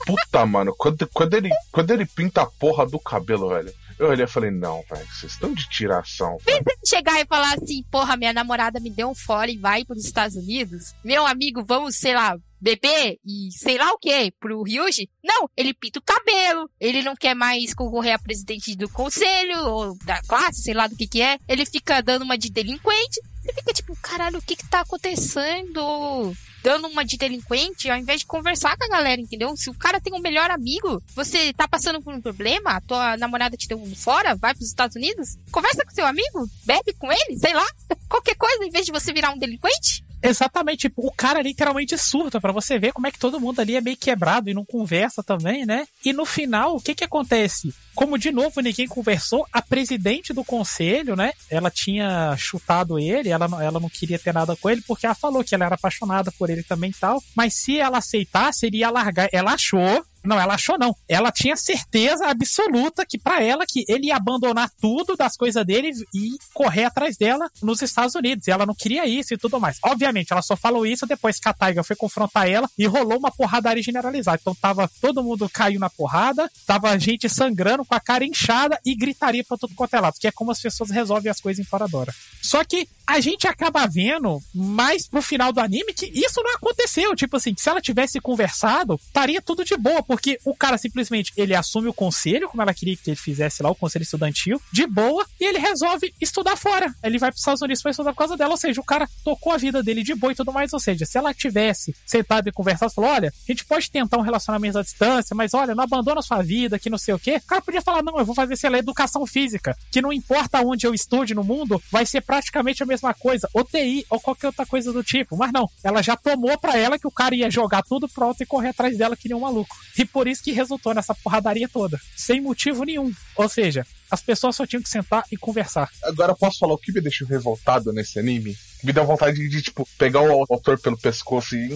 Puta, 0.06 0.46
mano, 0.46 0.74
quando, 0.78 1.08
quando, 1.14 1.36
ele, 1.36 1.50
quando 1.72 1.92
ele 1.92 2.06
pinta 2.06 2.42
a 2.42 2.46
porra 2.46 2.88
do 2.88 3.00
cabelo, 3.00 3.50
velho, 3.50 3.72
eu 4.00 4.10
olhei 4.10 4.26
e 4.26 4.28
falei, 4.28 4.50
não, 4.50 4.84
velho, 4.90 5.06
vocês 5.08 5.34
estão 5.34 5.54
de 5.54 5.70
tiração, 5.70 6.38
velho. 6.44 6.66
Chegar 6.84 7.22
e 7.22 7.26
falar 7.26 7.54
assim, 7.54 7.84
porra, 7.92 8.18
minha 8.18 8.34
namorada 8.34 8.80
me 8.80 8.90
deu 8.90 9.10
um 9.10 9.16
fora 9.16 9.52
e 9.52 9.58
vai 9.58 9.86
pros 9.86 10.04
Estados 10.04 10.36
Unidos. 10.36 10.96
Meu 11.04 11.26
amigo, 11.28 11.64
vamos, 11.64 11.98
sei 11.98 12.16
lá, 12.16 12.36
beber 12.62 13.18
e 13.26 13.50
sei 13.52 13.78
lá 13.78 13.92
o 13.92 13.98
que 13.98 14.32
pro 14.40 14.62
Ryuji. 14.62 15.10
Não, 15.24 15.50
ele 15.58 15.74
pinta 15.74 16.00
o 16.00 16.04
cabelo, 16.04 16.70
ele 16.80 17.02
não 17.02 17.16
quer 17.16 17.34
mais 17.34 17.74
concorrer 17.74 18.14
a 18.14 18.20
presidente 18.20 18.76
do 18.76 18.88
conselho 18.90 19.66
ou 19.66 19.98
da 20.06 20.22
classe, 20.24 20.62
sei 20.62 20.74
lá 20.74 20.88
do 20.88 20.96
que 20.96 21.08
que 21.08 21.22
é. 21.22 21.38
Ele 21.48 21.66
fica 21.66 22.02
dando 22.02 22.24
uma 22.24 22.38
de 22.38 22.50
delinquente. 22.52 23.20
Você 23.42 23.54
fica 23.54 23.74
tipo, 23.74 23.96
caralho, 23.96 24.38
o 24.38 24.42
que 24.42 24.56
que 24.56 24.68
tá 24.70 24.82
acontecendo? 24.82 26.36
Dando 26.64 26.88
uma 26.88 27.04
de 27.04 27.18
delinquente 27.18 27.90
ao 27.90 27.98
invés 27.98 28.20
de 28.20 28.28
conversar 28.28 28.78
com 28.78 28.84
a 28.84 28.88
galera, 28.88 29.20
entendeu? 29.20 29.56
Se 29.58 29.68
o 29.68 29.74
cara 29.74 30.00
tem 30.00 30.14
um 30.14 30.20
melhor 30.20 30.52
amigo, 30.52 31.02
você 31.16 31.52
tá 31.54 31.68
passando 31.68 32.00
por 32.04 32.14
um 32.14 32.22
problema, 32.22 32.72
a 32.72 32.82
tua 32.82 33.18
namorada 33.18 33.58
te 33.58 33.68
deu 33.68 33.82
um 33.82 33.96
fora, 33.96 34.36
vai 34.36 34.54
pros 34.54 34.68
Estados 34.68 34.96
Unidos, 34.96 35.38
conversa 35.52 35.84
com 35.84 35.90
seu 35.90 36.06
amigo, 36.06 36.48
bebe 36.64 36.94
com 36.94 37.12
ele, 37.12 37.40
sei 37.40 37.54
lá, 37.54 37.66
qualquer 38.08 38.36
coisa, 38.36 38.64
em 38.64 38.70
vez 38.70 38.86
de 38.86 38.92
você 38.92 39.12
virar 39.12 39.32
um 39.32 39.40
delinquente. 39.40 40.04
Exatamente, 40.22 40.82
tipo, 40.82 41.06
o 41.06 41.12
cara 41.12 41.42
literalmente 41.42 41.98
surta 41.98 42.40
pra 42.40 42.52
você 42.52 42.78
ver 42.78 42.94
como 42.94 43.08
é 43.08 43.12
que 43.12 43.20
todo 43.20 43.40
mundo 43.40 43.60
ali 43.60 43.76
é 43.76 43.82
meio 43.82 43.98
quebrado 43.98 44.50
e 44.50 44.54
não 44.54 44.66
conversa 44.66 45.24
também, 45.24 45.66
né? 45.66 45.88
E 46.06 46.14
no 46.14 46.26
final, 46.26 46.76
o 46.76 46.82
que 46.82 46.96
que 46.96 47.04
acontece? 47.04 47.74
Como 47.96 48.18
de 48.18 48.32
novo 48.32 48.62
ninguém 48.62 48.88
conversou, 48.88 49.46
a 49.52 49.62
presidente 49.62 50.34
do 50.34 50.44
conselho, 50.44 51.16
né? 51.16 51.34
Ela 51.50 51.70
tinha 51.70 52.36
chutado 52.38 53.00
ele, 53.00 53.30
ela, 53.30 53.46
ela 53.62 53.80
não 53.80 53.90
queria 53.90 54.20
ter 54.20 54.34
nada 54.34 54.56
com 54.56 54.70
ele 54.70 54.82
porque 54.88 55.06
ela 55.06 55.16
falou 55.16 55.44
que 55.44 55.56
ela 55.56 55.66
era 55.66 55.76
apaixonada 55.76 56.32
por 56.32 56.50
ele 56.50 56.64
também 56.64 56.92
e 56.92 56.94
tal. 56.94 57.22
Mas 57.36 57.56
se 57.56 57.80
ela 57.80 57.98
aceitasse, 57.98 58.66
ele 58.66 58.78
ia 58.78 58.90
largar. 58.90 59.30
Ela 59.32 59.54
achou 59.54 60.04
Não, 60.24 60.40
ela 60.40 60.54
achou 60.54 60.78
não. 60.78 60.96
Ela 61.08 61.32
tinha 61.32 61.56
certeza 61.56 62.28
absoluta 62.28 63.06
que 63.06 63.18
para 63.18 63.44
ela 63.44 63.66
que 63.66 63.84
ele 63.88 64.08
ia 64.08 64.16
abandonar 64.16 64.70
tudo 64.80 65.16
das 65.16 65.36
coisas 65.36 65.66
dele 65.66 65.92
e 66.14 66.38
correr 66.54 66.86
atrás 66.86 67.18
dela 67.18 67.50
nos 67.62 67.82
Estados 67.82 68.16
Unidos. 68.16 68.48
E 68.48 68.52
ela 68.52 68.66
não 68.66 68.76
queria 68.76 69.06
isso 69.06 69.34
e 69.34 69.38
tudo 69.38 69.60
mais. 69.60 69.78
Obviamente, 69.84 70.32
ela 70.32 70.42
só 70.42 70.56
falou 70.56 70.86
isso 70.86 71.06
depois 71.06 71.40
que 71.40 71.50
a 71.50 71.54
Taiga 71.54 71.84
foi 71.84 71.96
confrontar 71.96 72.48
ela 72.50 72.70
e 72.78 72.86
rolou 72.86 73.18
uma 73.18 73.32
porradaria 73.32 73.84
generalizada. 73.84 74.40
Então 74.42 74.56
tava 74.56 74.90
todo 75.02 75.24
mundo 75.24 75.50
caiu 75.50 75.80
na 75.80 75.90
porrada, 75.90 76.50
tava 76.66 76.98
gente 76.98 77.28
sangrando 77.28 77.86
com 77.86 77.96
a 77.96 78.00
cara 78.00 78.26
inchada 78.26 78.80
e 78.86 78.96
gritaria 78.96 79.44
pra 79.44 79.58
tudo 79.58 79.76
quanto 79.76 79.96
é 79.96 80.00
lado, 80.00 80.20
que 80.20 80.28
é 80.28 80.32
como 80.32 80.52
as 80.52 80.62
pessoas 80.62 80.90
resolvem 80.90 81.32
as 81.32 81.40
coisas 81.40 81.66
em 81.66 81.70
Toradora. 81.70 82.14
Só 82.42 82.64
que 82.64 82.88
a 83.06 83.20
gente 83.20 83.48
acaba 83.48 83.86
vendo 83.88 84.40
mais 84.54 85.08
pro 85.08 85.22
final 85.22 85.52
do 85.52 85.60
anime 85.60 85.94
que 85.94 86.06
isso 86.08 86.42
não 86.42 86.56
aconteceu. 86.56 87.16
Tipo 87.16 87.38
assim, 87.38 87.54
se 87.58 87.70
ela 87.70 87.82
tivesse 87.82 88.20
conversado, 88.20 88.96
estaria 88.96 89.42
tudo 89.42 89.66
de 89.66 89.76
boa, 89.76 90.02
porque 90.12 90.38
o 90.44 90.54
cara 90.54 90.78
simplesmente 90.78 91.32
ele 91.38 91.56
assume 91.56 91.88
o 91.88 91.94
conselho, 91.94 92.50
como 92.50 92.62
ela 92.62 92.74
queria 92.74 92.98
que 92.98 93.12
ele 93.12 93.16
fizesse 93.16 93.64
lá, 93.64 93.72
o 93.72 93.76
conselho 93.76 94.04
estudantil, 94.04 94.62
de 94.70 94.86
boa, 94.86 95.26
e 95.40 95.46
ele 95.46 95.58
resolve 95.58 96.14
estudar 96.20 96.58
fora. 96.58 96.94
Ele 97.02 97.18
vai 97.18 97.32
pros 97.32 97.40
Estados 97.40 97.62
Unidos 97.62 97.82
pra 97.82 97.92
estudar 97.92 98.12
por 98.12 98.18
causa 98.18 98.36
dela, 98.36 98.52
ou 98.52 98.58
seja, 98.58 98.82
o 98.82 98.84
cara 98.84 99.08
tocou 99.24 99.54
a 99.54 99.58
vida 99.58 99.82
dele 99.82 100.04
de 100.04 100.14
boa 100.14 100.34
e 100.34 100.36
tudo 100.36 100.52
mais. 100.52 100.74
Ou 100.74 100.82
seja, 100.82 101.06
se 101.06 101.18
ela 101.18 101.34
tivesse 101.34 101.96
sentado 102.06 102.50
e 102.50 102.52
conversado, 102.52 102.92
falou: 102.92 103.10
olha, 103.10 103.30
a 103.30 103.52
gente 103.54 103.64
pode 103.64 103.90
tentar 103.90 104.18
um 104.18 104.22
relacionamento 104.22 104.80
à 104.80 104.82
distância, 104.82 105.34
mas 105.34 105.54
olha, 105.54 105.74
não 105.74 105.86
abandona 105.86 106.22
sua 106.22 106.42
vida, 106.42 106.78
que 106.78 106.90
não 106.90 106.98
sei 106.98 107.14
o 107.14 107.20
quê. 107.20 107.38
O 107.38 107.48
cara 107.48 107.62
podia 107.62 107.82
falar: 107.82 108.04
não, 108.04 108.20
eu 108.20 108.26
vou 108.26 108.36
fazer, 108.36 108.58
sei 108.58 108.70
lá, 108.70 108.80
educação 108.80 109.26
física, 109.26 109.78
que 109.90 110.02
não 110.02 110.12
importa 110.12 110.60
onde 110.60 110.86
eu 110.86 110.94
estude 110.94 111.34
no 111.34 111.42
mundo, 111.42 111.82
vai 111.90 112.06
ser 112.06 112.20
praticamente 112.20 112.84
a 112.84 112.86
mesma 112.86 113.14
coisa, 113.14 113.48
ou 113.54 113.64
TI, 113.64 114.06
ou 114.10 114.20
qualquer 114.20 114.48
outra 114.48 114.66
coisa 114.66 114.92
do 114.92 115.06
tipo. 115.06 115.38
Mas 115.38 115.54
não, 115.54 115.70
ela 115.82 116.02
já 116.02 116.18
tomou 116.18 116.58
pra 116.58 116.78
ela 116.78 117.00
que 117.00 117.08
o 117.08 117.12
cara 117.12 117.34
ia 117.34 117.50
jogar 117.50 117.82
tudo 117.84 118.10
pronto 118.10 118.44
e 118.44 118.46
correr 118.46 118.72
atrás 118.72 118.98
dela 118.98 119.16
que 119.16 119.30
nem 119.30 119.38
um 119.38 119.40
maluco. 119.40 119.74
E 120.02 120.06
por 120.06 120.28
isso 120.28 120.44
que 120.44 120.52
resultou 120.52 120.96
nessa 120.96 121.14
porradaria 121.14 121.70
toda, 121.70 122.00
sem 122.18 122.42
motivo 122.42 122.84
nenhum. 122.84 123.14
Ou 123.36 123.48
seja, 123.48 123.86
as 124.10 124.20
pessoas 124.20 124.56
só 124.56 124.66
tinham 124.66 124.82
que 124.82 124.90
sentar 124.90 125.24
e 125.32 125.38
conversar. 125.38 125.92
Agora 126.02 126.32
eu 126.32 126.36
posso 126.36 126.58
falar 126.58 126.74
o 126.74 126.78
que 126.80 126.92
me 126.92 127.00
deixou 127.00 127.28
revoltado 127.28 127.94
nesse 127.94 128.18
anime? 128.18 128.58
Me 128.84 128.92
deu 128.92 129.06
vontade 129.06 129.38
de, 129.38 129.48
de, 129.48 129.62
tipo, 129.62 129.88
pegar 130.00 130.22
o 130.22 130.44
autor 130.50 130.82
pelo 130.82 130.98
pescoço 130.98 131.56
e. 131.56 131.70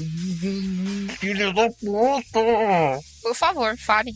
Filho 1.20 1.54
da 1.54 1.70
puta! 1.70 3.00
Por 3.22 3.36
favor, 3.36 3.78
fale. 3.78 4.12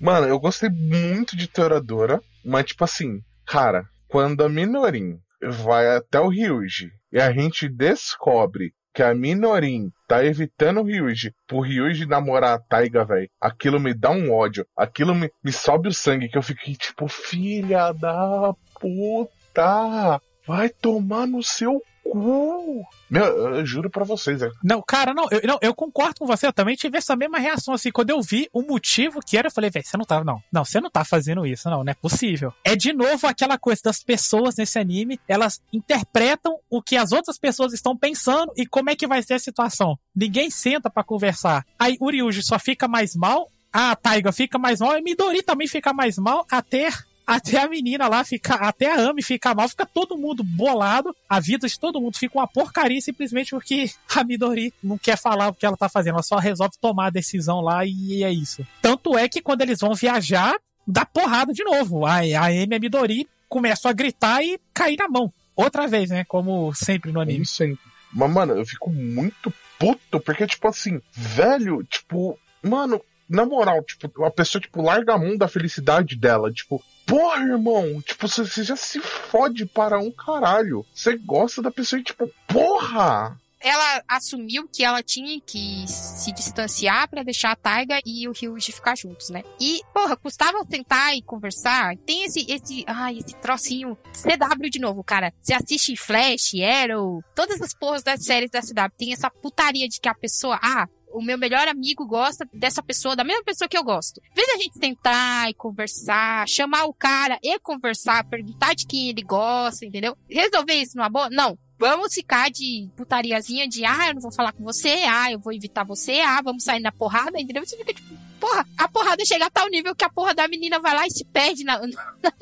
Mano, 0.00 0.26
eu 0.26 0.40
gostei 0.40 0.70
muito 0.70 1.36
de 1.36 1.46
Toradora, 1.46 2.18
mas 2.42 2.64
tipo 2.64 2.82
assim, 2.82 3.20
cara, 3.46 3.84
quando 4.08 4.42
a 4.42 4.48
Minorin 4.48 5.18
vai 5.42 5.96
até 5.96 6.18
o 6.18 6.30
Ryuji 6.30 6.90
e 7.12 7.20
a 7.20 7.30
gente 7.30 7.68
descobre 7.68 8.72
que 8.94 9.02
a 9.02 9.14
Minorin 9.14 9.90
tá 10.06 10.24
evitando 10.24 10.80
o 10.80 10.84
Ryuji 10.84 11.34
pro 11.46 11.60
Ryuji 11.60 12.06
namorar 12.06 12.54
a 12.54 12.58
Taiga, 12.58 13.04
velho. 13.04 13.28
Aquilo 13.40 13.80
me 13.80 13.94
dá 13.94 14.10
um 14.10 14.32
ódio. 14.32 14.66
Aquilo 14.76 15.14
me, 15.14 15.30
me 15.42 15.52
sobe 15.52 15.88
o 15.88 15.92
sangue 15.92 16.28
que 16.28 16.36
eu 16.36 16.42
fiquei 16.42 16.74
tipo, 16.74 17.08
filha 17.08 17.92
da 17.92 18.54
puta. 18.80 20.20
Vai 20.46 20.68
tomar 20.68 21.26
no 21.26 21.42
seu 21.42 21.82
cu. 22.02 22.84
Meu, 23.10 23.24
eu 23.56 23.66
juro 23.66 23.90
pra 23.90 24.04
vocês, 24.04 24.42
é. 24.42 24.50
Não, 24.62 24.82
cara, 24.82 25.12
não 25.12 25.26
eu, 25.30 25.40
não, 25.44 25.58
eu 25.60 25.74
concordo 25.74 26.20
com 26.20 26.26
você. 26.26 26.46
Eu 26.46 26.52
também 26.52 26.74
tive 26.74 26.98
essa 26.98 27.14
mesma 27.14 27.38
reação, 27.38 27.74
assim, 27.74 27.90
quando 27.90 28.10
eu 28.10 28.20
vi 28.22 28.48
o 28.52 28.62
motivo 28.62 29.20
que 29.20 29.36
era, 29.36 29.48
eu 29.48 29.52
falei, 29.52 29.70
velho, 29.70 29.84
você 29.84 29.96
não 29.96 30.04
tá, 30.04 30.22
não. 30.24 30.42
Não, 30.52 30.64
você 30.64 30.80
não 30.80 30.90
tá 30.90 31.04
fazendo 31.04 31.46
isso, 31.46 31.68
não, 31.68 31.84
não 31.84 31.90
é 31.90 31.94
possível. 31.94 32.52
É 32.64 32.74
de 32.74 32.92
novo 32.92 33.26
aquela 33.26 33.58
coisa 33.58 33.80
das 33.84 34.02
pessoas 34.02 34.56
nesse 34.56 34.78
anime, 34.78 35.20
elas 35.28 35.60
interpretam 35.72 36.58
o 36.70 36.82
que 36.82 36.96
as 36.96 37.12
outras 37.12 37.38
pessoas 37.38 37.72
estão 37.72 37.96
pensando 37.96 38.52
e 38.56 38.66
como 38.66 38.90
é 38.90 38.96
que 38.96 39.06
vai 39.06 39.22
ser 39.22 39.34
a 39.34 39.38
situação. 39.38 39.98
Ninguém 40.14 40.50
senta 40.50 40.90
para 40.90 41.04
conversar. 41.04 41.64
Aí 41.78 41.96
o 42.00 42.10
Ryuji 42.10 42.42
só 42.42 42.58
fica 42.58 42.88
mais 42.88 43.14
mal, 43.14 43.48
a 43.72 43.96
Taiga 43.96 44.32
fica 44.32 44.58
mais 44.58 44.80
mal, 44.80 44.98
e 44.98 45.02
Midori 45.02 45.42
também 45.42 45.66
fica 45.66 45.92
mais 45.92 46.18
mal, 46.18 46.46
até 46.50 46.90
até 47.26 47.60
a 47.60 47.68
menina 47.68 48.08
lá 48.08 48.24
fica, 48.24 48.54
até 48.54 48.92
a 48.92 49.08
Ami 49.08 49.22
fica 49.22 49.54
mal, 49.54 49.68
fica 49.68 49.86
todo 49.86 50.16
mundo 50.16 50.42
bolado, 50.42 51.14
a 51.28 51.40
vida 51.40 51.66
de 51.66 51.78
todo 51.78 52.00
mundo 52.00 52.16
fica 52.16 52.38
uma 52.38 52.46
porcaria 52.46 53.00
simplesmente 53.00 53.50
porque 53.50 53.90
a 54.14 54.24
Midori 54.24 54.72
não 54.82 54.98
quer 54.98 55.16
falar 55.16 55.48
o 55.48 55.54
que 55.54 55.64
ela 55.64 55.76
tá 55.76 55.88
fazendo, 55.88 56.14
ela 56.14 56.22
só 56.22 56.36
resolve 56.36 56.76
tomar 56.80 57.06
a 57.06 57.10
decisão 57.10 57.60
lá 57.60 57.84
e 57.84 58.22
é 58.24 58.30
isso. 58.30 58.66
Tanto 58.80 59.16
é 59.16 59.28
que 59.28 59.40
quando 59.40 59.62
eles 59.62 59.80
vão 59.80 59.94
viajar, 59.94 60.54
dá 60.86 61.04
porrada 61.06 61.52
de 61.52 61.64
novo. 61.64 62.04
A, 62.06 62.16
a 62.16 62.46
Amy 62.46 62.68
e 62.70 62.74
a 62.74 62.80
Midori 62.80 63.28
começam 63.48 63.90
a 63.90 63.94
gritar 63.94 64.42
e 64.42 64.58
cair 64.72 64.96
na 64.96 65.08
mão. 65.08 65.32
Outra 65.54 65.86
vez, 65.86 66.10
né? 66.10 66.24
Como 66.24 66.72
sempre 66.74 67.12
no 67.12 67.20
anime. 67.20 67.44
Sempre. 67.44 67.84
Mas, 68.12 68.30
mano, 68.30 68.54
eu 68.54 68.64
fico 68.64 68.90
muito 68.90 69.52
puto, 69.78 70.20
porque, 70.20 70.46
tipo 70.46 70.68
assim, 70.68 71.00
velho, 71.12 71.82
tipo, 71.84 72.38
mano, 72.62 73.00
na 73.28 73.46
moral, 73.46 73.82
tipo, 73.82 74.24
a 74.24 74.30
pessoa, 74.30 74.60
tipo, 74.60 74.82
larga 74.82 75.14
a 75.14 75.18
mão 75.18 75.36
da 75.36 75.48
felicidade 75.48 76.16
dela, 76.16 76.52
tipo, 76.52 76.82
porra, 77.06 77.42
irmão, 77.42 78.00
tipo, 78.02 78.28
você, 78.28 78.62
já 78.62 78.76
se 78.76 79.00
fode 79.00 79.66
para 79.66 79.98
um 79.98 80.10
caralho. 80.10 80.84
Você 80.94 81.16
gosta 81.16 81.62
da 81.62 81.70
pessoa 81.70 82.00
e, 82.00 82.04
tipo, 82.04 82.30
porra! 82.46 83.38
Ela 83.64 84.02
assumiu 84.08 84.68
que 84.68 84.84
ela 84.84 85.04
tinha 85.04 85.40
que 85.40 85.84
se 85.86 86.32
distanciar 86.32 87.08
para 87.08 87.22
deixar 87.22 87.52
a 87.52 87.56
Taiga 87.56 88.00
e 88.04 88.26
o 88.26 88.32
Ryuji 88.32 88.72
ficar 88.72 88.96
juntos, 88.96 89.30
né? 89.30 89.44
E, 89.60 89.80
porra, 89.94 90.16
custava 90.16 90.64
sentar 90.68 91.14
e 91.14 91.22
conversar. 91.22 91.96
Tem 91.98 92.24
esse, 92.24 92.44
esse, 92.50 92.84
ai, 92.88 93.18
esse 93.18 93.36
trocinho 93.36 93.96
CW 94.12 94.68
de 94.68 94.80
novo, 94.80 95.04
cara. 95.04 95.32
Você 95.40 95.54
assiste 95.54 95.96
Flash, 95.96 96.54
Arrow, 96.60 97.22
todas 97.36 97.62
as 97.62 97.72
porras 97.72 98.02
das 98.02 98.24
séries 98.24 98.50
da 98.50 98.60
CW. 98.60 98.96
Tem 98.98 99.12
essa 99.12 99.30
putaria 99.30 99.88
de 99.88 100.00
que 100.00 100.08
a 100.08 100.14
pessoa, 100.14 100.58
ah, 100.60 100.88
o 101.12 101.22
meu 101.22 101.38
melhor 101.38 101.68
amigo 101.68 102.06
gosta 102.06 102.48
dessa 102.52 102.82
pessoa, 102.82 103.16
da 103.16 103.24
mesma 103.24 103.44
pessoa 103.44 103.68
que 103.68 103.76
eu 103.76 103.84
gosto. 103.84 104.20
Em 104.30 104.34
vez 104.34 104.48
a 104.48 104.58
gente 104.58 104.78
sentar 104.78 105.50
e 105.50 105.54
conversar, 105.54 106.48
chamar 106.48 106.84
o 106.84 106.94
cara 106.94 107.38
e 107.42 107.58
conversar, 107.58 108.24
perguntar 108.24 108.74
de 108.74 108.86
quem 108.86 109.08
ele 109.08 109.22
gosta, 109.22 109.84
entendeu? 109.86 110.16
Resolver 110.28 110.74
isso 110.74 110.96
numa 110.96 111.08
boa? 111.08 111.28
Não. 111.30 111.58
Vamos 111.78 112.14
ficar 112.14 112.48
de 112.48 112.88
putariazinha 112.96 113.66
de, 113.66 113.84
ah, 113.84 114.08
eu 114.08 114.14
não 114.14 114.20
vou 114.20 114.32
falar 114.32 114.52
com 114.52 114.62
você, 114.62 115.02
ah, 115.08 115.32
eu 115.32 115.40
vou 115.40 115.52
evitar 115.52 115.84
você, 115.84 116.20
ah, 116.20 116.40
vamos 116.40 116.62
sair 116.62 116.80
na 116.80 116.92
porrada, 116.92 117.40
entendeu? 117.40 117.66
Você 117.66 117.76
fica 117.76 117.92
tipo, 117.92 118.14
porra, 118.38 118.66
a 118.76 118.88
porrada 118.88 119.24
chega 119.24 119.46
a 119.46 119.50
tal 119.50 119.68
nível 119.68 119.94
que 119.94 120.04
a 120.04 120.10
porra 120.10 120.32
da 120.32 120.46
menina 120.46 120.80
vai 120.80 120.94
lá 120.94 121.06
e 121.06 121.10
se 121.10 121.24
perde 121.24 121.64
na, 121.64 121.78
na 121.86 122.32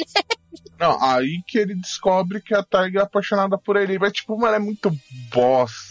Não, 0.79 1.03
aí 1.03 1.43
que 1.47 1.59
ele 1.59 1.75
descobre 1.75 2.41
que 2.41 2.55
a 2.55 2.62
Taiga 2.62 3.01
é 3.01 3.03
apaixonada 3.03 3.59
por 3.59 3.77
ele. 3.77 3.99
Mas, 3.99 4.12
tipo, 4.12 4.39
mano, 4.39 4.57
é 4.57 4.59
muito 4.59 4.91
bosta, 5.31 5.89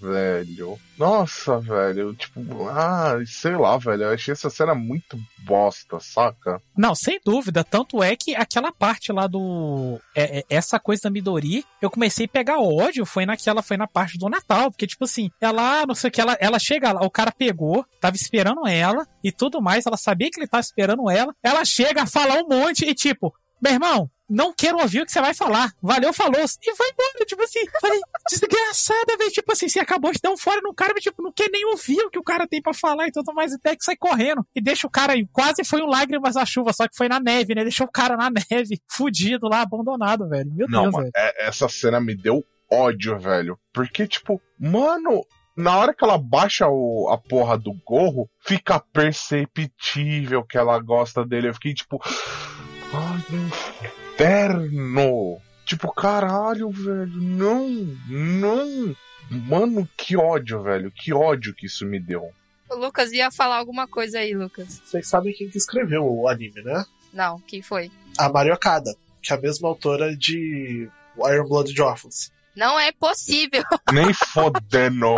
velho. 0.00 0.78
Nossa, 0.98 1.58
velho. 1.60 2.14
Tipo, 2.14 2.68
ah, 2.68 3.18
sei 3.26 3.56
lá, 3.56 3.76
velho. 3.76 4.04
Eu 4.04 4.14
achei 4.14 4.32
essa 4.32 4.50
cena 4.50 4.74
muito 4.74 5.18
bosta, 5.44 6.00
saca? 6.00 6.60
Não, 6.76 6.94
sem 6.94 7.20
dúvida. 7.24 7.62
Tanto 7.62 8.02
é 8.02 8.16
que 8.16 8.34
aquela 8.34 8.72
parte 8.72 9.12
lá 9.12 9.26
do. 9.26 10.00
É, 10.14 10.40
é, 10.40 10.44
essa 10.50 10.78
coisa 10.78 11.02
da 11.04 11.10
Midori, 11.10 11.64
eu 11.80 11.90
comecei 11.90 12.26
a 12.26 12.28
pegar 12.28 12.58
ódio. 12.58 13.06
Foi 13.06 13.24
naquela, 13.24 13.62
foi 13.62 13.76
na 13.76 13.86
parte 13.86 14.18
do 14.18 14.28
Natal. 14.28 14.70
Porque, 14.70 14.86
tipo 14.86 15.04
assim, 15.04 15.30
ela, 15.40 15.86
não 15.86 15.94
sei 15.94 16.08
o 16.08 16.12
que, 16.12 16.20
ela, 16.20 16.36
ela 16.40 16.58
chega 16.58 16.92
lá, 16.92 17.04
o 17.04 17.10
cara 17.10 17.30
pegou, 17.30 17.84
tava 18.00 18.16
esperando 18.16 18.66
ela 18.66 19.06
e 19.22 19.30
tudo 19.30 19.62
mais. 19.62 19.86
Ela 19.86 19.96
sabia 19.96 20.30
que 20.30 20.40
ele 20.40 20.48
tava 20.48 20.62
esperando 20.62 21.08
ela. 21.10 21.34
Ela 21.42 21.64
chega, 21.64 22.06
fala 22.06 22.42
um 22.42 22.48
monte 22.48 22.84
e, 22.84 22.94
tipo, 22.94 23.32
meu 23.62 23.72
irmão, 23.72 24.10
não 24.28 24.52
quero 24.52 24.78
ouvir 24.78 25.00
o 25.02 25.06
que 25.06 25.12
você 25.12 25.20
vai 25.20 25.32
falar. 25.34 25.72
Valeu, 25.82 26.12
falou. 26.12 26.34
E 26.40 26.74
vai 26.74 26.88
embora, 26.90 27.24
tipo 27.26 27.42
assim. 27.42 27.60
Falei, 27.80 28.00
desgraçada, 28.30 29.16
velho. 29.16 29.30
Tipo 29.30 29.52
assim, 29.52 29.68
você 29.68 29.80
acabou 29.80 30.12
de 30.12 30.18
dar 30.22 30.30
um 30.30 30.36
fora 30.36 30.60
no 30.60 30.74
cara, 30.74 30.92
mas, 30.94 31.02
tipo, 31.02 31.22
não 31.22 31.32
quer 31.32 31.48
nem 31.50 31.64
ouvir 31.66 32.00
o 32.00 32.10
que 32.10 32.18
o 32.18 32.22
cara 32.22 32.46
tem 32.46 32.60
pra 32.60 32.74
falar 32.74 33.08
e 33.08 33.12
tudo 33.12 33.32
mais. 33.32 33.52
Até 33.52 33.74
que 33.74 33.84
sai 33.84 33.96
correndo. 33.96 34.44
E 34.54 34.60
deixa 34.60 34.86
o 34.86 34.90
cara 34.90 35.14
aí. 35.14 35.26
Quase 35.32 35.64
foi 35.64 35.80
um 35.82 35.86
lágrimas 35.86 36.34
na 36.34 36.44
chuva, 36.44 36.72
só 36.72 36.86
que 36.86 36.96
foi 36.96 37.08
na 37.08 37.18
neve, 37.18 37.54
né? 37.54 37.62
Deixou 37.62 37.86
o 37.86 37.90
cara 37.90 38.16
na 38.16 38.28
neve, 38.50 38.80
fudido 38.90 39.48
lá, 39.48 39.62
abandonado, 39.62 40.28
velho. 40.28 40.50
Meu 40.54 40.68
não, 40.68 40.82
Deus, 40.82 40.92
mano, 40.92 41.04
velho. 41.04 41.12
é- 41.16 41.48
essa 41.48 41.68
cena 41.68 42.00
me 42.00 42.14
deu 42.14 42.44
ódio, 42.70 43.18
velho. 43.18 43.58
Porque, 43.72 44.06
tipo, 44.06 44.40
mano, 44.60 45.24
na 45.56 45.76
hora 45.78 45.94
que 45.94 46.04
ela 46.04 46.18
baixa 46.18 46.68
o- 46.68 47.08
a 47.10 47.16
porra 47.16 47.56
do 47.56 47.72
gorro, 47.86 48.28
fica 48.46 48.78
perceptível 48.78 50.44
que 50.44 50.58
ela 50.58 50.78
gosta 50.78 51.24
dele. 51.24 51.48
Eu 51.48 51.54
fiquei, 51.54 51.72
tipo. 51.72 51.98
Ai, 52.92 54.07
inferno! 54.18 55.40
Tipo, 55.64 55.92
caralho, 55.92 56.70
velho. 56.70 57.06
Não, 57.06 57.68
não. 58.08 58.96
Mano, 59.30 59.88
que 59.96 60.16
ódio, 60.16 60.62
velho. 60.62 60.90
Que 60.90 61.12
ódio 61.12 61.54
que 61.54 61.66
isso 61.66 61.84
me 61.84 62.00
deu. 62.00 62.32
O 62.70 62.76
Lucas 62.76 63.12
ia 63.12 63.30
falar 63.30 63.56
alguma 63.56 63.86
coisa 63.86 64.18
aí, 64.18 64.34
Lucas. 64.34 64.80
Vocês 64.84 65.06
sabem 65.06 65.32
quem 65.34 65.48
que 65.48 65.58
escreveu 65.58 66.04
o 66.04 66.28
anime, 66.28 66.62
né? 66.62 66.84
Não, 67.12 67.38
quem 67.40 67.62
foi? 67.62 67.90
A 68.18 68.28
Mario 68.28 68.54
Okada, 68.54 68.94
que 69.22 69.32
é 69.32 69.36
a 69.36 69.40
mesma 69.40 69.68
autora 69.68 70.16
de 70.16 70.88
Iron 71.16 71.48
Blood 71.48 71.80
Orphans. 71.80 72.32
Não 72.56 72.78
é 72.78 72.90
possível. 72.92 73.62
Nem 73.92 74.12
fodendo. 74.12 75.14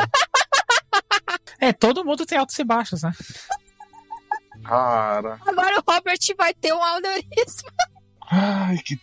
É, 1.60 1.72
todo 1.72 2.04
mundo 2.04 2.26
tem 2.26 2.38
altos 2.38 2.58
e 2.58 2.64
baixos, 2.64 3.02
né? 3.02 3.12
Cara. 4.64 5.38
Agora 5.46 5.78
o 5.78 5.92
Robert 5.92 6.18
vai 6.36 6.54
ter 6.54 6.72
um 6.72 6.82
aneurisma. 6.82 7.70
Ai, 8.30 8.78
que 8.78 8.98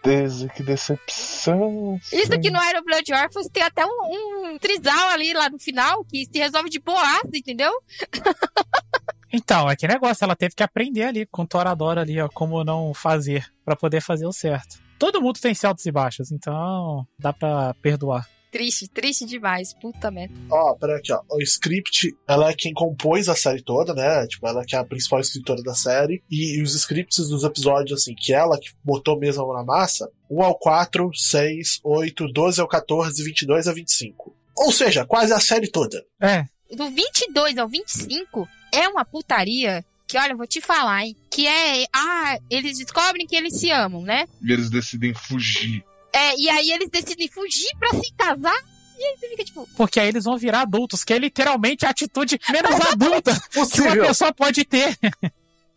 tristeza, 0.00 0.48
que 0.48 0.62
decepção. 0.62 1.98
Isso 2.12 2.32
aqui 2.32 2.50
no 2.50 2.62
Iron 2.62 2.82
Blood 2.84 3.12
Orphans 3.12 3.48
tem 3.52 3.62
até 3.62 3.84
um, 3.84 4.52
um 4.52 4.58
trisal 4.58 5.08
ali 5.10 5.32
lá 5.32 5.50
no 5.50 5.58
final 5.58 6.04
que 6.04 6.24
se 6.24 6.38
resolve 6.38 6.70
de 6.70 6.78
boaça, 6.78 7.30
entendeu? 7.34 7.72
Então, 9.32 9.70
é 9.70 9.76
que 9.76 9.86
negócio, 9.86 10.24
ela 10.24 10.34
teve 10.34 10.56
que 10.56 10.62
aprender 10.62 11.04
ali 11.04 11.24
com 11.26 11.46
Toradora 11.46 12.00
ali, 12.00 12.20
ó, 12.20 12.28
como 12.28 12.64
não 12.64 12.92
fazer 12.92 13.46
pra 13.64 13.76
poder 13.76 14.00
fazer 14.00 14.26
o 14.26 14.32
certo. 14.32 14.80
Todo 14.98 15.22
mundo 15.22 15.38
tem 15.40 15.54
altos 15.64 15.86
e 15.86 15.92
baixos, 15.92 16.32
então 16.32 17.06
dá 17.18 17.32
pra 17.32 17.72
perdoar. 17.74 18.28
Triste, 18.50 18.88
triste 18.88 19.24
demais. 19.24 19.72
Puta 19.74 20.10
merda. 20.10 20.34
Ó, 20.50 20.74
peraí 20.74 20.96
aqui, 20.96 21.12
ó. 21.12 21.22
O 21.30 21.40
script, 21.40 22.16
ela 22.26 22.50
é 22.50 22.54
quem 22.54 22.72
compôs 22.72 23.28
a 23.28 23.36
série 23.36 23.62
toda, 23.62 23.94
né? 23.94 24.26
Tipo, 24.26 24.48
ela 24.48 24.64
que 24.64 24.74
é 24.74 24.78
a 24.78 24.84
principal 24.84 25.20
escritora 25.20 25.62
da 25.62 25.74
série. 25.74 26.22
E, 26.30 26.58
e 26.58 26.62
os 26.62 26.74
scripts 26.74 27.28
dos 27.28 27.44
episódios, 27.44 28.00
assim, 28.00 28.14
que 28.14 28.32
ela 28.32 28.58
que 28.58 28.70
botou 28.84 29.18
mesmo 29.18 29.42
a 29.42 29.46
mão 29.46 29.54
na 29.56 29.64
massa, 29.64 30.10
1 30.28 30.42
ao 30.42 30.58
4, 30.58 31.10
6, 31.14 31.80
8, 31.84 32.26
12 32.32 32.60
ao 32.60 32.68
14, 32.68 33.22
22 33.22 33.68
a 33.68 33.72
25. 33.72 34.34
Ou 34.56 34.72
seja, 34.72 35.04
quase 35.06 35.32
a 35.32 35.40
série 35.40 35.70
toda. 35.70 36.04
É, 36.20 36.44
Do 36.74 36.90
22 36.90 37.56
ao 37.56 37.68
25 37.68 38.48
é 38.72 38.88
uma 38.88 39.04
putaria 39.04 39.84
que, 40.06 40.18
olha, 40.18 40.32
eu 40.32 40.36
vou 40.36 40.46
te 40.46 40.60
falar, 40.60 41.04
hein? 41.04 41.16
Que 41.30 41.46
é. 41.46 41.84
Ah, 41.94 42.36
eles 42.50 42.78
descobrem 42.78 43.26
que 43.28 43.36
eles 43.36 43.60
se 43.60 43.70
amam, 43.70 44.02
né? 44.02 44.26
E 44.42 44.52
eles 44.52 44.68
decidem 44.68 45.14
fugir. 45.14 45.84
É, 46.12 46.36
e 46.36 46.48
aí 46.48 46.70
eles 46.70 46.90
decidem 46.90 47.28
fugir 47.28 47.70
pra 47.78 47.90
se 47.90 48.12
casar. 48.14 48.56
E 48.98 49.02
aí 49.04 49.16
você 49.16 49.28
fica 49.28 49.44
tipo, 49.44 49.68
porque 49.76 49.98
aí 49.98 50.08
eles 50.08 50.24
vão 50.24 50.36
virar 50.36 50.62
adultos, 50.62 51.04
que 51.04 51.12
é 51.14 51.18
literalmente 51.18 51.86
a 51.86 51.90
atitude 51.90 52.38
menos 52.50 52.70
adulta 52.92 53.32
que 53.50 53.58
uma 53.58 53.64
Possível. 53.66 54.06
pessoa 54.06 54.32
pode 54.34 54.64
ter. 54.64 54.98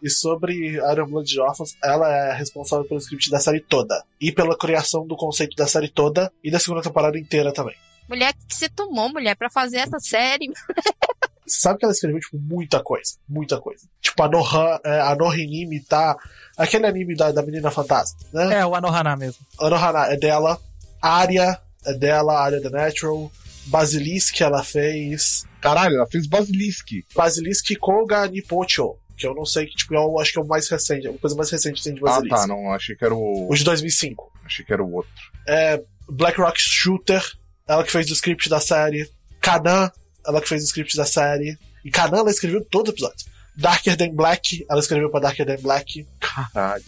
E 0.01 0.09
sobre 0.09 0.53
Iron 0.75 1.07
Blood 1.07 1.29
de 1.29 1.39
Orphans, 1.39 1.77
ela 1.81 2.13
é 2.13 2.33
responsável 2.33 2.83
pelo 2.85 2.99
script 2.99 3.29
da 3.29 3.39
série 3.39 3.61
toda. 3.61 4.03
E 4.19 4.31
pela 4.33 4.57
criação 4.57 5.07
do 5.07 5.15
conceito 5.15 5.55
da 5.55 5.65
série 5.65 5.87
toda 5.87 6.29
e 6.43 6.51
da 6.51 6.59
segunda 6.59 6.81
temporada 6.81 7.17
inteira 7.17 7.53
também. 7.53 7.75
mulher, 8.09 8.33
o 8.33 8.47
que 8.47 8.53
você 8.55 8.67
tomou, 8.67 9.07
mulher, 9.07 9.35
pra 9.37 9.49
fazer 9.49 9.77
essa 9.77 9.99
série? 9.99 10.51
Você 11.45 11.61
sabe 11.61 11.79
que 11.79 11.85
ela 11.85 11.93
escreveu, 11.93 12.19
tipo, 12.19 12.37
muita 12.37 12.81
coisa. 12.81 13.13
Muita 13.27 13.59
coisa. 13.59 13.85
Tipo, 14.01 14.23
a 14.23 14.29
Noha, 14.29 14.81
é, 14.85 14.99
a 15.01 15.15
Nohinimi 15.15 15.79
tá. 15.81 16.15
Aquele 16.57 16.85
anime 16.85 17.15
da, 17.15 17.31
da 17.31 17.41
menina 17.41 17.71
fantasma, 17.71 18.17
né? 18.31 18.59
É, 18.59 18.65
o 18.65 18.75
Anohana 18.75 19.15
mesmo. 19.15 19.45
A 19.59 19.69
Nohana 19.69 20.05
é 20.13 20.17
dela. 20.17 20.59
Arya 21.01 21.59
é 21.85 21.93
dela, 21.93 22.39
Arya 22.39 22.61
the 22.61 22.69
Natural. 22.69 23.31
Basilisk 23.67 24.39
ela 24.41 24.63
fez. 24.63 25.45
Caralho, 25.61 25.95
ela 25.95 26.07
fez 26.07 26.27
Basilisk. 26.27 26.87
Basilisk 27.15 27.75
Koga 27.79 28.27
Nipocho. 28.27 28.95
Que 29.17 29.27
eu 29.27 29.33
não 29.35 29.45
sei 29.45 29.65
que, 29.67 29.75
tipo, 29.75 29.93
eu 29.93 30.19
acho 30.19 30.33
que 30.33 30.39
é 30.39 30.41
o 30.41 30.47
mais 30.47 30.67
recente. 30.69 31.07
A 31.07 31.13
coisa 31.17 31.35
mais 31.35 31.49
recente 31.49 31.75
que 31.77 31.83
tem 31.83 31.93
de 31.93 32.01
Ah, 32.01 32.05
Basilisk. 32.05 32.35
tá, 32.35 32.47
não, 32.47 32.71
achei 32.73 32.95
que 32.95 33.05
era 33.05 33.13
o. 33.15 33.47
O 33.49 33.55
de 33.55 33.63
2005. 33.63 34.31
Achei 34.45 34.65
que 34.65 34.73
era 34.73 34.83
o 34.83 34.91
outro. 34.93 35.11
É, 35.47 35.81
Black 36.09 36.39
Rock 36.41 36.59
Shooter, 36.59 37.23
ela 37.67 37.83
que 37.83 37.91
fez 37.91 38.09
o 38.09 38.13
script 38.13 38.49
da 38.49 38.59
série. 38.59 39.09
Kanan, 39.39 39.91
ela 40.25 40.41
que 40.41 40.49
fez 40.49 40.63
o 40.63 40.65
script 40.65 40.95
da 40.95 41.05
série. 41.05 41.57
E 41.83 41.91
Kanan, 41.91 42.19
ela 42.19 42.29
escreveu 42.31 42.63
todos 42.63 42.89
os 42.89 42.99
episódios. 42.99 43.25
Darker 43.55 43.95
Than 43.95 44.13
Black, 44.15 44.65
ela 44.69 44.79
escreveu 44.79 45.09
pra 45.09 45.19
Darker 45.19 45.45
Than 45.45 45.61
Black. 45.61 46.07
Caralho. 46.19 46.83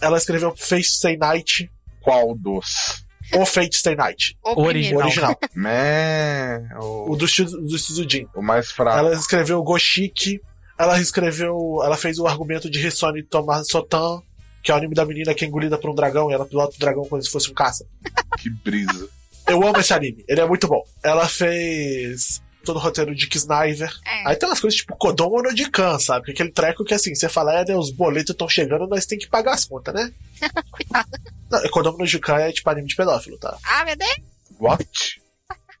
Ela 0.00 0.18
escreveu 0.18 0.54
Fate 0.56 0.84
Stay 0.84 1.16
Night. 1.16 1.70
Qual 2.02 2.34
dos? 2.34 3.04
Ou 3.32 3.46
Fate 3.46 3.76
Stay 3.76 3.94
Night. 3.94 4.36
O 4.42 4.62
Original. 4.62 5.00
O 5.00 5.04
original. 5.04 5.38
Mé. 5.54 6.68
o 6.80 7.12
O, 7.12 7.16
do 7.16 7.26
do 7.26 8.30
o 8.34 8.42
mais 8.42 8.70
fraco. 8.70 8.98
Ela 8.98 9.14
escreveu 9.14 9.62
Goshiki. 9.62 10.40
Ela 10.78 11.00
escreveu. 11.00 11.80
Ela 11.84 11.96
fez 11.96 12.18
o 12.18 12.26
argumento 12.26 12.68
de 12.68 12.84
Hisone 12.84 13.22
Tomar 13.22 13.62
Sotan, 13.64 14.22
que 14.62 14.70
é 14.70 14.74
o 14.74 14.76
anime 14.76 14.94
da 14.94 15.04
menina 15.04 15.34
que 15.34 15.44
é 15.44 15.48
engolida 15.48 15.78
por 15.78 15.90
um 15.90 15.94
dragão 15.94 16.30
e 16.30 16.34
ela 16.34 16.46
pilota 16.46 16.74
o 16.74 16.78
dragão 16.78 17.04
como 17.04 17.22
se 17.22 17.30
fosse 17.30 17.50
um 17.50 17.54
caça. 17.54 17.86
Que 18.38 18.50
brisa. 18.50 19.08
Eu 19.46 19.66
amo 19.66 19.78
esse 19.78 19.92
anime, 19.92 20.24
ele 20.28 20.40
é 20.40 20.46
muito 20.46 20.66
bom. 20.68 20.82
Ela 21.02 21.28
fez 21.28 22.40
todo 22.64 22.76
o 22.76 22.80
roteiro 22.80 23.14
de 23.14 23.26
Kisniver. 23.26 23.92
É. 24.04 24.28
Aí 24.28 24.36
tem 24.36 24.48
umas 24.48 24.60
coisas 24.60 24.78
tipo 24.78 24.96
Kodomo 24.96 25.42
no 25.42 25.56
Jikan, 25.56 25.98
sabe? 25.98 26.26
Que 26.26 26.30
é 26.30 26.34
Aquele 26.34 26.52
treco 26.52 26.84
que 26.84 26.94
assim, 26.94 27.14
você 27.14 27.28
fala, 27.28 27.58
é, 27.58 27.64
né, 27.64 27.76
os 27.76 27.90
boletos 27.90 28.30
estão 28.30 28.48
chegando, 28.48 28.86
nós 28.86 29.06
tem 29.06 29.18
que 29.18 29.28
pagar 29.28 29.54
as 29.54 29.64
contas, 29.64 29.94
né? 29.94 30.12
Cuidado. 30.70 31.08
Não, 31.50 31.62
Kodomo 31.70 31.98
no 31.98 32.06
Jikan 32.06 32.36
é 32.36 32.52
tipo 32.52 32.68
anime 32.70 32.88
de 32.88 32.96
pedófilo, 32.96 33.38
tá? 33.38 33.56
Ah, 33.64 33.84
meu 33.84 33.96
Deus, 33.96 34.10
What? 34.58 35.20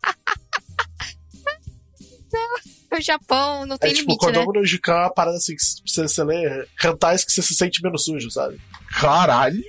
o 2.92 3.00
Japão 3.00 3.66
não 3.66 3.76
É 3.76 3.78
tem 3.78 3.92
tipo, 3.92 4.10
limite, 4.10 4.26
né? 4.26 4.32
Kodomo 4.32 4.52
no 4.58 4.66
Jikan 4.66 4.92
é 4.92 5.00
uma 5.02 5.12
parada 5.12 5.36
assim, 5.36 5.54
que 5.54 5.62
você, 5.62 6.02
você 6.02 6.24
lê 6.24 6.66
rentais 6.76 7.24
que 7.24 7.32
você 7.32 7.42
se 7.42 7.54
sente 7.54 7.82
menos 7.82 8.04
sujo, 8.04 8.30
sabe? 8.30 8.60
Caralho. 8.98 9.62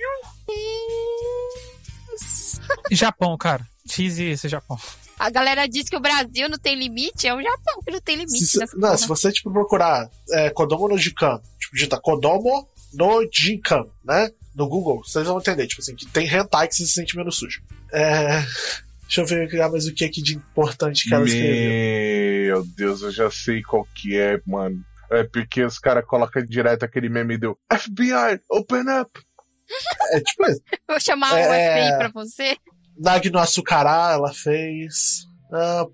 Japão, 2.90 3.36
cara. 3.36 3.66
X 3.88 4.18
esse 4.18 4.48
Japão. 4.48 4.78
A 5.18 5.30
galera 5.30 5.68
diz 5.68 5.88
que 5.88 5.96
o 5.96 6.00
Brasil 6.00 6.48
não 6.48 6.58
tem 6.58 6.74
limite, 6.74 7.26
é 7.28 7.34
o 7.34 7.40
Japão 7.42 7.80
que 7.84 7.92
não 7.92 8.00
tem 8.00 8.16
limite 8.16 8.44
Se, 8.44 8.58
nessa 8.58 8.76
não, 8.76 8.88
porra. 8.88 8.98
se 8.98 9.06
você 9.06 9.32
tipo, 9.32 9.52
procurar 9.52 10.10
é, 10.30 10.50
Kodomo 10.50 10.88
no 10.88 10.98
Jikan, 10.98 11.40
tipo, 11.60 11.74
digita 11.74 12.00
Kodomo 12.00 12.68
no 12.92 13.26
Jinkan, 13.32 13.86
né? 14.04 14.30
No 14.54 14.68
Google, 14.68 15.02
vocês 15.04 15.26
vão 15.26 15.38
entender, 15.38 15.66
tipo 15.66 15.80
assim, 15.80 15.94
que 15.94 16.06
tem 16.06 16.26
hentai 16.26 16.68
que 16.68 16.74
você 16.74 16.84
se 16.84 16.92
sente 16.92 17.16
menos 17.16 17.36
sujo. 17.36 17.62
É. 17.92 18.42
Deixa 19.06 19.20
eu 19.20 19.26
ver 19.26 19.60
ah, 19.60 19.68
mais 19.68 19.86
o 19.86 19.92
que 19.94 20.04
aqui 20.06 20.22
de 20.22 20.34
importante 20.34 21.06
que 21.06 21.14
ela 21.14 21.24
escreveu. 21.24 22.46
Meu 22.46 22.64
Deus, 22.64 23.02
eu 23.02 23.10
já 23.10 23.30
sei 23.30 23.62
qual 23.62 23.86
que 23.94 24.18
é, 24.18 24.40
mano. 24.46 24.82
É 25.10 25.22
porque 25.24 25.62
os 25.62 25.78
caras 25.78 26.06
colocam 26.06 26.42
direto 26.42 26.82
aquele 26.84 27.10
meme 27.10 27.36
do 27.36 27.58
FBI, 27.70 28.40
open 28.48 28.84
up. 29.00 29.10
É 30.12 30.20
tipo 30.20 30.46
isso. 30.46 30.62
Vou 30.88 30.98
chamar 30.98 31.38
É, 31.38 31.42
o 31.42 31.90
FBI 31.90 31.98
pra 31.98 32.08
você. 32.08 32.56
Nag 32.98 33.30
no 33.30 33.38
Açucará, 33.38 34.12
ela 34.12 34.32
fez. 34.32 35.26
Uh, 35.50 35.90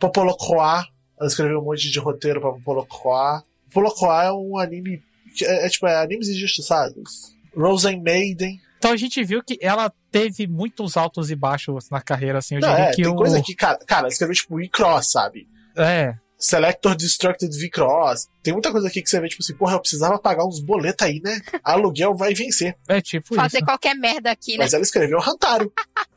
ela 1.18 1.28
escreveu 1.28 1.60
um 1.60 1.64
monte 1.64 1.90
de 1.90 1.98
roteiro 1.98 2.40
pra 2.40 2.52
Popolocroa. 2.52 3.42
Popolocroa 3.66 4.24
é 4.24 4.32
um 4.32 4.58
anime. 4.58 5.02
que 5.36 5.44
É, 5.44 5.66
é 5.66 5.68
tipo, 5.68 5.86
é 5.86 6.00
animes 6.02 6.28
injustiçados. 6.28 7.36
Rosen 7.56 8.00
Maiden. 8.00 8.60
Então 8.78 8.92
a 8.92 8.96
gente 8.96 9.22
viu 9.24 9.42
que 9.42 9.58
ela 9.60 9.92
teve 10.12 10.46
muitos 10.46 10.96
altos 10.96 11.30
e 11.30 11.34
baixos 11.34 11.90
na 11.90 12.00
carreira, 12.00 12.38
assim. 12.38 12.54
Eu 12.54 12.60
Não, 12.60 12.70
é, 12.70 12.90
que 12.90 13.02
tem 13.02 13.10
o. 13.10 13.16
coisa 13.16 13.42
que, 13.42 13.54
cara, 13.54 13.78
cara, 13.84 14.02
ela 14.02 14.08
escreveu 14.08 14.34
tipo 14.34 14.60
E-Cross, 14.60 15.10
sabe? 15.10 15.48
É. 15.76 16.14
Selector 16.38 16.94
Destructed 16.94 17.52
V-Cross. 17.52 18.28
Tem 18.44 18.52
muita 18.52 18.70
coisa 18.70 18.86
aqui 18.86 19.02
que 19.02 19.10
você 19.10 19.20
vê, 19.20 19.28
tipo 19.28 19.42
assim, 19.42 19.56
porra, 19.56 19.72
eu 19.74 19.80
precisava 19.80 20.16
pagar 20.20 20.46
uns 20.46 20.60
boletos 20.60 21.04
aí, 21.04 21.20
né? 21.20 21.40
Aluguel 21.64 22.14
vai 22.14 22.32
vencer. 22.32 22.76
É 22.86 23.00
tipo 23.00 23.34
Fazer 23.34 23.58
isso. 23.58 23.66
qualquer 23.66 23.94
merda 23.96 24.30
aqui, 24.30 24.52
né? 24.52 24.58
Mas 24.64 24.72
ela 24.72 24.84
escreveu 24.84 25.18
Hantaro. 25.20 25.72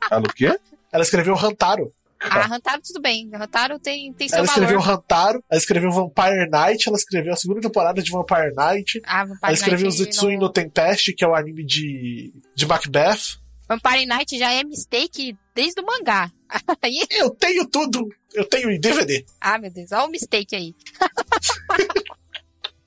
Ela 0.08 0.20
o 0.20 0.32
quê? 0.32 0.56
Ela 0.92 1.02
escreveu 1.02 1.34
Hantaro. 1.36 1.90
Ah, 2.20 2.42
Rantaro 2.46 2.80
tudo 2.82 3.00
bem. 3.00 3.28
Rantaro 3.32 3.78
tem, 3.80 4.12
tem 4.12 4.28
seu 4.28 4.38
Ela 4.38 4.46
valor. 4.46 4.62
escreveu 4.62 4.92
Hantaro. 4.92 5.42
Ela 5.50 5.58
escreveu 5.58 5.90
Vampire 5.90 6.48
Knight. 6.48 6.88
Ela 6.88 6.96
escreveu 6.96 7.32
a 7.32 7.36
segunda 7.36 7.60
temporada 7.60 8.00
de 8.00 8.10
Vampire 8.12 8.54
Knight. 8.54 9.00
Ah, 9.04 9.24
Vampire 9.24 9.38
Ela 9.42 9.52
escreveu 9.54 9.88
Night 9.88 10.04
Zetsui 10.04 10.34
não- 10.34 10.42
no 10.42 10.52
Tempest, 10.52 11.12
que 11.14 11.24
é 11.24 11.26
o 11.28 11.34
anime 11.34 11.64
de, 11.66 12.32
de 12.54 12.66
Macbeth. 12.66 13.40
Vampire 13.68 14.06
Night 14.06 14.38
já 14.38 14.52
é 14.52 14.62
mistake 14.62 15.36
desde 15.54 15.80
o 15.80 15.84
mangá. 15.86 16.30
Aí, 16.82 17.00
Eu 17.10 17.30
tenho 17.30 17.66
tudo. 17.66 18.06
Eu 18.34 18.44
tenho 18.44 18.70
em 18.70 18.78
DVD. 18.78 19.24
ah, 19.40 19.58
meu 19.58 19.70
Deus, 19.72 19.90
olha 19.92 20.04
o 20.04 20.10
mistake 20.10 20.54
aí. 20.54 20.74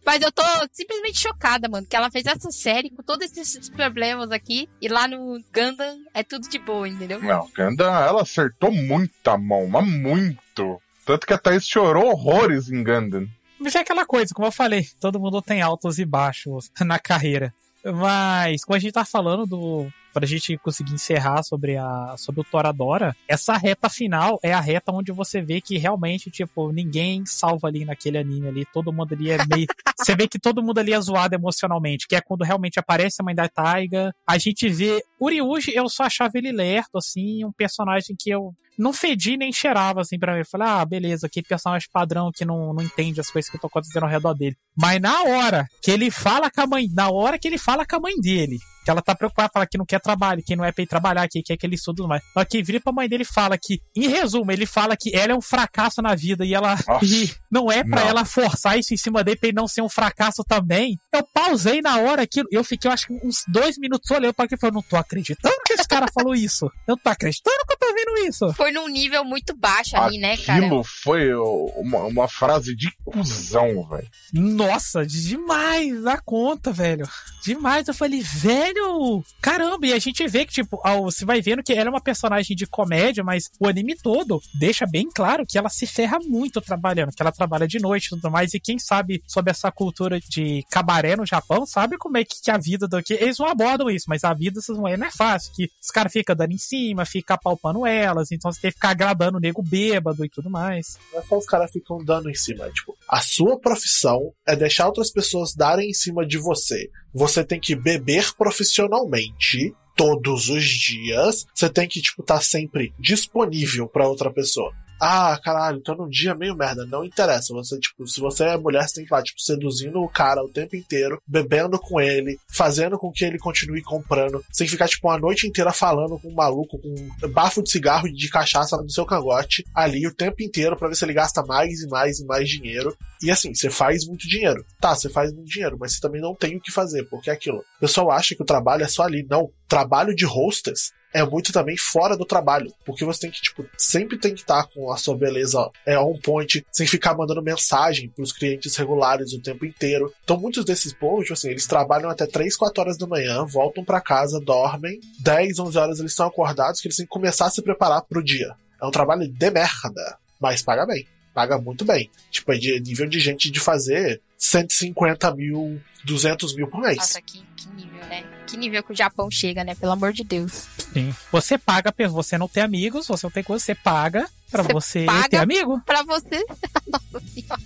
Mas 0.06 0.22
eu 0.22 0.32
tô 0.32 0.44
simplesmente 0.72 1.20
chocada, 1.20 1.68
mano, 1.68 1.88
que 1.88 1.96
ela 1.96 2.12
fez 2.12 2.26
essa 2.26 2.52
série 2.52 2.92
com 2.92 3.02
todos 3.02 3.36
esses 3.36 3.70
problemas 3.70 4.32
aqui 4.32 4.70
e 4.80 4.88
lá 4.88 5.08
no 5.08 5.42
Gundam 5.52 5.98
é 6.14 6.24
tudo 6.24 6.48
de 6.48 6.60
boa, 6.60 6.88
entendeu? 6.88 7.20
Não, 7.22 7.50
Ganda, 7.56 7.86
ela 7.86 8.22
acertou 8.22 8.72
muita 8.72 9.38
mão, 9.38 9.68
mas 9.68 9.88
muito. 9.88 10.80
Tanto 11.06 11.26
que 11.26 11.34
a 11.34 11.38
Thaís 11.38 11.68
chorou 11.68 12.06
horrores 12.12 12.70
em 12.70 12.84
Gundam. 12.84 13.28
Mas 13.60 13.74
é 13.76 13.80
aquela 13.80 14.06
coisa, 14.06 14.34
como 14.34 14.48
eu 14.48 14.52
falei, 14.52 14.88
todo 15.00 15.20
mundo 15.20 15.42
tem 15.42 15.62
altos 15.62 15.98
e 15.98 16.06
baixos 16.06 16.70
na 16.80 17.00
carreira. 17.00 17.54
Mas, 17.84 18.64
como 18.64 18.76
a 18.76 18.80
gente 18.80 18.94
tá 18.94 19.06
falando 19.06 19.46
do. 19.46 19.92
Pra 20.16 20.26
gente 20.26 20.58
conseguir 20.60 20.94
encerrar 20.94 21.44
sobre, 21.44 21.76
a, 21.76 22.16
sobre 22.18 22.40
o 22.40 22.44
Toradora, 22.46 23.14
essa 23.28 23.58
reta 23.58 23.90
final 23.90 24.40
é 24.42 24.54
a 24.54 24.62
reta 24.62 24.94
onde 24.94 25.12
você 25.12 25.42
vê 25.42 25.60
que 25.60 25.78
realmente, 25.78 26.32
tipo, 26.32 26.72
ninguém 26.72 27.26
salva 27.26 27.68
ali 27.68 27.84
naquele 27.84 28.18
anime 28.18 28.48
ali. 28.48 28.66
Todo 28.72 28.94
mundo 28.94 29.14
ali 29.14 29.32
é 29.32 29.38
meio. 29.46 29.68
você 30.00 30.16
vê 30.16 30.26
que 30.26 30.40
todo 30.40 30.64
mundo 30.64 30.80
ali 30.80 30.94
é 30.94 31.02
zoado 31.02 31.36
emocionalmente, 31.36 32.08
que 32.08 32.16
é 32.16 32.22
quando 32.22 32.46
realmente 32.46 32.80
aparece 32.80 33.18
a 33.20 33.26
mãe 33.26 33.36
da 33.36 33.50
Taiga. 33.50 34.16
A 34.26 34.38
gente 34.38 34.70
vê. 34.70 35.04
O 35.26 35.30
Ryuji, 35.30 35.72
eu 35.74 35.90
só 35.90 36.04
achava 36.04 36.34
ele 36.36 36.52
lerdo, 36.52 36.98
assim, 36.98 37.44
um 37.44 37.52
personagem 37.52 38.16
que 38.20 38.30
eu 38.30 38.54
não 38.78 38.94
fedi 38.94 39.38
nem 39.38 39.52
cheirava, 39.52 40.02
assim, 40.02 40.20
pra 40.20 40.34
mim. 40.34 40.40
Eu 40.40 40.46
falei, 40.46 40.68
ah, 40.68 40.86
beleza, 40.86 41.28
que 41.28 41.42
personagem 41.42 41.88
padrão 41.92 42.30
que 42.32 42.46
não, 42.46 42.74
não 42.74 42.84
entende 42.84 43.20
as 43.20 43.32
coisas 43.32 43.50
que 43.50 43.58
estão 43.58 43.68
acontecendo 43.68 44.04
ao 44.04 44.10
redor 44.10 44.34
dele. 44.36 44.56
Mas 44.78 45.02
na 45.02 45.24
hora 45.24 45.66
que 45.82 45.90
ele 45.90 46.12
fala 46.12 46.52
com 46.52 46.62
a 46.62 46.68
mãe, 46.68 46.88
na 46.94 47.10
hora 47.10 47.40
que 47.40 47.48
ele 47.48 47.58
fala 47.58 47.86
com 47.88 47.96
a 47.96 48.00
mãe 48.00 48.14
dele, 48.20 48.58
que 48.84 48.92
ela 48.92 49.02
tá 49.02 49.16
preocupada, 49.16 49.50
fala 49.52 49.66
que 49.66 49.78
não 49.80 49.86
quer 49.86 50.00
trabalho, 50.00 50.44
que 50.46 50.56
não 50.56 50.64
é 50.64 50.72
pra 50.72 50.84
ir 50.84 50.88
trabalhar, 50.88 51.28
que 51.28 51.42
quer 51.42 51.58
que 51.58 51.66
ele 51.66 51.74
estude 51.74 52.04
mais. 52.04 52.22
Hora 52.36 52.46
que 52.46 52.62
vira 52.62 52.80
pra 52.80 52.94
mãe 52.94 53.08
dele 53.10 53.24
e 53.24 53.26
fala 53.26 53.58
que, 53.58 53.80
em 53.96 54.08
resumo, 54.08 54.52
ele 54.52 54.66
fala 54.68 54.96
que 54.96 55.16
ela 55.16 55.32
é 55.32 55.36
um 55.36 55.42
fracasso 55.42 56.02
na 56.04 56.14
vida 56.14 56.46
e 56.46 56.54
ela. 56.54 56.76
E 57.02 57.32
não 57.52 57.72
é 57.72 57.84
pra 57.84 58.02
Não. 58.02 58.08
ela 58.10 58.26
forçar 58.26 58.78
isso 58.78 58.94
em 58.94 58.98
cima 58.98 59.24
dele 59.24 59.38
pra 59.38 59.48
ele 59.50 59.56
não 59.56 59.68
ser 59.68 59.82
um 59.82 59.90
fracasso 59.90 60.44
também. 60.44 60.98
Eu 61.14 61.26
pausei 61.34 61.82
na 61.82 61.98
hora 61.98 62.24
aquilo, 62.24 62.48
eu 62.52 62.64
fiquei, 62.64 62.90
eu 62.90 62.94
acho 62.94 63.08
que 63.08 63.14
uns 63.26 63.44
dois 63.48 63.78
minutos 63.78 64.12
olhando 64.12 64.34
pra 64.34 64.46
aquilo 64.46 64.58
e 64.58 64.62
falei, 64.62 64.74
não 64.76 64.82
tô 64.84 64.98
acreditando 64.98 65.15
que 65.24 65.74
esse 65.74 65.88
cara 65.88 66.08
falou 66.14 66.34
isso. 66.34 66.66
Eu 66.88 66.96
não 66.96 66.98
tô 66.98 67.10
acreditando 67.10 67.58
que 67.68 67.74
eu 67.74 67.78
tô 67.78 67.94
vendo 67.94 68.28
isso. 68.28 68.54
foi 68.54 68.72
num 68.72 68.88
nível 68.88 69.24
muito 69.24 69.56
baixo 69.56 69.96
ali, 69.98 70.18
né, 70.18 70.38
cara? 70.38 70.66
Aquilo 70.66 70.84
foi 70.84 71.34
uma, 71.34 72.04
uma 72.04 72.28
frase 72.28 72.76
de 72.76 72.92
cuzão, 73.04 73.88
velho. 73.88 74.08
Nossa, 74.34 75.06
demais 75.06 76.04
da 76.04 76.18
conta, 76.18 76.72
velho. 76.72 77.08
Demais. 77.44 77.88
Eu 77.88 77.94
falei, 77.94 78.22
velho, 78.22 79.24
caramba. 79.42 79.88
E 79.88 79.94
a 79.94 80.00
gente 80.00 80.26
vê 80.28 80.46
que, 80.46 80.54
tipo, 80.54 80.82
você 81.04 81.26
vai 81.26 81.42
vendo 81.42 81.64
que 81.64 81.74
ela 81.74 81.88
é 81.88 81.90
uma 81.90 82.02
personagem 82.02 82.56
de 82.56 82.66
comédia, 82.66 83.24
mas 83.24 83.50
o 83.60 83.68
anime 83.68 83.96
todo 83.96 84.42
deixa 84.60 84.86
bem 84.86 85.10
claro 85.14 85.46
que 85.48 85.58
ela 85.58 85.70
se 85.70 85.86
ferra 85.86 86.18
muito 86.24 86.62
trabalhando, 86.62 87.12
que 87.12 87.22
ela 87.22 87.32
trabalha 87.32 87.68
de 87.68 87.80
noite 87.80 88.08
e 88.08 88.10
tudo 88.10 88.32
mais. 88.32 88.54
E 88.54 88.60
quem 88.60 88.80
sabe 88.80 89.24
sobre 89.28 89.52
essa 89.52 89.72
cultura 89.72 90.20
de 90.20 90.64
cabaré 90.70 91.16
no 91.16 91.26
Japão, 91.26 91.66
sabe 91.66 91.98
como 91.98 92.18
é 92.18 92.24
que, 92.24 92.42
que 92.42 92.52
a 92.52 92.58
vida 92.58 92.88
do 92.88 93.02
que 93.02 93.14
Eles 93.14 93.40
não 93.40 93.48
abordam 93.48 93.90
isso, 93.90 94.06
mas 94.08 94.24
a 94.24 94.34
vida 94.34 94.60
dessas 94.60 94.78
mulheres 94.78 94.95
não 94.98 95.08
é 95.08 95.12
fácil. 95.12 95.54
Que 95.54 95.70
os 95.82 95.90
caras 95.90 96.12
ficam 96.12 96.36
dando 96.36 96.52
em 96.52 96.58
cima, 96.58 97.06
ficam 97.06 97.38
palpando 97.42 97.86
elas, 97.86 98.32
então 98.32 98.52
você 98.52 98.62
tem 98.62 98.72
que 98.72 98.76
ficar 98.76 98.90
agradando 98.90 99.38
o 99.38 99.42
nego 99.42 99.62
bêbado 99.62 100.26
e 100.26 100.30
tudo 100.30 100.50
mais. 100.50 100.98
Não 101.12 101.20
é 101.20 101.24
só 101.24 101.38
os 101.38 101.46
caras 101.46 101.72
ficam 101.72 101.98
dando 102.04 102.30
em 102.30 102.36
cima, 102.36 102.66
é, 102.66 102.72
tipo, 102.72 102.96
a 103.10 103.22
sua 103.22 103.60
profissão 103.60 104.34
é 104.48 104.56
deixar 104.56 104.88
outras 104.88 105.12
pessoas 105.12 105.54
darem 105.54 105.90
em 105.90 105.94
cima 105.94 106.26
de 106.26 106.38
você. 106.38 106.90
Você 107.14 107.44
tem 107.44 107.60
que 107.60 107.76
beber 107.76 108.34
profissionalmente 108.36 109.74
todos 109.96 110.50
os 110.50 110.66
dias. 110.66 111.46
Você 111.54 111.70
tem 111.70 111.88
que, 111.88 112.02
tipo, 112.02 112.22
estar 112.22 112.36
tá 112.36 112.42
sempre 112.42 112.94
disponível 113.00 113.88
para 113.88 114.08
outra 114.08 114.32
pessoa. 114.32 114.72
Ah, 115.00 115.40
caralho, 115.44 115.82
tô 115.82 115.94
num 115.94 116.08
dia 116.08 116.36
meio 116.36 116.56
merda. 116.56 116.86
Não 116.86 117.04
interessa. 117.04 117.54
Você, 117.54 117.80
tipo, 117.80 118.08
se 118.08 118.20
você 118.20 118.46
é 118.46 118.58
mulher, 118.58 118.88
você 118.88 118.96
tem 118.96 119.06
que 119.06 119.14
estar, 119.14 119.24
tipo, 119.24 119.42
seduzindo 119.42 120.00
o 120.00 120.10
cara 120.10 120.44
o 120.44 120.50
tempo 120.50 120.76
inteiro, 120.76 121.22
bebendo 121.28 121.78
com 121.80 122.00
ele, 122.00 122.38
fazendo 122.50 122.98
com 122.98 123.12
que 123.12 123.26
ele 123.26 123.38
continue 123.38 123.82
comprando. 123.82 124.44
Você 124.52 124.60
tem 124.60 124.68
que 124.68 124.72
ficar, 124.72 124.88
tipo, 124.88 125.08
uma 125.08 125.18
noite 125.18 125.48
inteira 125.48 125.72
falando 125.72 126.20
com 126.20 126.30
um 126.30 126.36
maluco, 126.36 126.80
com 126.80 126.90
um 126.90 127.32
bafo 127.32 127.62
de 127.62 127.72
cigarro 127.72 128.08
e 128.08 128.14
de 128.14 128.30
cachaça 128.30 128.78
no 128.78 128.90
seu 128.90 129.06
cangote, 129.06 129.66
ali 129.74 130.08
o 130.08 130.14
tempo 130.14 130.42
inteiro, 130.42 130.78
para 130.78 130.88
ver 130.88 130.96
se 130.96 131.06
ele 131.06 131.14
gasta 131.14 131.44
mais 131.44 131.82
e 131.82 131.88
mais 131.88 132.20
e 132.20 132.26
mais 132.26 132.50
dinheiro. 132.50 132.96
E 133.22 133.32
assim, 133.32 133.54
você 133.54 133.70
faz 133.70 134.06
muito 134.06 134.28
dinheiro. 134.28 134.66
Tá, 134.80 134.96
você 134.96 135.10
faz 135.10 135.34
muito 135.34 135.50
dinheiro, 135.50 135.78
mas 135.80 135.94
você 135.94 136.02
também 136.02 136.22
não 136.22 136.36
tem 136.36 136.56
o 136.56 136.62
que 136.62 136.72
fazer, 136.72 137.04
porque 137.10 137.30
é 137.30 137.34
aquilo. 137.34 137.58
O 137.58 137.80
pessoal 137.82 138.12
acha 138.12 138.36
que 138.36 138.42
o 138.42 138.46
trabalho 138.46 138.84
é 138.84 138.88
só 138.88 139.04
ali. 139.04 139.26
Não. 139.30 139.50
Trabalho 139.68 140.16
de 140.16 140.26
hostess 140.26 140.92
é 141.16 141.24
muito 141.24 141.54
também 141.54 141.78
fora 141.78 142.18
do 142.18 142.26
trabalho. 142.26 142.74
Porque 142.86 143.06
você 143.06 143.22
tem 143.22 143.32
que, 143.32 143.42
tipo, 143.42 143.66
sempre 143.78 144.20
tem 144.20 144.34
que 144.34 144.42
estar 144.42 144.68
com 144.68 144.92
a 144.92 144.98
sua 144.98 145.18
beleza 145.18 145.70
é, 145.86 145.98
on 145.98 146.20
point, 146.20 146.66
sem 146.70 146.86
ficar 146.86 147.16
mandando 147.16 147.42
mensagem 147.42 148.10
pros 148.10 148.34
clientes 148.34 148.76
regulares 148.76 149.32
o 149.32 149.42
tempo 149.42 149.66
inteiro. 149.66 150.14
Então, 150.26 150.38
muitos 150.38 150.66
desses 150.66 150.92
povos, 150.92 151.32
assim, 151.32 151.50
eles 151.50 151.66
trabalham 151.66 152.10
até 152.10 152.28
3, 152.28 152.58
4 152.58 152.82
horas 152.82 152.98
da 152.98 153.08
manhã, 153.08 153.46
voltam 153.46 153.86
para 153.86 154.02
casa, 154.02 154.42
dormem, 154.42 155.00
10, 155.22 155.58
11 155.58 155.78
horas 155.78 156.00
eles 156.00 156.12
estão 156.12 156.28
acordados, 156.28 156.82
que 156.82 156.88
eles 156.88 156.98
têm 156.98 157.06
que 157.06 157.12
começar 157.12 157.46
a 157.46 157.50
se 157.50 157.62
preparar 157.62 158.02
pro 158.02 158.22
dia. 158.22 158.54
É 158.82 158.86
um 158.86 158.92
trabalho 158.92 159.26
de 159.26 159.52
merda, 159.52 160.18
mas 160.38 160.62
paga 160.62 160.86
bem. 160.86 161.08
Paga 161.36 161.58
muito 161.58 161.84
bem. 161.84 162.10
Tipo, 162.32 162.54
é 162.54 162.58
de 162.58 162.80
nível 162.80 163.06
de 163.06 163.20
gente 163.20 163.52
de 163.52 163.60
fazer 163.60 164.22
150 164.38 165.36
mil, 165.36 165.82
200 166.06 166.56
mil 166.56 166.68
por 166.68 166.80
mês. 166.80 166.96
Nossa, 166.96 167.22
que, 167.22 167.44
que 167.58 167.70
nível, 167.76 168.06
né? 168.06 168.24
Que 168.48 168.56
nível 168.56 168.82
que 168.82 168.94
o 168.94 168.96
Japão 168.96 169.30
chega, 169.30 169.62
né? 169.62 169.76
Pelo 169.76 169.92
amor 169.92 170.14
de 170.14 170.24
Deus. 170.24 170.66
Sim. 170.94 171.14
Você 171.34 171.58
paga, 171.58 171.94
você 172.10 172.38
não 172.38 172.48
tem 172.48 172.64
amigos, 172.64 173.06
você 173.06 173.26
não 173.26 173.32
tem 173.32 173.44
coisa, 173.44 173.66
você 173.66 173.76
paga 173.76 174.30
pra 174.50 174.64
você, 174.64 175.02
você 175.02 175.06
paga 175.06 175.30
ter 175.30 175.38
amigo. 175.38 175.82
Pra 175.86 176.04
você. 176.04 176.42
Nossa 176.88 177.28
senhora. 177.28 177.62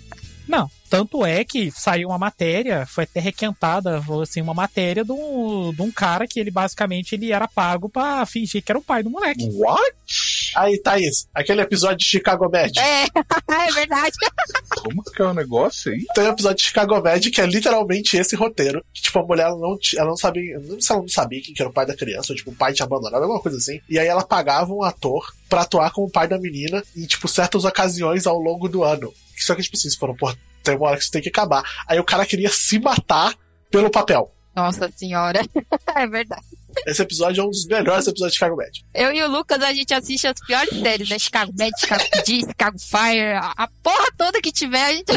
Não, 0.47 0.67
tanto 0.89 1.23
é 1.23 1.43
que 1.45 1.69
saiu 1.69 2.09
uma 2.09 2.17
matéria, 2.17 2.87
foi 2.87 3.03
até 3.03 3.19
requentada, 3.19 4.03
assim, 4.23 4.41
uma 4.41 4.55
matéria 4.55 5.05
de 5.05 5.11
um, 5.11 5.71
de 5.71 5.81
um 5.83 5.91
cara 5.91 6.25
que 6.25 6.39
ele 6.39 6.49
basicamente 6.49 7.13
ele 7.13 7.31
era 7.31 7.47
pago 7.47 7.87
pra 7.87 8.25
fingir 8.25 8.63
que 8.63 8.71
era 8.71 8.79
o 8.79 8.83
pai 8.83 9.03
do 9.03 9.11
moleque. 9.11 9.47
What? 9.53 9.95
Aí, 10.55 10.79
Thaís, 10.81 11.27
aquele 11.33 11.61
episódio 11.61 11.97
de 11.97 12.05
Chicago 12.05 12.49
Med. 12.49 12.77
É, 12.79 13.03
é 13.67 13.71
verdade. 13.71 14.15
Como 14.69 15.03
que 15.03 15.21
é 15.21 15.25
o 15.25 15.33
negócio 15.33 15.91
aí? 15.91 16.05
Tem 16.13 16.25
um 16.25 16.31
episódio 16.31 16.57
de 16.57 16.63
Chicago 16.63 17.01
Med 17.01 17.31
que 17.31 17.41
é 17.41 17.45
literalmente 17.45 18.17
esse 18.17 18.35
roteiro. 18.35 18.83
Que, 18.93 19.01
tipo, 19.01 19.19
a 19.19 19.23
mulher 19.23 19.47
ela 19.47 19.57
não, 19.57 19.77
ela 19.97 20.09
não 20.09 20.17
sabia. 20.17 20.59
Não 20.59 20.69
sei 20.69 20.81
se 20.81 20.91
ela 20.91 21.01
não 21.01 21.09
sabia 21.09 21.41
quem 21.41 21.53
que 21.53 21.61
era 21.61 21.69
o 21.69 21.73
pai 21.73 21.85
da 21.85 21.95
criança, 21.95 22.31
ou 22.31 22.35
tipo, 22.37 22.51
o 22.51 22.55
pai 22.55 22.73
tinha 22.73 22.85
abandonado, 22.85 23.21
alguma 23.21 23.41
coisa 23.41 23.57
assim. 23.57 23.79
E 23.89 23.99
aí 23.99 24.07
ela 24.07 24.23
pagava 24.23 24.73
um 24.73 24.83
ator 24.83 25.33
pra 25.47 25.61
atuar 25.61 25.91
como 25.91 26.11
pai 26.11 26.27
da 26.27 26.39
menina 26.39 26.83
em, 26.95 27.05
tipo, 27.05 27.27
certas 27.27 27.65
ocasiões 27.65 28.27
ao 28.27 28.37
longo 28.37 28.67
do 28.67 28.83
ano. 28.83 29.13
Só 29.37 29.55
que, 29.55 29.61
tipo 29.61 29.77
assim, 29.77 29.89
se 29.89 29.97
foram, 29.97 30.15
pô, 30.15 30.33
tem 30.63 30.75
uma 30.75 30.87
hora 30.87 30.97
que 30.97 31.03
isso 31.03 31.11
tem 31.11 31.21
que 31.21 31.29
acabar. 31.29 31.63
Aí 31.87 31.99
o 31.99 32.03
cara 32.03 32.25
queria 32.25 32.49
se 32.49 32.79
matar 32.79 33.33
pelo 33.71 33.89
papel. 33.89 34.31
Nossa 34.55 34.91
senhora. 34.95 35.41
é 35.95 36.07
verdade. 36.07 36.45
Esse 36.85 37.01
episódio 37.01 37.41
é 37.41 37.45
um 37.45 37.49
dos 37.49 37.65
melhores 37.65 38.07
episódios 38.07 38.33
de 38.33 38.37
Chicago 38.37 38.55
Med. 38.55 38.85
Eu 38.93 39.11
e 39.11 39.21
o 39.23 39.27
Lucas, 39.27 39.61
a 39.61 39.73
gente 39.73 39.93
assiste 39.93 40.27
as 40.27 40.39
piores 40.45 40.79
séries, 40.79 41.09
né? 41.09 41.19
Chicago 41.19 41.53
Med, 41.57 41.71
Chicago 41.79 42.03
Chicago 42.25 42.79
Fire, 42.79 43.33
a 43.41 43.67
porra 43.83 44.07
toda 44.17 44.41
que 44.41 44.51
tiver, 44.51 44.85
a 44.85 44.93
gente 44.93 45.11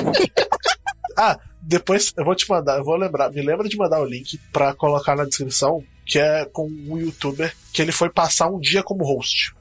Ah, 1.16 1.38
depois 1.61 2.12
eu 2.16 2.24
vou 2.24 2.34
te 2.34 2.48
mandar, 2.48 2.78
eu 2.78 2.84
vou 2.84 2.96
lembrar, 2.96 3.30
me 3.30 3.42
lembra 3.42 3.68
de 3.68 3.76
mandar 3.76 4.00
o 4.00 4.05
link 4.05 4.38
pra 4.53 4.74
colocar 4.74 5.14
na 5.14 5.24
descrição, 5.24 5.84
que 6.07 6.18
é 6.18 6.44
com 6.46 6.66
um 6.66 6.98
youtuber 6.98 7.55
que 7.72 7.80
ele 7.82 7.92
foi 7.92 8.11
passar 8.11 8.48
um 8.48 8.59
dia 8.59 8.82
como 8.82 9.05
host. 9.05 9.53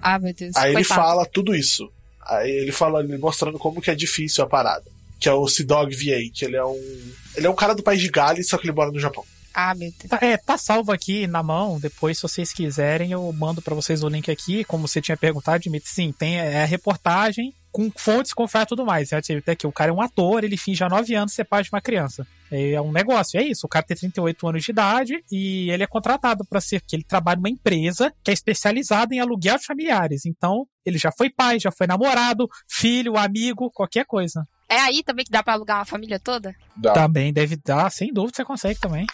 Ah, 0.00 0.18
meu 0.18 0.32
Deus. 0.32 0.54
Aí 0.56 0.72
ele 0.74 0.84
fala 0.84 1.26
tudo 1.26 1.54
isso. 1.54 1.90
Aí 2.24 2.50
ele 2.50 2.72
fala, 2.72 3.00
ele 3.02 3.18
mostrando 3.18 3.58
como 3.58 3.80
que 3.80 3.90
é 3.90 3.94
difícil 3.94 4.42
a 4.44 4.46
parada. 4.46 4.84
Que 5.18 5.28
é 5.28 5.32
o 5.32 5.48
Sidog 5.48 5.94
VA, 5.94 6.30
que 6.32 6.44
ele 6.44 6.56
é 6.56 6.64
um. 6.64 7.12
Ele 7.36 7.46
é 7.46 7.50
um 7.50 7.54
cara 7.54 7.74
do 7.74 7.82
país 7.82 8.00
de 8.00 8.08
Gales, 8.08 8.48
só 8.48 8.58
que 8.58 8.66
ele 8.66 8.74
mora 8.74 8.92
no 8.92 9.00
Japão. 9.00 9.24
Ah, 9.58 9.74
meu 9.74 9.90
Deus. 9.90 10.10
Tá, 10.10 10.18
é, 10.20 10.36
tá 10.36 10.58
salvo 10.58 10.92
aqui 10.92 11.26
na 11.26 11.42
mão. 11.42 11.80
Depois, 11.80 12.18
se 12.18 12.22
vocês 12.22 12.52
quiserem, 12.52 13.12
eu 13.12 13.32
mando 13.32 13.62
para 13.62 13.74
vocês 13.74 14.02
o 14.02 14.08
link 14.08 14.30
aqui. 14.30 14.62
Como 14.64 14.86
você 14.86 15.00
tinha 15.00 15.16
perguntado, 15.16 15.62
Dimitri, 15.62 15.88
sim, 15.88 16.12
tem 16.12 16.38
é, 16.38 16.62
a 16.62 16.66
reportagem 16.66 17.54
com 17.72 17.90
fontes 17.90 18.34
confiáveis 18.34 18.66
e 18.66 18.68
tudo 18.68 18.84
mais. 18.84 19.14
Até 19.14 19.56
que 19.56 19.66
o 19.66 19.72
cara 19.72 19.90
é 19.90 19.94
um 19.94 20.02
ator, 20.02 20.44
ele 20.44 20.58
finge 20.58 20.84
há 20.84 20.90
nove 20.90 21.14
anos 21.14 21.32
ser 21.32 21.44
pai 21.44 21.62
de 21.62 21.70
uma 21.72 21.80
criança. 21.80 22.26
É 22.50 22.78
um 22.82 22.92
negócio, 22.92 23.40
é 23.40 23.44
isso. 23.44 23.66
O 23.66 23.68
cara 23.68 23.84
tem 23.84 23.96
38 23.96 24.46
anos 24.46 24.62
de 24.62 24.70
idade 24.70 25.24
e 25.32 25.70
ele 25.70 25.82
é 25.82 25.86
contratado 25.86 26.44
para 26.44 26.60
ser 26.60 26.82
que 26.82 26.94
ele 26.94 27.04
trabalha 27.04 27.36
numa 27.36 27.48
empresa 27.48 28.12
que 28.22 28.30
é 28.30 28.34
especializada 28.34 29.14
em 29.14 29.20
aluguel 29.20 29.56
de 29.56 29.64
familiares. 29.64 30.26
Então, 30.26 30.66
ele 30.84 30.98
já 30.98 31.10
foi 31.10 31.30
pai, 31.30 31.58
já 31.58 31.70
foi 31.70 31.86
namorado, 31.86 32.46
filho, 32.68 33.16
amigo, 33.16 33.70
qualquer 33.70 34.04
coisa. 34.04 34.46
É 34.68 34.80
aí 34.80 35.02
também 35.02 35.24
que 35.24 35.30
dá 35.30 35.42
para 35.42 35.52
alugar 35.52 35.78
uma 35.78 35.84
família 35.84 36.18
toda? 36.18 36.54
Dá. 36.76 36.92
Também 36.92 37.32
deve 37.32 37.56
dar, 37.56 37.90
sem 37.90 38.12
dúvida 38.12 38.36
você 38.36 38.44
consegue 38.44 38.80
também. 38.80 39.06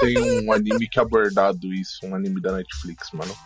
Tem 0.00 0.18
um 0.18 0.52
anime 0.52 0.88
que 0.88 0.98
é 0.98 1.02
abordado 1.02 1.72
isso, 1.72 2.04
um 2.04 2.14
anime 2.14 2.40
da 2.40 2.52
Netflix, 2.52 3.10
mano. 3.12 3.36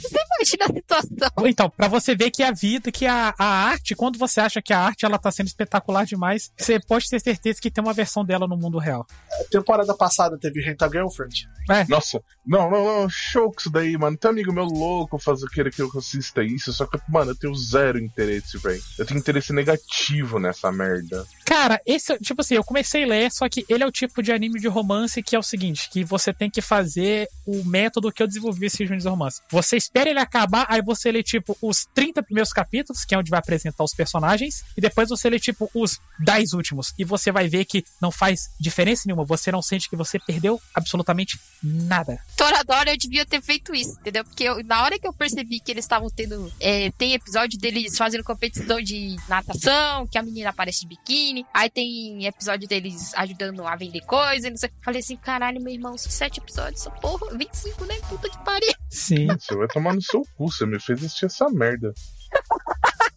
Você 0.00 0.16
imagina 0.16 0.64
a 0.64 0.72
situação. 0.72 1.46
Então, 1.46 1.68
para 1.68 1.86
você 1.86 2.14
ver 2.14 2.30
que 2.30 2.42
a 2.42 2.50
vida, 2.50 2.90
que 2.90 3.06
a, 3.06 3.34
a 3.38 3.44
arte, 3.44 3.94
quando 3.94 4.18
você 4.18 4.40
acha 4.40 4.62
que 4.62 4.72
a 4.72 4.78
arte 4.78 5.04
ela 5.04 5.18
tá 5.18 5.30
sendo 5.30 5.48
espetacular 5.48 6.06
demais, 6.06 6.50
você 6.56 6.80
pode 6.80 7.08
ter 7.08 7.20
certeza 7.20 7.60
que 7.60 7.70
tem 7.70 7.84
uma 7.84 7.92
versão 7.92 8.24
dela 8.24 8.48
no 8.48 8.56
mundo 8.56 8.78
real. 8.78 9.06
A 9.40 9.44
temporada 9.50 9.94
passada 9.94 10.38
teve 10.38 10.62
Renta 10.62 10.88
Girlfriend. 10.88 11.46
É. 11.70 11.86
Nossa, 11.88 12.20
não, 12.44 12.68
não, 12.68 12.84
não, 12.84 13.08
show 13.08 13.52
com 13.52 13.60
isso 13.60 13.70
daí, 13.70 13.96
mano. 13.96 14.16
Tem 14.16 14.28
um 14.28 14.32
amigo 14.32 14.52
meu 14.52 14.64
louco 14.64 15.18
fazer 15.18 15.48
querer 15.48 15.72
que 15.72 15.80
eu 15.80 15.90
assista 15.96 16.42
isso, 16.42 16.72
só 16.72 16.84
que, 16.84 16.98
mano, 17.08 17.30
eu 17.30 17.36
tenho 17.36 17.54
zero 17.54 17.98
interesse, 17.98 18.58
velho. 18.58 18.82
Eu 18.98 19.06
tenho 19.06 19.20
interesse 19.20 19.52
negativo 19.52 20.40
nessa 20.40 20.72
merda. 20.72 21.24
Cara, 21.44 21.80
esse, 21.86 22.18
tipo 22.18 22.40
assim, 22.40 22.54
eu 22.54 22.64
comecei 22.64 23.04
a 23.04 23.06
ler, 23.06 23.30
só 23.30 23.48
que 23.48 23.64
ele 23.68 23.84
é 23.84 23.86
o 23.86 23.92
tipo 23.92 24.22
de 24.22 24.32
anime 24.32 24.58
de 24.58 24.68
romance 24.68 25.22
que 25.22 25.36
é 25.36 25.38
o 25.38 25.42
seguinte, 25.42 25.88
que 25.90 26.02
você 26.04 26.32
tem 26.32 26.50
que 26.50 26.60
fazer 26.60 27.28
o 27.46 27.64
método 27.64 28.10
que 28.10 28.22
eu 28.22 28.26
desenvolvi 28.26 28.66
esse 28.66 28.84
jogo 28.84 29.00
de 29.00 29.08
romance. 29.08 29.40
Você 29.50 29.76
espera 29.76 30.10
ele 30.10 30.18
acabar, 30.18 30.66
aí 30.68 30.82
você 30.82 31.12
lê, 31.12 31.22
tipo, 31.22 31.56
os 31.62 31.86
30 31.94 32.22
primeiros 32.22 32.52
capítulos, 32.52 33.04
que 33.04 33.14
é 33.14 33.18
onde 33.18 33.30
vai 33.30 33.38
apresentar 33.38 33.84
os 33.84 33.94
personagens, 33.94 34.64
e 34.76 34.80
depois 34.80 35.08
você 35.08 35.30
lê, 35.30 35.38
tipo, 35.38 35.70
os 35.74 36.00
10 36.18 36.52
últimos. 36.52 36.92
E 36.98 37.04
você 37.04 37.30
vai 37.30 37.48
ver 37.48 37.64
que 37.64 37.84
não 38.00 38.10
faz 38.10 38.50
diferença 38.58 39.02
nenhuma, 39.06 39.24
você 39.24 39.52
não 39.52 39.62
sente 39.62 39.88
que 39.88 39.96
você 39.96 40.18
perdeu 40.18 40.60
absolutamente 40.74 41.38
nada. 41.62 42.18
Toradora, 42.36 42.90
eu 42.90 42.96
devia 42.96 43.24
ter 43.26 43.42
feito 43.42 43.74
isso, 43.74 43.98
entendeu? 44.00 44.24
Porque 44.24 44.44
eu, 44.44 44.62
na 44.64 44.82
hora 44.82 44.98
que 44.98 45.06
eu 45.06 45.12
percebi 45.12 45.60
que 45.60 45.70
eles 45.70 45.84
estavam 45.84 46.08
tendo. 46.08 46.50
É, 46.60 46.90
tem 46.92 47.14
episódio 47.14 47.58
deles 47.58 47.96
fazendo 47.96 48.24
competição 48.24 48.80
de 48.80 49.16
natação, 49.28 50.06
que 50.06 50.18
a 50.18 50.22
menina 50.22 50.50
aparece 50.50 50.80
de 50.80 50.88
biquíni. 50.88 51.44
Aí 51.52 51.68
tem 51.68 52.26
episódio 52.26 52.68
deles 52.68 53.14
ajudando 53.14 53.66
a 53.66 53.76
vender 53.76 54.00
coisa. 54.02 54.50
Não 54.50 54.56
sei. 54.56 54.70
Falei 54.82 55.00
assim, 55.00 55.16
caralho, 55.16 55.60
meu 55.60 55.72
irmão, 55.72 55.96
sete 55.98 56.38
episódios, 56.38 56.80
essa 56.80 56.90
porra, 56.90 57.36
25, 57.36 57.84
né? 57.84 57.94
Puta 58.08 58.28
que 58.28 58.44
pariu. 58.44 58.74
Sim. 58.88 59.26
Você 59.38 59.54
vai 59.54 59.68
tomar 59.68 59.94
no 59.94 60.02
seu 60.02 60.22
cu, 60.36 60.50
você 60.50 60.66
me 60.66 60.80
fez 60.80 61.02
assistir 61.04 61.26
essa 61.26 61.48
merda. 61.48 61.92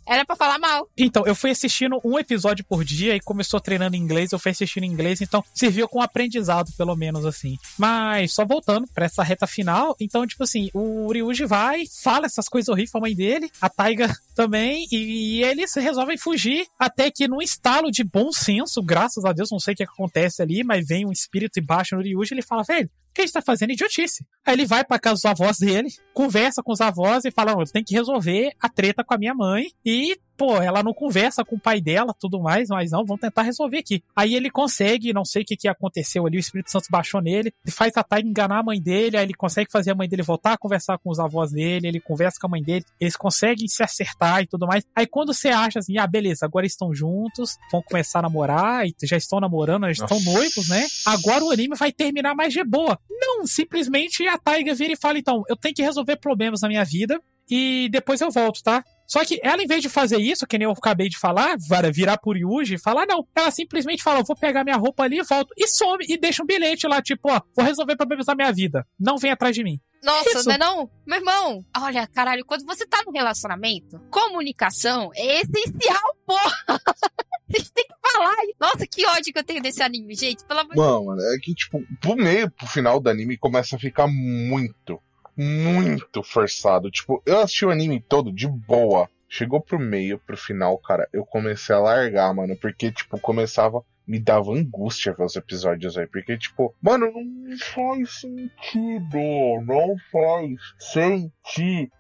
Era 0.06 0.26
pra 0.26 0.36
falar 0.36 0.60
mal. 0.60 0.90
Então, 0.98 1.26
eu 1.26 1.36
fui 1.36 1.52
assistindo 1.52 2.00
um 2.04 2.20
episódio 2.20 2.66
por 2.66 2.84
dia 2.84 3.16
e 3.16 3.20
começou 3.20 3.60
treinando 3.60 3.96
inglês, 3.96 4.32
eu 4.32 4.40
fui 4.40 4.52
assistindo 4.52 4.84
inglês, 4.86 5.22
então 5.22 5.44
serviu 5.54 5.88
com 5.88 6.02
aprendizado, 6.02 6.72
pelo 6.78 6.96
menos, 6.96 7.26
assim. 7.26 7.58
Mas, 7.78 8.34
só 8.34 8.46
voltando 8.46 8.88
pra 8.94 9.06
essa 9.06 9.24
reta 9.24 9.48
final, 9.48 9.96
então, 10.00 10.26
tipo 10.28 10.44
assim, 10.44 10.70
o 10.74 11.12
Ryuji 11.12 11.46
vai, 11.46 11.84
fala 12.04 12.26
essas 12.26 12.48
coisas 12.48 12.70
horríveis 12.70 12.92
pra 12.92 13.02
mãe 13.02 13.16
dele, 13.16 13.50
a 13.62 13.70
Taiga 13.70 14.14
também, 14.36 14.86
e, 14.92 15.38
e 15.38 15.44
eles 15.44 15.74
resolvem 15.76 16.18
fugir, 16.18 16.66
até 16.78 17.10
que 17.10 17.28
num 17.28 17.42
estalo 17.42 17.92
de 17.92 18.04
bom 18.04 18.32
senso, 18.32 18.82
graças 18.82 19.24
a 19.26 19.32
Deus, 19.32 19.50
não 19.52 19.60
sei 19.60 19.74
o 19.74 19.78
que 19.78 19.84
acontece 19.84 20.42
ali, 20.42 20.64
mas 20.64 20.88
vem 20.88 21.06
um 21.06 21.12
espírito 21.12 21.58
e 21.58 21.62
baixa 21.62 21.96
no 21.96 22.02
Ryuji, 22.02 22.34
ele 22.34 22.42
fala, 22.42 22.64
velho, 22.64 22.90
o 23.14 23.14
que 23.14 23.22
a 23.22 23.26
gente 23.26 23.34
tá 23.34 23.44
fazendo? 23.44 23.72
Idiotice. 23.72 24.26
Aí 24.44 24.56
ele 24.56 24.66
vai 24.66 24.84
pra 24.84 24.98
casa 24.98 25.14
dos 25.14 25.26
avós 25.26 25.60
dele, 25.60 25.88
conversa 26.14 26.62
com 26.64 26.72
os 26.72 26.82
avós 26.82 27.26
e 27.26 27.32
fala: 27.32 27.52
eu 27.52 27.66
tenho 27.66 27.86
que 27.86 27.96
resolver 27.96 28.52
a 28.62 28.70
treta 28.70 29.04
com 29.04 29.14
a 29.14 29.18
minha 29.18 29.34
mãe. 29.34 29.68
E 29.86 30.18
pô, 30.38 30.58
ela 30.58 30.84
não 30.84 30.94
conversa 30.94 31.44
com 31.44 31.56
o 31.56 31.60
pai 31.60 31.80
dela, 31.80 32.14
tudo 32.20 32.42
mais, 32.42 32.70
mas 32.70 32.92
não, 32.92 33.06
vamos 33.06 33.22
tentar 33.22 33.44
resolver 33.44 33.78
aqui. 33.78 34.04
Aí 34.16 34.36
ele 34.36 34.50
consegue, 34.50 35.14
não 35.14 35.24
sei 35.24 35.44
o 35.44 35.46
que, 35.46 35.56
que 35.56 35.68
aconteceu 35.68 36.26
ali, 36.26 36.38
o 36.38 36.40
Espírito 36.40 36.72
Santo 36.72 36.88
baixou 36.90 37.22
nele, 37.22 37.54
faz 37.70 37.96
a 37.96 38.04
Taiga 38.04 38.28
enganar 38.28 38.60
a 38.60 38.64
mãe 38.64 38.82
dele, 38.82 39.18
aí 39.18 39.24
ele 39.24 39.34
consegue 39.34 39.72
fazer 39.72 39.92
a 39.92 39.96
mãe 39.96 40.10
dele 40.10 40.24
voltar 40.24 40.54
a 40.54 40.58
conversar 40.58 40.98
com 40.98 41.10
os 41.10 41.20
avós 41.20 41.52
dele, 41.52 41.88
ele 41.88 42.00
conversa 42.00 42.38
com 42.42 42.48
a 42.48 42.50
mãe 42.50 42.64
dele, 42.64 42.86
eles 43.00 43.16
conseguem 43.16 43.68
se 43.68 43.84
acertar 43.84 44.42
e 44.42 44.48
tudo 44.48 44.68
mais. 44.68 44.84
Aí 44.96 45.08
quando 45.08 45.34
você 45.34 45.50
acha 45.50 45.80
assim, 45.80 45.98
ah, 45.98 46.08
beleza, 46.08 46.46
agora 46.46 46.66
estão 46.66 46.94
juntos, 46.94 47.58
vão 47.72 47.82
começar 47.82 48.20
a 48.20 48.24
namorar, 48.24 48.86
e 48.86 48.94
já 49.04 49.18
estão 49.18 49.40
namorando, 49.40 49.86
já 49.94 50.04
estão 50.04 50.20
Nossa. 50.20 50.34
noivos, 50.34 50.68
né? 50.68 50.86
Agora 51.06 51.44
o 51.44 51.52
anime 51.52 51.76
vai 51.76 51.92
terminar 51.92 52.36
mais 52.36 52.52
de 52.52 52.64
boa. 52.64 53.00
Não, 53.10 53.46
simplesmente 53.46 54.28
a 54.28 54.38
Taiga 54.38 54.74
vira 54.74 54.94
e 54.94 54.98
fala, 54.98 55.18
então, 55.18 55.44
eu 55.48 55.56
tenho 55.56 55.76
que 55.76 55.82
resolver 55.82 56.03
problemas 56.20 56.62
na 56.62 56.68
minha 56.68 56.84
vida, 56.84 57.20
e 57.50 57.90
depois 57.92 58.22
eu 58.22 58.32
volto, 58.32 58.64
tá? 58.64 58.84
Só 59.06 59.24
que 59.24 59.40
ela, 59.44 59.62
em 59.62 59.68
vez 59.68 59.82
de 59.82 59.90
fazer 59.90 60.18
isso, 60.18 60.48
que 60.48 60.58
nem 60.58 60.66
eu 60.66 60.72
acabei 60.72 61.10
de 61.10 61.20
falar, 61.20 61.58
virar 61.92 62.18
por 62.18 62.38
Yuji 62.38 62.76
e 62.76 62.82
falar, 62.82 63.06
não. 63.06 63.28
Ela 63.36 63.52
simplesmente 63.52 64.02
fala, 64.02 64.24
vou 64.24 64.36
pegar 64.36 64.64
minha 64.64 64.78
roupa 64.78 65.04
ali 65.04 65.20
e 65.20 65.24
volto. 65.24 65.54
E 65.58 65.68
some 65.68 66.06
e 66.08 66.18
deixa 66.18 66.42
um 66.42 66.46
bilhete 66.46 66.88
lá, 66.88 67.02
tipo, 67.02 67.30
ó, 67.30 67.42
vou 67.56 67.66
resolver 67.66 67.96
problemas 67.96 68.26
da 68.26 68.36
minha 68.36 68.52
vida. 68.52 68.88
Não 69.00 69.18
vem 69.18 69.32
atrás 69.32 69.56
de 69.56 69.64
mim. 69.64 69.80
Nossa, 70.04 70.40
Isso. 70.40 70.48
não 70.48 70.56
é 70.56 70.58
não? 70.58 70.90
Meu 71.06 71.20
irmão, 71.20 71.66
olha, 71.78 72.08
caralho, 72.08 72.46
quando 72.46 72.66
você 72.66 72.86
tá 72.86 73.02
num 73.06 73.14
relacionamento, 73.14 74.00
comunicação 74.10 75.12
é 75.16 75.42
essencial, 75.42 76.16
porra! 76.26 76.54
Vocês 77.50 77.70
têm 77.70 77.86
que 77.86 78.12
falar. 78.12 78.36
Nossa, 78.60 78.88
que 78.88 79.06
ódio 79.06 79.32
que 79.32 79.40
eu 79.40 79.44
tenho 79.44 79.62
desse 79.62 79.84
anime, 79.84 80.16
gente. 80.16 80.44
Pelo 80.46 80.62
amor 80.62 80.72
de 80.72 80.80
Mano, 80.80 81.22
é 81.22 81.38
que, 81.40 81.54
tipo, 81.54 81.84
pro 82.02 82.16
meio, 82.16 82.50
pro 82.50 82.66
final 82.68 83.00
do 83.00 83.10
anime 83.10 83.38
começa 83.38 83.76
a 83.76 83.80
ficar 83.80 84.08
muito, 84.08 85.00
muito 85.36 86.24
forçado. 86.24 86.90
Tipo, 86.92 87.22
eu 87.26 87.40
assisti 87.40 87.66
o 87.66 87.72
anime 87.72 88.00
todo 88.00 88.32
de 88.32 88.48
boa. 88.48 89.10
Chegou 89.28 89.60
pro 89.60 89.80
meio, 89.80 90.20
pro 90.20 90.38
final, 90.38 90.78
cara, 90.78 91.10
eu 91.12 91.26
comecei 91.26 91.76
a 91.76 91.80
largar, 91.80 92.34
mano. 92.34 92.56
Porque, 92.56 92.92
tipo, 92.92 93.20
começava. 93.20 93.84
Me 94.06 94.20
dava 94.20 94.52
angústia 94.52 95.14
ver 95.14 95.24
os 95.24 95.38
episódios 95.38 95.98
aí. 95.98 96.06
Porque, 96.06 96.38
tipo, 96.38 96.76
mano, 96.82 97.10
não 97.16 97.58
faz 97.58 98.20
sentido. 98.20 99.18
Não 99.66 99.96
faz 100.12 100.60
sentido. 100.92 101.92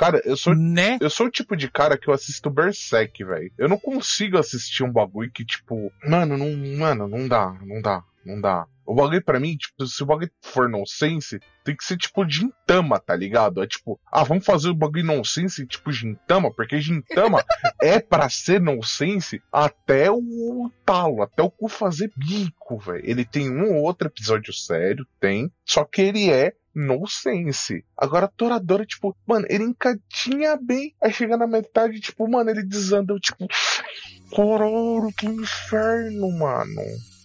Cara, 0.00 0.22
eu 0.24 0.34
sou 0.34 0.54
Né? 0.54 0.96
eu 0.98 1.10
sou 1.10 1.26
o 1.26 1.30
tipo 1.30 1.54
de 1.54 1.70
cara 1.70 1.98
que 1.98 2.08
eu 2.08 2.14
assisto 2.14 2.48
Berserk, 2.48 3.22
velho. 3.22 3.52
Eu 3.58 3.68
não 3.68 3.78
consigo 3.78 4.38
assistir 4.38 4.82
um 4.82 4.90
bagulho 4.90 5.30
que, 5.30 5.44
tipo, 5.44 5.92
mano, 6.02 6.38
não, 6.38 6.78
mano, 6.78 7.06
não 7.06 7.28
dá, 7.28 7.54
não 7.66 7.82
dá, 7.82 8.02
não 8.24 8.40
dá. 8.40 8.66
O 8.90 8.94
bagulho 8.94 9.22
pra 9.22 9.38
mim, 9.38 9.56
tipo, 9.56 9.86
se 9.86 10.02
o 10.02 10.06
bagulho 10.06 10.32
for 10.42 10.68
nonsense, 10.68 11.38
tem 11.62 11.76
que 11.76 11.84
ser 11.84 11.96
tipo 11.96 12.28
Gintama, 12.28 12.98
tá 12.98 13.14
ligado? 13.14 13.62
É 13.62 13.66
tipo, 13.68 14.00
ah, 14.10 14.24
vamos 14.24 14.44
fazer 14.44 14.68
o 14.68 14.74
bagulho 14.74 15.04
nonsense 15.04 15.64
tipo 15.64 15.92
Gintama, 15.92 16.52
porque 16.52 16.80
Gintama 16.80 17.44
é 17.80 18.00
pra 18.00 18.28
ser 18.28 18.60
nonsense 18.60 19.40
até 19.52 20.10
o 20.10 20.68
talo, 20.84 21.22
até 21.22 21.40
o 21.40 21.48
cu 21.48 21.68
fazer 21.68 22.10
bico, 22.16 22.78
velho. 22.78 23.08
Ele 23.08 23.24
tem 23.24 23.48
um 23.48 23.76
ou 23.76 23.84
outro 23.84 24.08
episódio 24.08 24.52
sério, 24.52 25.06
tem, 25.20 25.52
só 25.64 25.84
que 25.84 26.02
ele 26.02 26.28
é 26.28 26.52
nonsense. 26.74 27.84
Agora, 27.96 28.26
Toradora, 28.26 28.84
tipo, 28.84 29.16
mano, 29.24 29.46
ele 29.48 29.62
encatinha 29.62 30.58
bem, 30.60 30.96
aí 31.00 31.12
chega 31.12 31.36
na 31.36 31.46
metade, 31.46 32.00
tipo, 32.00 32.28
mano, 32.28 32.50
ele 32.50 32.64
desanda, 32.64 33.12
eu, 33.12 33.20
tipo, 33.20 33.46
caralho, 34.34 35.12
que 35.16 35.26
inferno, 35.26 36.28
mano. 36.36 36.82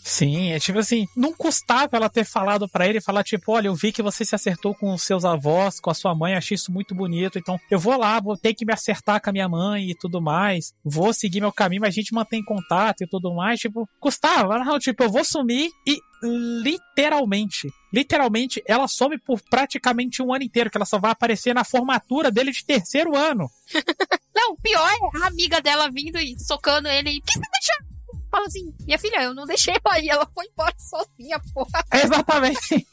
Sim, 0.07 0.51
é 0.51 0.59
tipo 0.59 0.77
assim, 0.77 1.07
não 1.17 1.33
custava 1.33 1.97
ela 1.97 2.07
ter 2.07 2.23
falado 2.23 2.69
pra 2.69 2.87
ele, 2.87 3.01
falar 3.01 3.23
tipo, 3.23 3.51
olha, 3.51 3.69
eu 3.69 3.75
vi 3.75 3.91
que 3.91 4.03
você 4.03 4.23
se 4.23 4.35
acertou 4.35 4.75
com 4.75 4.93
os 4.93 5.01
seus 5.01 5.25
avós, 5.25 5.79
com 5.79 5.89
a 5.89 5.95
sua 5.95 6.13
mãe, 6.13 6.35
achei 6.35 6.53
isso 6.53 6.71
muito 6.71 6.93
bonito, 6.93 7.39
então 7.39 7.59
eu 7.71 7.79
vou 7.79 7.97
lá, 7.97 8.19
vou 8.19 8.37
ter 8.37 8.53
que 8.53 8.63
me 8.63 8.71
acertar 8.71 9.19
com 9.19 9.31
a 9.31 9.33
minha 9.33 9.49
mãe 9.49 9.89
e 9.89 9.95
tudo 9.95 10.21
mais, 10.21 10.75
vou 10.83 11.11
seguir 11.11 11.41
meu 11.41 11.51
caminho, 11.51 11.81
mas 11.81 11.89
a 11.89 11.99
gente 11.99 12.13
mantém 12.13 12.45
contato 12.45 13.01
e 13.01 13.07
tudo 13.07 13.33
mais, 13.33 13.59
tipo, 13.59 13.89
custava, 13.99 14.59
não, 14.59 14.77
tipo, 14.77 15.01
eu 15.01 15.09
vou 15.09 15.25
sumir 15.25 15.71
e 15.87 15.99
literalmente, 16.21 17.67
literalmente, 17.91 18.63
ela 18.67 18.87
some 18.87 19.17
por 19.17 19.41
praticamente 19.41 20.21
um 20.21 20.31
ano 20.31 20.43
inteiro, 20.43 20.69
que 20.69 20.77
ela 20.77 20.85
só 20.85 20.99
vai 20.99 21.09
aparecer 21.09 21.55
na 21.55 21.63
formatura 21.63 22.29
dele 22.29 22.51
de 22.51 22.63
terceiro 22.63 23.17
ano. 23.17 23.49
Não, 24.35 24.53
pior 24.57 24.87
é 24.87 25.23
a 25.23 25.27
amiga 25.27 25.61
dela 25.61 25.89
vindo 25.89 26.19
e 26.19 26.37
socando 26.37 26.89
ele. 26.89 27.21
que 27.21 27.33
você 27.33 27.39
deixou? 27.39 27.94
Fala 28.35 28.47
assim, 28.47 28.75
minha 28.85 28.99
filha, 28.99 29.23
eu 29.23 29.33
não 29.33 29.45
deixei 29.45 29.73
ela 29.73 29.97
ir, 29.97 30.09
ela 30.09 30.29
foi 30.33 30.45
embora 30.45 30.75
sozinha, 30.77 31.39
porra. 31.53 31.85
Exatamente. 32.03 32.85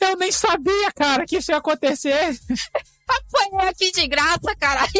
Eu 0.00 0.16
nem 0.16 0.30
sabia, 0.30 0.92
cara, 0.94 1.26
que 1.26 1.38
isso 1.38 1.50
ia 1.50 1.56
acontecer. 1.56 2.38
Foi 3.28 3.66
aqui 3.68 3.90
de 3.90 4.06
graça, 4.06 4.54
caralho. 4.60 4.92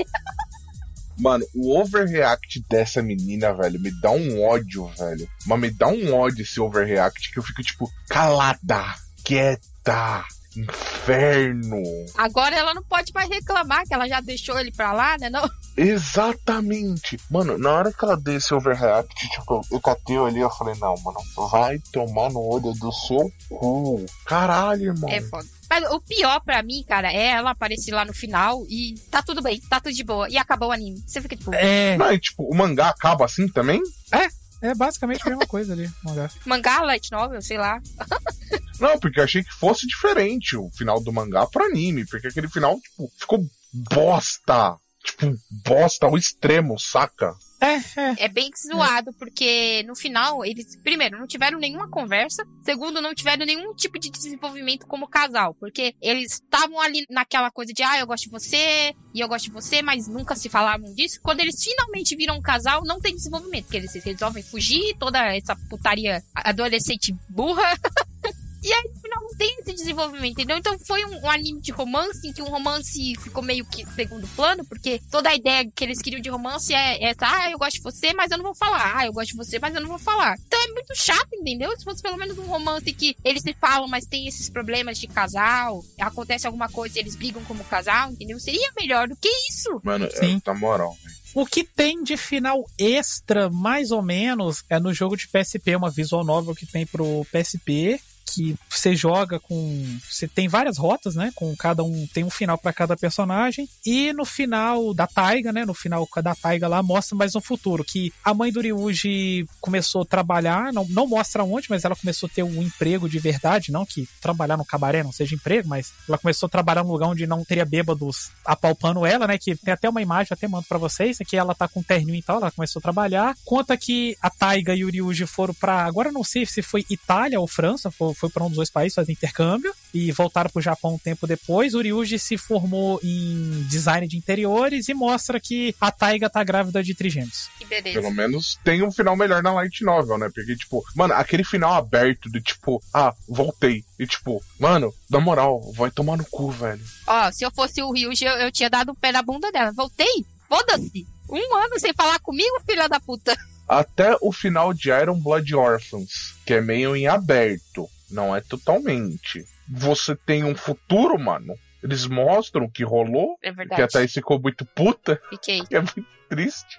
Mano, 1.16 1.47
o 1.55 1.79
overreact 1.79 2.64
dessa 2.68 3.01
menina, 3.01 3.55
velho, 3.55 3.81
me 3.81 3.93
dá 4.01 4.11
um 4.11 4.43
ódio, 4.43 4.89
velho. 4.99 5.29
Mas 5.47 5.61
me 5.61 5.70
dá 5.70 5.87
um 5.87 6.12
ódio 6.12 6.43
esse 6.43 6.61
overreact 6.61 7.33
que 7.33 7.39
eu 7.39 7.45
fico, 7.45 7.62
tipo, 7.62 7.89
calada, 8.09 8.93
quieta, 9.25 10.25
inferno. 10.57 11.83
Agora 12.17 12.55
ela 12.57 12.75
não 12.75 12.83
pode 12.83 13.13
mais 13.13 13.29
reclamar 13.29 13.85
que 13.87 13.95
ela 13.95 14.09
já 14.09 14.21
deixou 14.21 14.59
ele 14.59 14.71
pra 14.71 14.93
lá, 14.93 15.17
né? 15.19 15.29
Não? 15.31 15.49
Exatamente. 15.77 17.19
Mano, 17.31 17.59
na 17.59 17.73
hora 17.73 17.93
que 17.93 18.05
ela 18.05 18.17
deu 18.17 18.37
esse 18.37 18.55
overreact, 18.55 19.15
tipo, 19.29 19.61
eu 19.71 19.81
catei 19.81 20.17
ali, 20.19 20.41
eu 20.41 20.51
falei, 20.51 20.75
não, 20.81 20.95
mano, 21.03 21.19
vai 21.51 21.79
tomar 21.93 22.31
no 22.31 22.41
olho 22.41 22.73
do 22.73 22.93
seu 22.93 23.31
cu. 23.49 24.05
Caralho, 24.25 24.85
irmão. 24.93 25.11
É 25.11 25.21
foda. 25.21 25.47
Mas 25.69 25.91
o 25.91 26.01
pior 26.01 26.41
pra 26.41 26.63
mim, 26.63 26.85
cara, 26.87 27.13
é 27.13 27.29
ela 27.31 27.51
aparecer 27.51 27.93
lá 27.93 28.05
no 28.05 28.13
final 28.13 28.65
e 28.69 28.95
tá 29.11 29.23
tudo 29.23 29.43
bem, 29.43 29.61
tá 29.69 29.81
tudo 29.81 29.95
de 29.95 30.05
boa. 30.05 30.29
E 30.29 30.37
acabou 30.37 30.69
o 30.69 30.73
anime. 30.73 31.03
Você 31.07 31.21
fica 31.21 31.37
tipo, 31.37 31.53
É, 31.55 31.97
Não, 31.97 32.13
e, 32.13 32.19
tipo, 32.21 32.45
o 32.45 32.55
mangá 32.55 32.91
acaba 32.91 33.25
assim 33.25 33.49
também? 33.49 33.81
é 34.13 34.29
basicamente 34.73 35.21
a 35.27 35.31
mesma 35.31 35.47
coisa 35.47 35.73
ali. 35.73 35.91
mangá. 36.03 36.31
mangá, 36.47 36.81
light 36.83 37.11
novel, 37.11 37.43
sei 37.43 37.59
lá. 37.59 37.83
Não, 38.81 38.99
porque 38.99 39.21
eu 39.21 39.25
achei 39.25 39.43
que 39.45 39.53
fosse 39.53 39.87
diferente 39.87 40.57
o 40.57 40.71
final 40.71 41.03
do 41.03 41.12
mangá 41.12 41.47
pro 41.47 41.65
anime, 41.65 42.07
porque 42.07 42.29
aquele 42.29 42.49
final, 42.49 42.81
tipo, 42.81 43.11
ficou 43.19 43.45
bosta. 43.73 44.77
Tipo, 45.05 45.37
bosta 45.51 46.07
ao 46.07 46.17
extremo, 46.17 46.79
saca? 46.79 47.35
É, 47.65 48.01
é. 48.01 48.25
É 48.25 48.29
bem 48.29 48.51
zoado, 48.55 49.11
porque 49.15 49.83
no 49.87 49.97
final, 49.97 50.45
eles, 50.45 50.77
primeiro, 50.77 51.19
não 51.19 51.27
tiveram 51.27 51.59
nenhuma 51.59 51.89
conversa. 51.89 52.47
Segundo, 52.62 53.01
não 53.01 53.15
tiveram 53.15 53.47
nenhum 53.47 53.75
tipo 53.75 53.99
de 53.99 54.11
desenvolvimento 54.11 54.87
como 54.87 55.09
casal. 55.09 55.55
Porque 55.55 55.95
eles 56.03 56.35
estavam 56.35 56.79
ali 56.79 57.07
naquela 57.09 57.51
coisa 57.51 57.73
de, 57.73 57.83
ah, 57.83 57.99
eu 57.99 58.07
gosto 58.07 58.25
de 58.25 58.31
você, 58.31 58.95
e 59.15 59.21
eu 59.21 59.29
gosto 59.29 59.47
de 59.47 59.51
você, 59.51 59.81
mas 59.81 60.07
nunca 60.07 60.37
se 60.37 60.51
falavam 60.51 60.93
disso. 60.95 61.21
Quando 61.23 61.41
eles 61.41 61.62
finalmente 61.62 62.15
viram 62.15 62.37
um 62.37 62.43
casal, 62.43 62.85
não 62.85 63.01
tem 63.01 63.15
desenvolvimento. 63.15 63.65
Porque 63.65 63.79
eles 63.79 63.95
resolvem 63.95 64.43
fugir, 64.43 64.95
toda 64.99 65.35
essa 65.35 65.57
putaria 65.71 66.23
adolescente 66.35 67.17
burra. 67.31 67.65
E 68.65 68.73
aí, 68.73 68.83
no 68.95 68.99
final, 68.99 69.21
não 69.21 69.37
tem 69.37 69.57
esse 69.61 69.75
desenvolvimento, 69.75 70.33
entendeu? 70.33 70.57
Então 70.57 70.79
foi 70.87 71.05
um, 71.05 71.21
um 71.21 71.31
anime 71.31 71.61
de 71.61 71.71
romance, 71.71 72.27
em 72.27 72.33
que 72.33 72.41
um 72.41 72.49
romance 72.49 73.15
ficou 73.21 73.43
meio 73.43 73.62
que 73.67 73.85
segundo 73.95 74.27
plano, 74.29 74.65
porque 74.65 75.03
toda 75.11 75.29
a 75.29 75.35
ideia 75.35 75.71
que 75.71 75.85
eles 75.85 76.01
queriam 76.01 76.23
de 76.23 76.31
romance 76.31 76.73
é 76.73 77.05
essa, 77.05 77.27
ah, 77.27 77.51
eu 77.51 77.59
gosto 77.59 77.75
de 77.75 77.83
você, 77.83 78.15
mas 78.15 78.31
eu 78.31 78.39
não 78.39 78.45
vou 78.45 78.55
falar. 78.55 78.97
Ah, 78.97 79.05
eu 79.05 79.12
gosto 79.12 79.33
de 79.33 79.37
você, 79.37 79.59
mas 79.59 79.75
eu 79.75 79.83
não 79.83 79.89
vou 79.89 79.99
falar. 79.99 80.35
Então 80.47 80.62
é 80.62 80.69
muito 80.69 80.95
chato, 80.97 81.29
entendeu? 81.35 81.77
Se 81.77 81.85
fosse 81.85 82.01
pelo 82.01 82.17
menos 82.17 82.39
um 82.39 82.47
romance 82.47 82.91
que 82.95 83.15
eles 83.23 83.43
se 83.43 83.53
falam, 83.53 83.87
mas 83.87 84.07
tem 84.07 84.27
esses 84.27 84.49
problemas 84.49 84.99
de 84.99 85.09
casal, 85.09 85.85
acontece 86.01 86.47
alguma 86.47 86.69
coisa 86.71 86.99
e 86.99 87.03
eles 87.03 87.17
brigam 87.17 87.45
como 87.45 87.62
casal, 87.65 88.12
entendeu? 88.12 88.41
Seria 88.41 88.73
melhor 88.79 89.09
do 89.09 89.17
que 89.17 89.29
isso. 89.51 89.79
Mano, 89.83 90.09
Sim. 90.11 90.41
é, 90.43 90.51
na 90.51 90.55
moral. 90.55 90.97
O 91.35 91.45
que 91.45 91.65
tem 91.65 92.03
de 92.03 92.17
final 92.17 92.65
extra, 92.79 93.51
mais 93.51 93.91
ou 93.91 94.01
menos, 94.01 94.65
é 94.71 94.79
no 94.79 94.95
jogo 94.95 95.17
de 95.17 95.29
PSP, 95.29 95.75
uma 95.75 95.91
visual 95.91 96.25
novel 96.25 96.55
que 96.55 96.65
tem 96.65 96.87
pro 96.87 97.27
PSP, 97.33 98.01
que 98.35 98.57
você 98.68 98.97
joga 98.97 99.39
com. 99.39 99.99
Você 100.09 100.26
tem 100.26 100.49
várias 100.49 100.76
rotas, 100.76 101.14
né? 101.14 101.30
Com 101.35 101.55
cada 101.57 101.82
um. 101.82 102.07
Tem 102.12 102.24
um 102.24 102.30
final 102.30 102.59
para 102.59 102.72
cada 102.72 102.97
personagem. 102.97 103.68
E 103.87 104.12
no 104.12 104.24
final 104.24 104.93
da 104.93 105.07
Taiga, 105.07 105.53
né? 105.53 105.64
No 105.64 105.74
final 105.74 106.09
da 106.22 106.35
Taiga 106.35 106.66
lá, 106.66 106.82
mostra 106.82 107.16
mais 107.16 107.35
um 107.37 107.41
futuro. 107.41 107.85
Que 107.85 108.12
a 108.24 108.35
mãe 108.35 108.51
do 108.51 108.61
Ryuji 108.61 109.47
começou 109.61 110.03
a 110.03 110.07
trabalhar, 110.07 110.72
não, 110.72 110.87
não 110.89 111.07
mostra 111.07 111.45
onde, 111.45 111.68
mas 111.70 111.85
ela 111.85 111.97
começou 111.97 112.26
a 112.26 112.35
ter 112.35 112.43
um 112.43 112.62
emprego 112.62 113.09
de 113.09 113.18
verdade. 113.18 113.70
Não 113.70 113.87
que 113.87 114.09
trabalhar 114.20 114.57
no 114.57 114.64
cabaré 114.64 115.03
não 115.03 115.12
seja 115.12 115.35
emprego, 115.35 115.68
mas 115.68 115.93
ela 116.09 116.18
começou 116.18 116.47
a 116.47 116.51
trabalhar 116.51 116.82
num 116.82 116.93
lugar 116.93 117.09
onde 117.09 117.26
não 117.26 117.45
teria 117.45 117.64
bêbados 117.64 118.30
apalpando 118.45 119.07
ela, 119.07 119.26
né? 119.26 119.39
Que 119.39 119.55
tem 119.55 119.72
até 119.72 119.89
uma 119.89 120.03
imagem, 120.03 120.32
até 120.32 120.49
mando 120.49 120.66
pra 120.68 120.78
vocês. 120.78 121.20
Aqui 121.20 121.37
ela 121.37 121.55
tá 121.55 121.68
com 121.68 121.80
um 121.80 121.82
terninho 121.82 122.18
e 122.18 122.22
tal, 122.22 122.39
ela 122.39 122.51
começou 122.51 122.80
a 122.80 122.82
trabalhar. 122.82 123.37
Conta 123.45 123.76
que 123.76 124.16
a 124.20 124.30
Taiga 124.30 124.74
e 124.74 124.85
o 124.85 124.91
Ryuji 124.91 125.26
foram 125.26 125.55
pra. 125.55 125.85
Agora 125.85 126.11
não 126.11 126.24
sei 126.24 126.47
se 126.47 126.62
foi 126.62 126.85
Itália 126.91 127.41
ou 127.41 127.47
França, 127.47 127.91
foram 127.91 128.24
foi 128.25 128.31
para 128.31 128.45
um 128.45 128.49
dos 128.49 128.57
dois 128.57 128.70
países 128.70 128.95
fazer 128.95 129.12
intercâmbio 129.12 129.75
e 129.93 130.11
voltaram 130.12 130.51
pro 130.51 130.62
Japão 130.62 130.95
um 130.95 130.99
tempo 130.99 131.27
depois. 131.27 131.75
O 131.75 131.81
Ryuji 131.81 132.18
se 132.18 132.39
formou 132.39 132.99
em 133.03 133.66
design 133.68 134.07
de 134.07 134.16
interiores 134.16 134.89
e 134.89 134.95
mostra 134.95 135.39
que 135.39 135.75
a 135.81 135.91
Taiga 135.91 136.31
tá 136.31 136.43
grávida 136.43 136.83
de 136.83 136.95
trigêmeos. 136.95 137.49
Que 137.59 137.64
beleza. 137.66 138.01
Pelo 138.01 138.12
menos 138.12 138.59
tem 138.64 138.83
um 138.83 138.91
final 138.91 139.16
melhor 139.16 139.43
na 139.43 139.53
Light 139.53 139.85
Novel, 139.85 140.18
né? 140.18 140.31
Porque, 140.35 140.57
tipo, 140.57 140.83
mano, 140.95 141.14
aquele 141.14 141.45
final 141.45 141.75
aberto 141.75 142.31
de 142.31 142.41
tipo, 142.41 142.83
ah, 142.93 143.14
voltei. 143.29 143.85
E 143.99 144.07
tipo, 144.07 144.43
mano, 144.59 144.93
na 145.11 145.20
moral, 145.20 145.61
vai 145.72 145.91
tomar 145.91 146.16
no 146.16 146.25
cu, 146.25 146.51
velho. 146.51 146.83
Ó, 147.07 147.31
se 147.31 147.45
eu 147.45 147.51
fosse 147.51 147.83
o 147.83 147.93
Ryuji, 147.93 148.25
eu, 148.25 148.35
eu 148.37 148.53
tinha 148.53 148.70
dado 148.70 148.93
o 148.93 148.97
pé 148.97 149.12
na 149.12 149.22
bunda 149.22 149.53
dela. 149.53 149.72
Voltei? 149.72 150.25
Foda-se. 150.49 151.07
Um 151.29 151.57
ano 151.57 151.79
sem 151.79 151.93
falar 151.93 152.18
comigo, 152.20 152.62
filha 152.66 152.89
da 152.89 153.01
puta. 153.01 153.37
Até 153.68 154.16
o 154.20 154.31
final 154.31 154.75
de 154.75 154.91
Iron 154.91 155.18
Blood 155.18 155.55
Orphans, 155.55 156.35
que 156.45 156.55
é 156.55 156.61
meio 156.61 156.95
em 156.95 157.07
aberto, 157.07 157.89
não 158.11 158.35
é 158.35 158.41
totalmente. 158.41 159.45
Você 159.69 160.15
tem 160.15 160.45
um 160.45 160.55
futuro, 160.55 161.19
mano. 161.19 161.55
Eles 161.83 162.07
mostram 162.07 162.65
o 162.65 162.71
que 162.71 162.83
rolou, 162.85 163.37
É 163.43 163.51
que 163.51 163.57
verdade. 163.57 163.83
a 163.83 163.89
Thaís 163.89 164.13
ficou 164.13 164.41
muito 164.41 164.65
puta, 164.65 165.21
Fiquei. 165.31 165.63
que 165.67 165.77
é 165.77 165.81
muito 165.81 166.07
triste. 166.29 166.79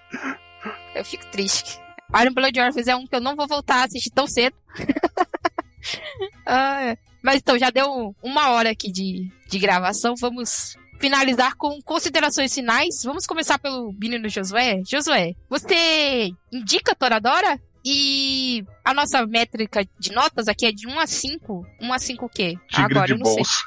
Eu 0.95 1.05
fico 1.05 1.25
triste. 1.27 1.79
Iron 2.21 2.33
Blood 2.33 2.59
Orphans 2.59 2.87
é 2.87 2.95
um 2.95 3.05
que 3.05 3.15
eu 3.15 3.21
não 3.21 3.35
vou 3.35 3.47
voltar 3.47 3.81
a 3.81 3.83
assistir 3.85 4.09
tão 4.11 4.27
cedo. 4.27 4.55
Ah, 6.45 6.95
mas 7.23 7.37
então, 7.37 7.57
já 7.57 7.69
deu 7.69 8.15
uma 8.21 8.49
hora 8.51 8.69
aqui 8.71 8.91
de, 8.91 9.29
de 9.47 9.59
gravação. 9.59 10.13
Vamos 10.19 10.75
finalizar 10.99 11.55
com 11.55 11.79
considerações 11.83 12.53
finais. 12.53 13.03
Vamos 13.03 13.25
começar 13.25 13.59
pelo 13.59 13.91
menino 13.93 14.27
Josué. 14.29 14.81
Josué, 14.89 15.33
você 15.49 16.29
indica 16.51 16.95
Toradora? 16.95 17.59
E 17.85 18.65
a 18.83 18.93
nossa 18.95 19.25
métrica 19.27 19.85
de 19.99 20.11
notas 20.11 20.47
aqui 20.47 20.65
é 20.65 20.71
de 20.71 20.87
1 20.87 20.99
a 20.99 21.05
5. 21.05 21.67
1 21.79 21.93
a 21.93 21.99
5 21.99 22.25
o 22.25 22.29
quê? 22.29 22.57
Tigre 22.67 22.93
Agora, 22.97 23.05
de 23.05 23.13
eu 23.13 23.17
não 23.19 23.25
sei. 23.25 23.35
bolsa. 23.35 23.61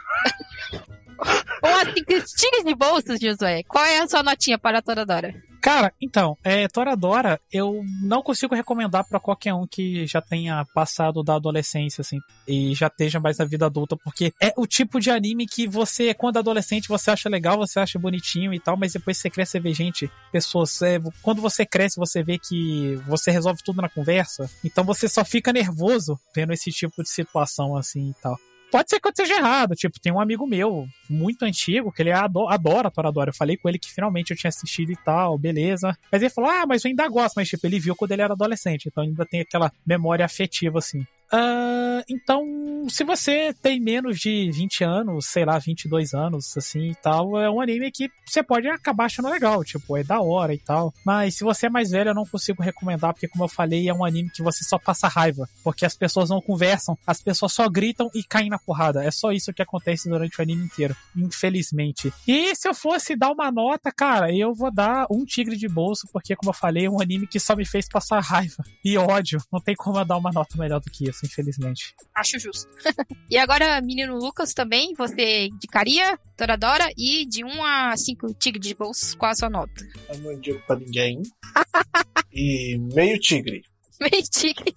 1 1.65 1.67
a 1.69 1.85
5 1.85 1.95
tigres 2.37 2.65
de 2.65 2.75
bolsas, 2.75 3.21
Josué. 3.21 3.63
Qual 3.69 3.85
é 3.85 4.01
a 4.01 4.09
sua 4.09 4.23
notinha 4.25 4.59
para 4.59 4.79
a 4.79 4.83
Toradora? 4.83 5.33
Cara, 5.61 5.93
então, 6.01 6.37
é, 6.45 6.69
Toradora, 6.69 7.41
eu 7.53 7.83
não 8.03 8.23
consigo 8.23 8.55
recomendar 8.55 9.05
pra 9.05 9.19
qualquer 9.19 9.53
um 9.55 9.67
que 9.67 10.07
já 10.07 10.21
tenha 10.21 10.65
passado 10.75 11.23
da 11.23 11.35
adolescência, 11.35 12.01
assim, 12.01 12.21
e 12.47 12.75
já 12.75 12.87
esteja 12.87 13.19
mais 13.19 13.39
na 13.39 13.45
vida 13.45 13.67
adulta, 13.67 13.97
porque 13.97 14.33
é 14.41 14.53
o 14.57 14.67
tipo 14.67 15.01
de 15.01 15.11
anime 15.11 15.47
que 15.47 15.67
você, 15.67 16.15
quando 16.15 16.39
adolescente, 16.39 16.89
você 16.89 17.11
acha 17.11 17.29
legal, 17.29 17.59
você 17.59 17.81
acha 17.81 17.99
bonitinho 17.99 18.55
e 18.55 18.61
tal, 18.61 18.77
mas 18.77 18.93
depois 18.93 19.19
você 19.19 19.29
cresce, 19.29 19.53
você 19.53 19.61
vê 19.61 19.75
gente, 19.75 20.11
pessoas, 20.31 20.81
é, 20.83 21.01
quando 21.23 21.43
você 21.43 21.67
cresce, 21.67 21.99
você 21.99 22.23
vê 22.23 22.39
que 22.39 22.95
você 23.07 23.31
resolve 23.31 23.63
tudo 23.63 23.83
na 23.83 23.89
conversa, 23.89 24.49
então 24.65 24.85
você 24.85 25.09
só 25.09 25.25
fica 25.25 25.53
nervoso 25.53 26.19
vendo 26.35 26.53
esse 26.53 26.71
tipo 26.71 27.03
de 27.03 27.09
situação, 27.09 27.77
assim, 27.77 28.11
e 28.11 28.15
tal. 28.23 28.39
Pode 28.71 28.91
ser 28.91 29.01
que 29.01 29.09
eu 29.09 29.11
esteja 29.11 29.35
errado. 29.37 29.75
Tipo, 29.75 29.99
tem 29.99 30.13
um 30.13 30.21
amigo 30.21 30.47
meu, 30.47 30.87
muito 31.09 31.45
antigo, 31.45 31.91
que 31.91 32.03
ele 32.03 32.13
ado- 32.13 32.49
adora 32.49 32.91
Toradora. 32.91 33.31
Eu 33.31 33.35
falei 33.35 33.57
com 33.57 33.69
ele 33.69 33.79
que 33.79 33.91
finalmente 33.93 34.31
eu 34.31 34.37
tinha 34.37 34.49
assistido 34.49 34.93
e 34.93 34.97
tal, 34.97 35.39
beleza. 35.39 35.97
Mas 36.13 36.21
ele 36.21 36.31
falou, 36.31 36.51
ah, 36.51 36.67
mas 36.67 36.85
eu 36.85 36.91
ainda 36.91 37.09
gosto. 37.09 37.35
Mas, 37.37 37.49
tipo, 37.49 37.67
ele 37.67 37.81
viu 37.81 37.97
quando 37.97 38.13
ele 38.13 38.23
era 38.23 38.35
adolescente. 38.35 38.87
Então 38.89 39.03
ainda 39.05 39.25
tem 39.25 39.41
aquela 39.41 39.73
memória 39.87 40.25
afetiva, 40.25 40.79
assim. 40.79 41.07
Ah, 41.31 42.03
então, 42.09 42.43
se 42.89 43.05
você 43.05 43.55
tem 43.63 43.81
menos 43.81 44.19
de 44.19 44.51
20 44.51 44.85
anos, 44.85 45.27
sei 45.27 45.45
lá, 45.45 45.59
22 45.59 46.15
anos, 46.15 46.57
assim 46.57 46.91
e 46.91 46.95
tal, 46.95 47.39
é 47.39 47.51
um 47.51 47.61
anime 47.61 47.91
que 47.91 48.11
você 48.25 48.43
pode 48.43 48.67
acabar 48.69 49.07
achando 49.07 49.29
legal, 49.29 49.63
tipo, 49.65 49.97
é 49.97 50.03
da 50.03 50.21
hora 50.21 50.55
e 50.55 50.59
tal. 50.59 50.93
Mas 51.05 51.37
se 51.37 51.45
você 51.45 51.67
é 51.67 51.71
mais 51.71 51.91
velho, 51.91 52.11
eu 52.11 52.15
não 52.15 52.25
consigo 52.25 52.63
recomendar, 52.63 53.13
porque, 53.13 53.29
como 53.29 53.45
eu 53.45 53.49
falei, 53.49 53.89
é 53.89 53.95
um 53.95 54.05
anime 54.05 54.31
que 54.31 54.43
você 54.43 54.65
só 54.65 54.79
passa 54.79 55.09
raiva, 55.09 55.49
porque 55.63 55.85
as 55.85 55.95
pessoas 55.95 56.31
não 56.31 56.41
conversam, 56.41 56.97
as 57.07 57.21
pessoas 57.21 57.53
só 57.53 57.69
gritam 57.69 58.11
e 58.15 58.23
caem 58.23 58.49
na 58.49 58.59
porrada. 58.59 59.05
É 59.05 59.11
só 59.11 59.33
isso 59.33 59.53
que 59.53 59.63
acontece 59.63 60.09
durante 60.09 60.39
o 60.39 60.43
anime 60.43 60.65
inteiro, 60.65 60.97
infelizmente. 61.17 62.13
E 62.27 62.55
se 62.55 62.69
eu 62.69 62.75
fosse 62.75 63.17
dar 63.17 63.31
uma 63.31 63.51
nota, 63.51 63.93
cara, 63.93 64.35
eu 64.35 64.55
vou 64.55 64.71
dar 64.71 65.07
um 65.11 65.25
tigre 65.25 65.57
de 65.57 65.69
bolso, 65.69 66.09
porque, 66.13 66.35
como 66.37 66.51
eu 66.51 66.55
falei, 66.55 66.87
é 66.87 66.91
um 66.91 67.01
anime 67.01 67.27
que 67.27 67.41
só 67.41 67.55
me 67.55 67.67
fez 67.67 67.89
passar 67.89 68.21
raiva 68.21 68.65
e 68.85 68.97
ódio. 68.97 69.41
Não 69.53 69.61
tem 69.61 69.75
como 69.75 69.99
eu 69.99 70.05
dar 70.05 70.17
uma 70.17 70.31
nota 70.31 70.57
melhor 70.57 70.81
do 70.81 70.91
que 70.91 71.09
isso, 71.09 71.18
infelizmente. 71.27 71.95
Acho 72.15 72.39
justo. 72.39 72.69
e 73.31 73.37
agora, 73.37 73.81
menino 73.81 74.17
Lucas, 74.17 74.53
também, 74.53 74.95
você 74.95 75.47
indicaria 75.47 76.19
Toradora 76.37 76.89
e 76.97 77.27
de 77.27 77.45
1 77.45 77.65
a 77.65 77.97
5 77.97 78.35
tigres 78.35 78.67
de 78.67 78.75
bolso, 78.75 79.17
qual 79.17 79.31
a 79.31 79.35
sua 79.35 79.51
nota? 79.51 79.87
Eu 80.09 80.19
não 80.19 80.33
indico 80.33 80.65
pra 80.67 80.77
ninguém. 80.77 81.23
e 82.33 82.79
meio 82.95 83.19
tigre. 83.19 83.63
Meio 84.01 84.23
tigre. 84.23 84.73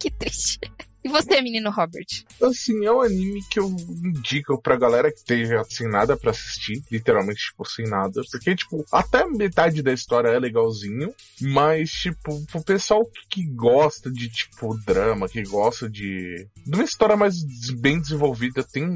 que 0.00 0.10
triste. 0.10 0.58
E 1.04 1.08
você, 1.08 1.42
menino 1.42 1.70
Robert? 1.70 2.06
Assim, 2.42 2.86
é 2.86 2.90
um 2.90 3.02
anime 3.02 3.42
que 3.50 3.60
eu 3.60 3.68
indico 3.68 4.60
pra 4.62 4.74
galera 4.74 5.12
que 5.12 5.18
esteja 5.18 5.62
sem 5.68 5.86
nada 5.86 6.16
pra 6.16 6.30
assistir, 6.30 6.82
literalmente, 6.90 7.48
tipo, 7.50 7.62
sem 7.66 7.86
nada. 7.86 8.22
Porque, 8.32 8.56
tipo, 8.56 8.82
até 8.90 9.26
metade 9.26 9.82
da 9.82 9.92
história 9.92 10.28
é 10.28 10.38
legalzinho, 10.38 11.14
mas, 11.42 11.90
tipo, 11.90 12.42
pro 12.46 12.64
pessoal 12.64 13.04
que, 13.04 13.42
que 13.42 13.46
gosta 13.50 14.10
de, 14.10 14.30
tipo, 14.30 14.74
drama, 14.86 15.28
que 15.28 15.42
gosta 15.42 15.90
de. 15.90 16.48
de 16.64 16.74
uma 16.74 16.84
história 16.84 17.16
mais 17.16 17.34
bem 17.78 18.00
desenvolvida, 18.00 18.64
tem 18.64 18.88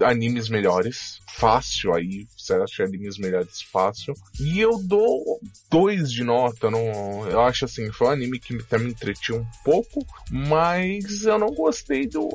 animes 0.00 0.48
melhores. 0.48 1.20
Fácil 1.36 1.94
aí, 1.94 2.26
você 2.36 2.54
acha 2.54 2.84
animes 2.84 3.18
melhores 3.18 3.62
fácil. 3.62 4.14
E 4.38 4.60
eu 4.60 4.78
dou 4.82 5.40
dois 5.70 6.10
de 6.10 6.22
nota. 6.22 6.70
Não, 6.70 7.26
eu 7.28 7.40
acho 7.40 7.64
assim, 7.64 7.90
foi 7.92 8.08
um 8.08 8.10
anime 8.10 8.38
que 8.38 8.56
até 8.56 8.78
me 8.78 8.90
entretiu 8.90 9.36
um 9.36 9.46
pouco, 9.64 10.04
mas 10.30 11.24
eu 11.24 11.38
não 11.38 11.48
gostei 11.48 12.06
do, 12.06 12.28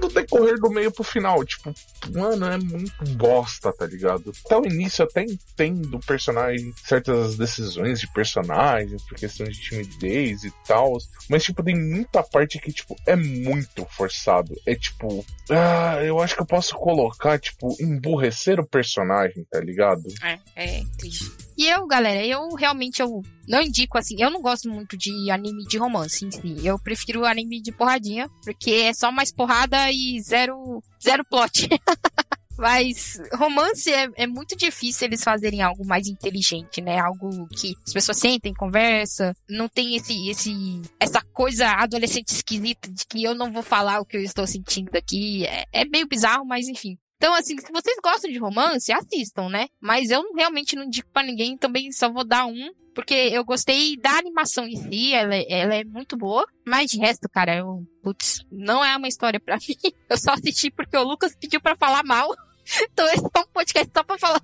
do 0.00 0.08
decorrer 0.08 0.58
do 0.58 0.70
meio 0.70 0.90
pro 0.90 1.04
final. 1.04 1.44
Tipo, 1.44 1.72
mano, 2.14 2.46
é 2.46 2.56
muito 2.56 3.04
bosta, 3.16 3.72
tá 3.72 3.86
ligado? 3.86 4.32
Até 4.44 4.56
o 4.56 4.66
início 4.66 5.02
eu 5.02 5.06
até 5.06 5.24
entendo 5.24 6.00
personagem, 6.00 6.72
certas 6.82 7.36
decisões 7.36 8.00
de 8.00 8.10
personagens, 8.12 9.02
por 9.02 9.18
questão 9.18 9.46
de 9.46 9.60
timidez 9.60 10.44
e 10.44 10.52
tal. 10.66 10.96
Mas, 11.28 11.44
tipo, 11.44 11.62
tem 11.62 11.76
muita 11.76 12.22
parte 12.22 12.58
que, 12.58 12.72
tipo, 12.72 12.96
é 13.06 13.16
muito 13.16 13.86
forçado. 13.90 14.54
É 14.66 14.74
tipo, 14.74 15.24
ah, 15.50 16.02
eu 16.02 16.20
acho 16.20 16.34
que 16.34 16.42
eu 16.42 16.46
posso 16.46 16.74
colocar, 16.74 17.38
tipo, 17.38 17.74
emburrecer 17.88 18.60
o 18.60 18.68
personagem, 18.68 19.44
tá 19.50 19.60
ligado? 19.60 20.02
É, 20.22 20.38
é 20.54 20.82
triste. 20.98 21.30
E 21.56 21.66
eu, 21.66 21.86
galera, 21.86 22.24
eu 22.24 22.48
realmente 22.54 23.02
eu 23.02 23.22
não 23.48 23.60
indico 23.60 23.98
assim, 23.98 24.16
eu 24.20 24.30
não 24.30 24.40
gosto 24.40 24.68
muito 24.68 24.96
de 24.96 25.30
anime 25.30 25.64
de 25.64 25.78
romance. 25.78 26.28
Eu 26.62 26.78
prefiro 26.78 27.24
anime 27.24 27.60
de 27.60 27.72
porradinha, 27.72 28.28
porque 28.44 28.70
é 28.70 28.92
só 28.92 29.10
mais 29.10 29.32
porrada 29.32 29.90
e 29.90 30.20
zero 30.20 30.80
zero 31.02 31.24
plot. 31.24 31.68
Mas 32.58 33.22
romance 33.34 33.88
é, 33.88 34.08
é 34.16 34.26
muito 34.26 34.56
difícil 34.56 35.06
eles 35.06 35.22
fazerem 35.22 35.62
algo 35.62 35.86
mais 35.86 36.08
inteligente, 36.08 36.80
né? 36.80 36.98
Algo 36.98 37.46
que 37.48 37.72
as 37.86 37.92
pessoas 37.92 38.18
sentem, 38.18 38.52
conversa, 38.52 39.32
não 39.48 39.68
tem 39.68 39.94
esse, 39.94 40.28
esse, 40.28 40.82
essa 40.98 41.22
coisa 41.32 41.68
adolescente 41.68 42.30
esquisita 42.30 42.90
de 42.90 43.06
que 43.06 43.22
eu 43.22 43.32
não 43.32 43.52
vou 43.52 43.62
falar 43.62 44.00
o 44.00 44.04
que 44.04 44.16
eu 44.16 44.22
estou 44.22 44.44
sentindo 44.44 44.90
aqui. 44.96 45.46
É, 45.46 45.66
é 45.72 45.84
meio 45.84 46.08
bizarro, 46.08 46.44
mas 46.44 46.66
enfim. 46.66 46.98
Então, 47.18 47.34
assim, 47.34 47.58
se 47.58 47.70
vocês 47.72 47.96
gostam 48.02 48.30
de 48.30 48.38
romance, 48.38 48.92
assistam, 48.92 49.48
né? 49.48 49.66
Mas 49.80 50.08
eu 50.10 50.22
realmente 50.36 50.76
não 50.76 50.84
indico 50.84 51.10
pra 51.12 51.22
ninguém, 51.24 51.56
também 51.58 51.90
só 51.90 52.08
vou 52.10 52.24
dar 52.24 52.46
um. 52.46 52.70
Porque 52.94 53.12
eu 53.14 53.44
gostei 53.44 53.96
da 53.96 54.10
animação 54.18 54.64
em 54.66 54.76
si, 54.76 55.12
ela, 55.12 55.34
é- 55.34 55.46
ela 55.48 55.74
é 55.74 55.84
muito 55.84 56.16
boa. 56.16 56.46
Mas 56.66 56.90
de 56.92 56.98
resto, 56.98 57.28
cara, 57.28 57.56
eu. 57.56 57.84
Putz, 58.02 58.44
não 58.50 58.84
é 58.84 58.96
uma 58.96 59.08
história 59.08 59.40
pra 59.40 59.56
mim. 59.68 59.76
Eu 60.08 60.16
só 60.16 60.30
assisti 60.32 60.70
porque 60.70 60.96
o 60.96 61.02
Lucas 61.02 61.34
pediu 61.36 61.60
pra 61.60 61.76
falar 61.76 62.02
mal. 62.04 62.28
Então 62.92 63.06
esse 63.06 63.24
é 63.34 63.40
um 63.40 63.46
podcast 63.50 63.90
só 63.96 64.02
pra 64.04 64.18
falar. 64.18 64.42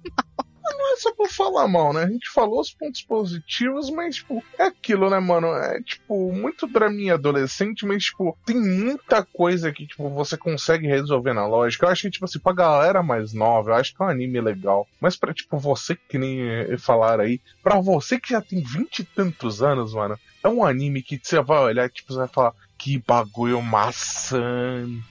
Não 0.65 0.95
é 0.95 0.97
só 0.97 1.15
pra 1.15 1.29
falar 1.29 1.69
mal, 1.69 1.93
né? 1.93 2.05
A 2.05 2.09
gente 2.09 2.31
falou 2.31 2.61
os 2.61 2.73
pontos 2.73 3.03
positivos, 3.03 3.91
mas, 3.91 4.17
tipo, 4.17 4.43
é 4.59 4.65
aquilo, 4.65 5.11
né, 5.11 5.19
mano? 5.19 5.49
É, 5.49 5.81
tipo, 5.83 6.33
muito 6.33 6.67
draminha 6.67 7.15
adolescente, 7.15 7.85
mas, 7.85 8.05
tipo, 8.05 8.37
tem 8.47 8.57
muita 8.57 9.25
coisa 9.25 9.73
que, 9.73 9.87
tipo, 9.87 10.09
você 10.09 10.37
consegue 10.37 10.87
resolver 10.87 11.35
na 11.35 11.47
lógica. 11.47 11.87
Eu 11.87 11.91
acho 11.91 12.03
que, 12.03 12.11
tipo 12.11 12.25
assim, 12.25 12.39
pra 12.39 12.53
galera 12.53 13.03
mais 13.03 13.33
nova, 13.33 13.71
eu 13.71 13.75
acho 13.75 13.95
que 13.95 14.03
é 14.03 14.07
um 14.07 14.09
anime 14.09 14.41
legal. 14.41 14.87
Mas 15.01 15.17
pra, 15.17 15.35
tipo, 15.35 15.59
você 15.59 15.97
que 16.09 16.19
nem 16.19 16.77
falaram 16.79 17.25
aí, 17.25 17.41
pra 17.63 17.81
você 17.81 18.19
que 18.19 18.31
já 18.31 18.41
tem 18.41 18.63
vinte 18.63 19.01
e 19.01 19.05
tantos 19.05 19.63
anos, 19.63 19.95
mano, 19.95 20.19
é 20.43 20.49
um 20.49 20.65
anime 20.65 21.03
que 21.03 21.21
você 21.23 21.41
vai 21.43 21.59
olhar, 21.59 21.91
tipo, 21.91 22.13
você 22.13 22.21
vai 22.21 22.29
falar, 22.29 22.53
que 22.79 22.99
bagulho 22.99 23.61
maçante. 23.63 25.03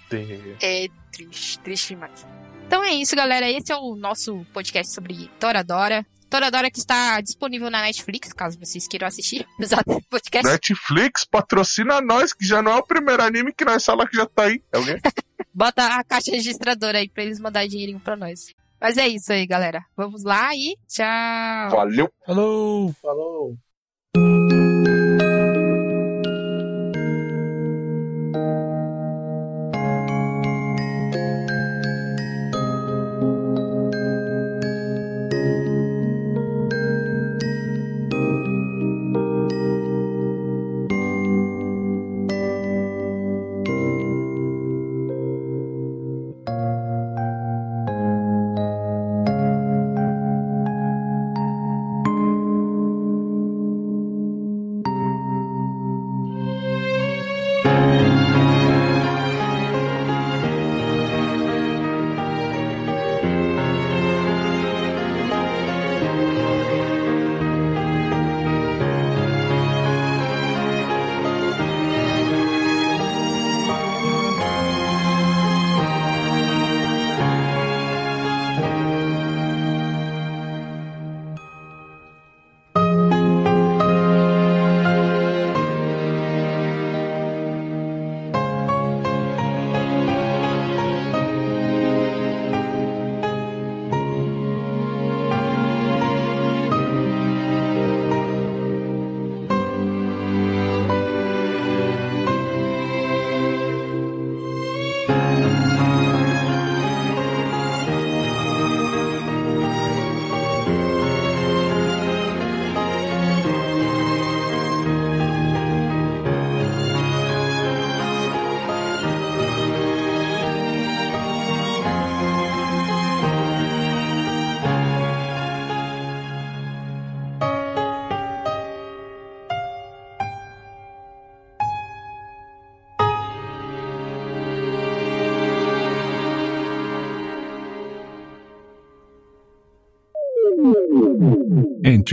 É 0.62 0.88
triste, 1.12 1.60
triste 1.60 1.88
demais. 1.89 2.26
Então 2.68 2.84
é 2.84 2.93
isso, 2.93 3.16
galera. 3.16 3.49
Esse 3.49 3.72
é 3.72 3.76
o 3.76 3.95
nosso 3.95 4.45
podcast 4.53 4.93
sobre 4.93 5.30
Toradora. 5.39 6.05
Toradora 6.30 6.72
que 6.72 6.80
está 6.80 7.22
disponível 7.22 7.70
na 7.70 7.82
Netflix, 7.84 8.34
caso 8.34 8.57
vocês 8.59 8.88
queiram 8.88 9.07
assistir. 9.07 9.45
Usar 9.59 9.84
esse 9.88 10.01
podcast. 10.09 10.51
Netflix 10.51 11.26
patrocina 11.26 12.01
nós, 12.01 12.34
que 12.34 12.45
já 12.45 12.61
não 12.61 12.72
é 12.72 12.76
o 12.78 12.84
primeiro 12.84 13.22
anime 13.22 13.53
que 13.53 13.64
nós 13.64 13.86
fala 13.86 14.07
que 14.07 14.18
já 14.18 14.26
tá 14.26 14.43
aí. 14.45 14.61
É 14.74 14.78
alguém? 14.78 14.99
Bota 15.53 15.86
a 15.86 16.03
caixa 16.03 16.32
registradora 16.32 16.97
aí 16.97 17.07
pra 17.07 17.24
eles 17.24 17.39
mandarem 17.39 17.70
dinheirinho 17.70 17.99
pra 17.99 18.16
nós. 18.16 18.47
Mas 18.82 18.97
é 18.97 19.07
isso 19.07 19.32
aí, 19.32 19.45
galera. 19.45 19.86
Vamos 19.95 20.24
lá 20.24 20.53
e 20.55 20.76
tchau. 20.88 21.70
Valeu! 21.70 22.11
Falou! 22.26 22.93
Falou. 23.01 23.55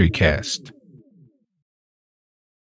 Cast. 0.08 0.72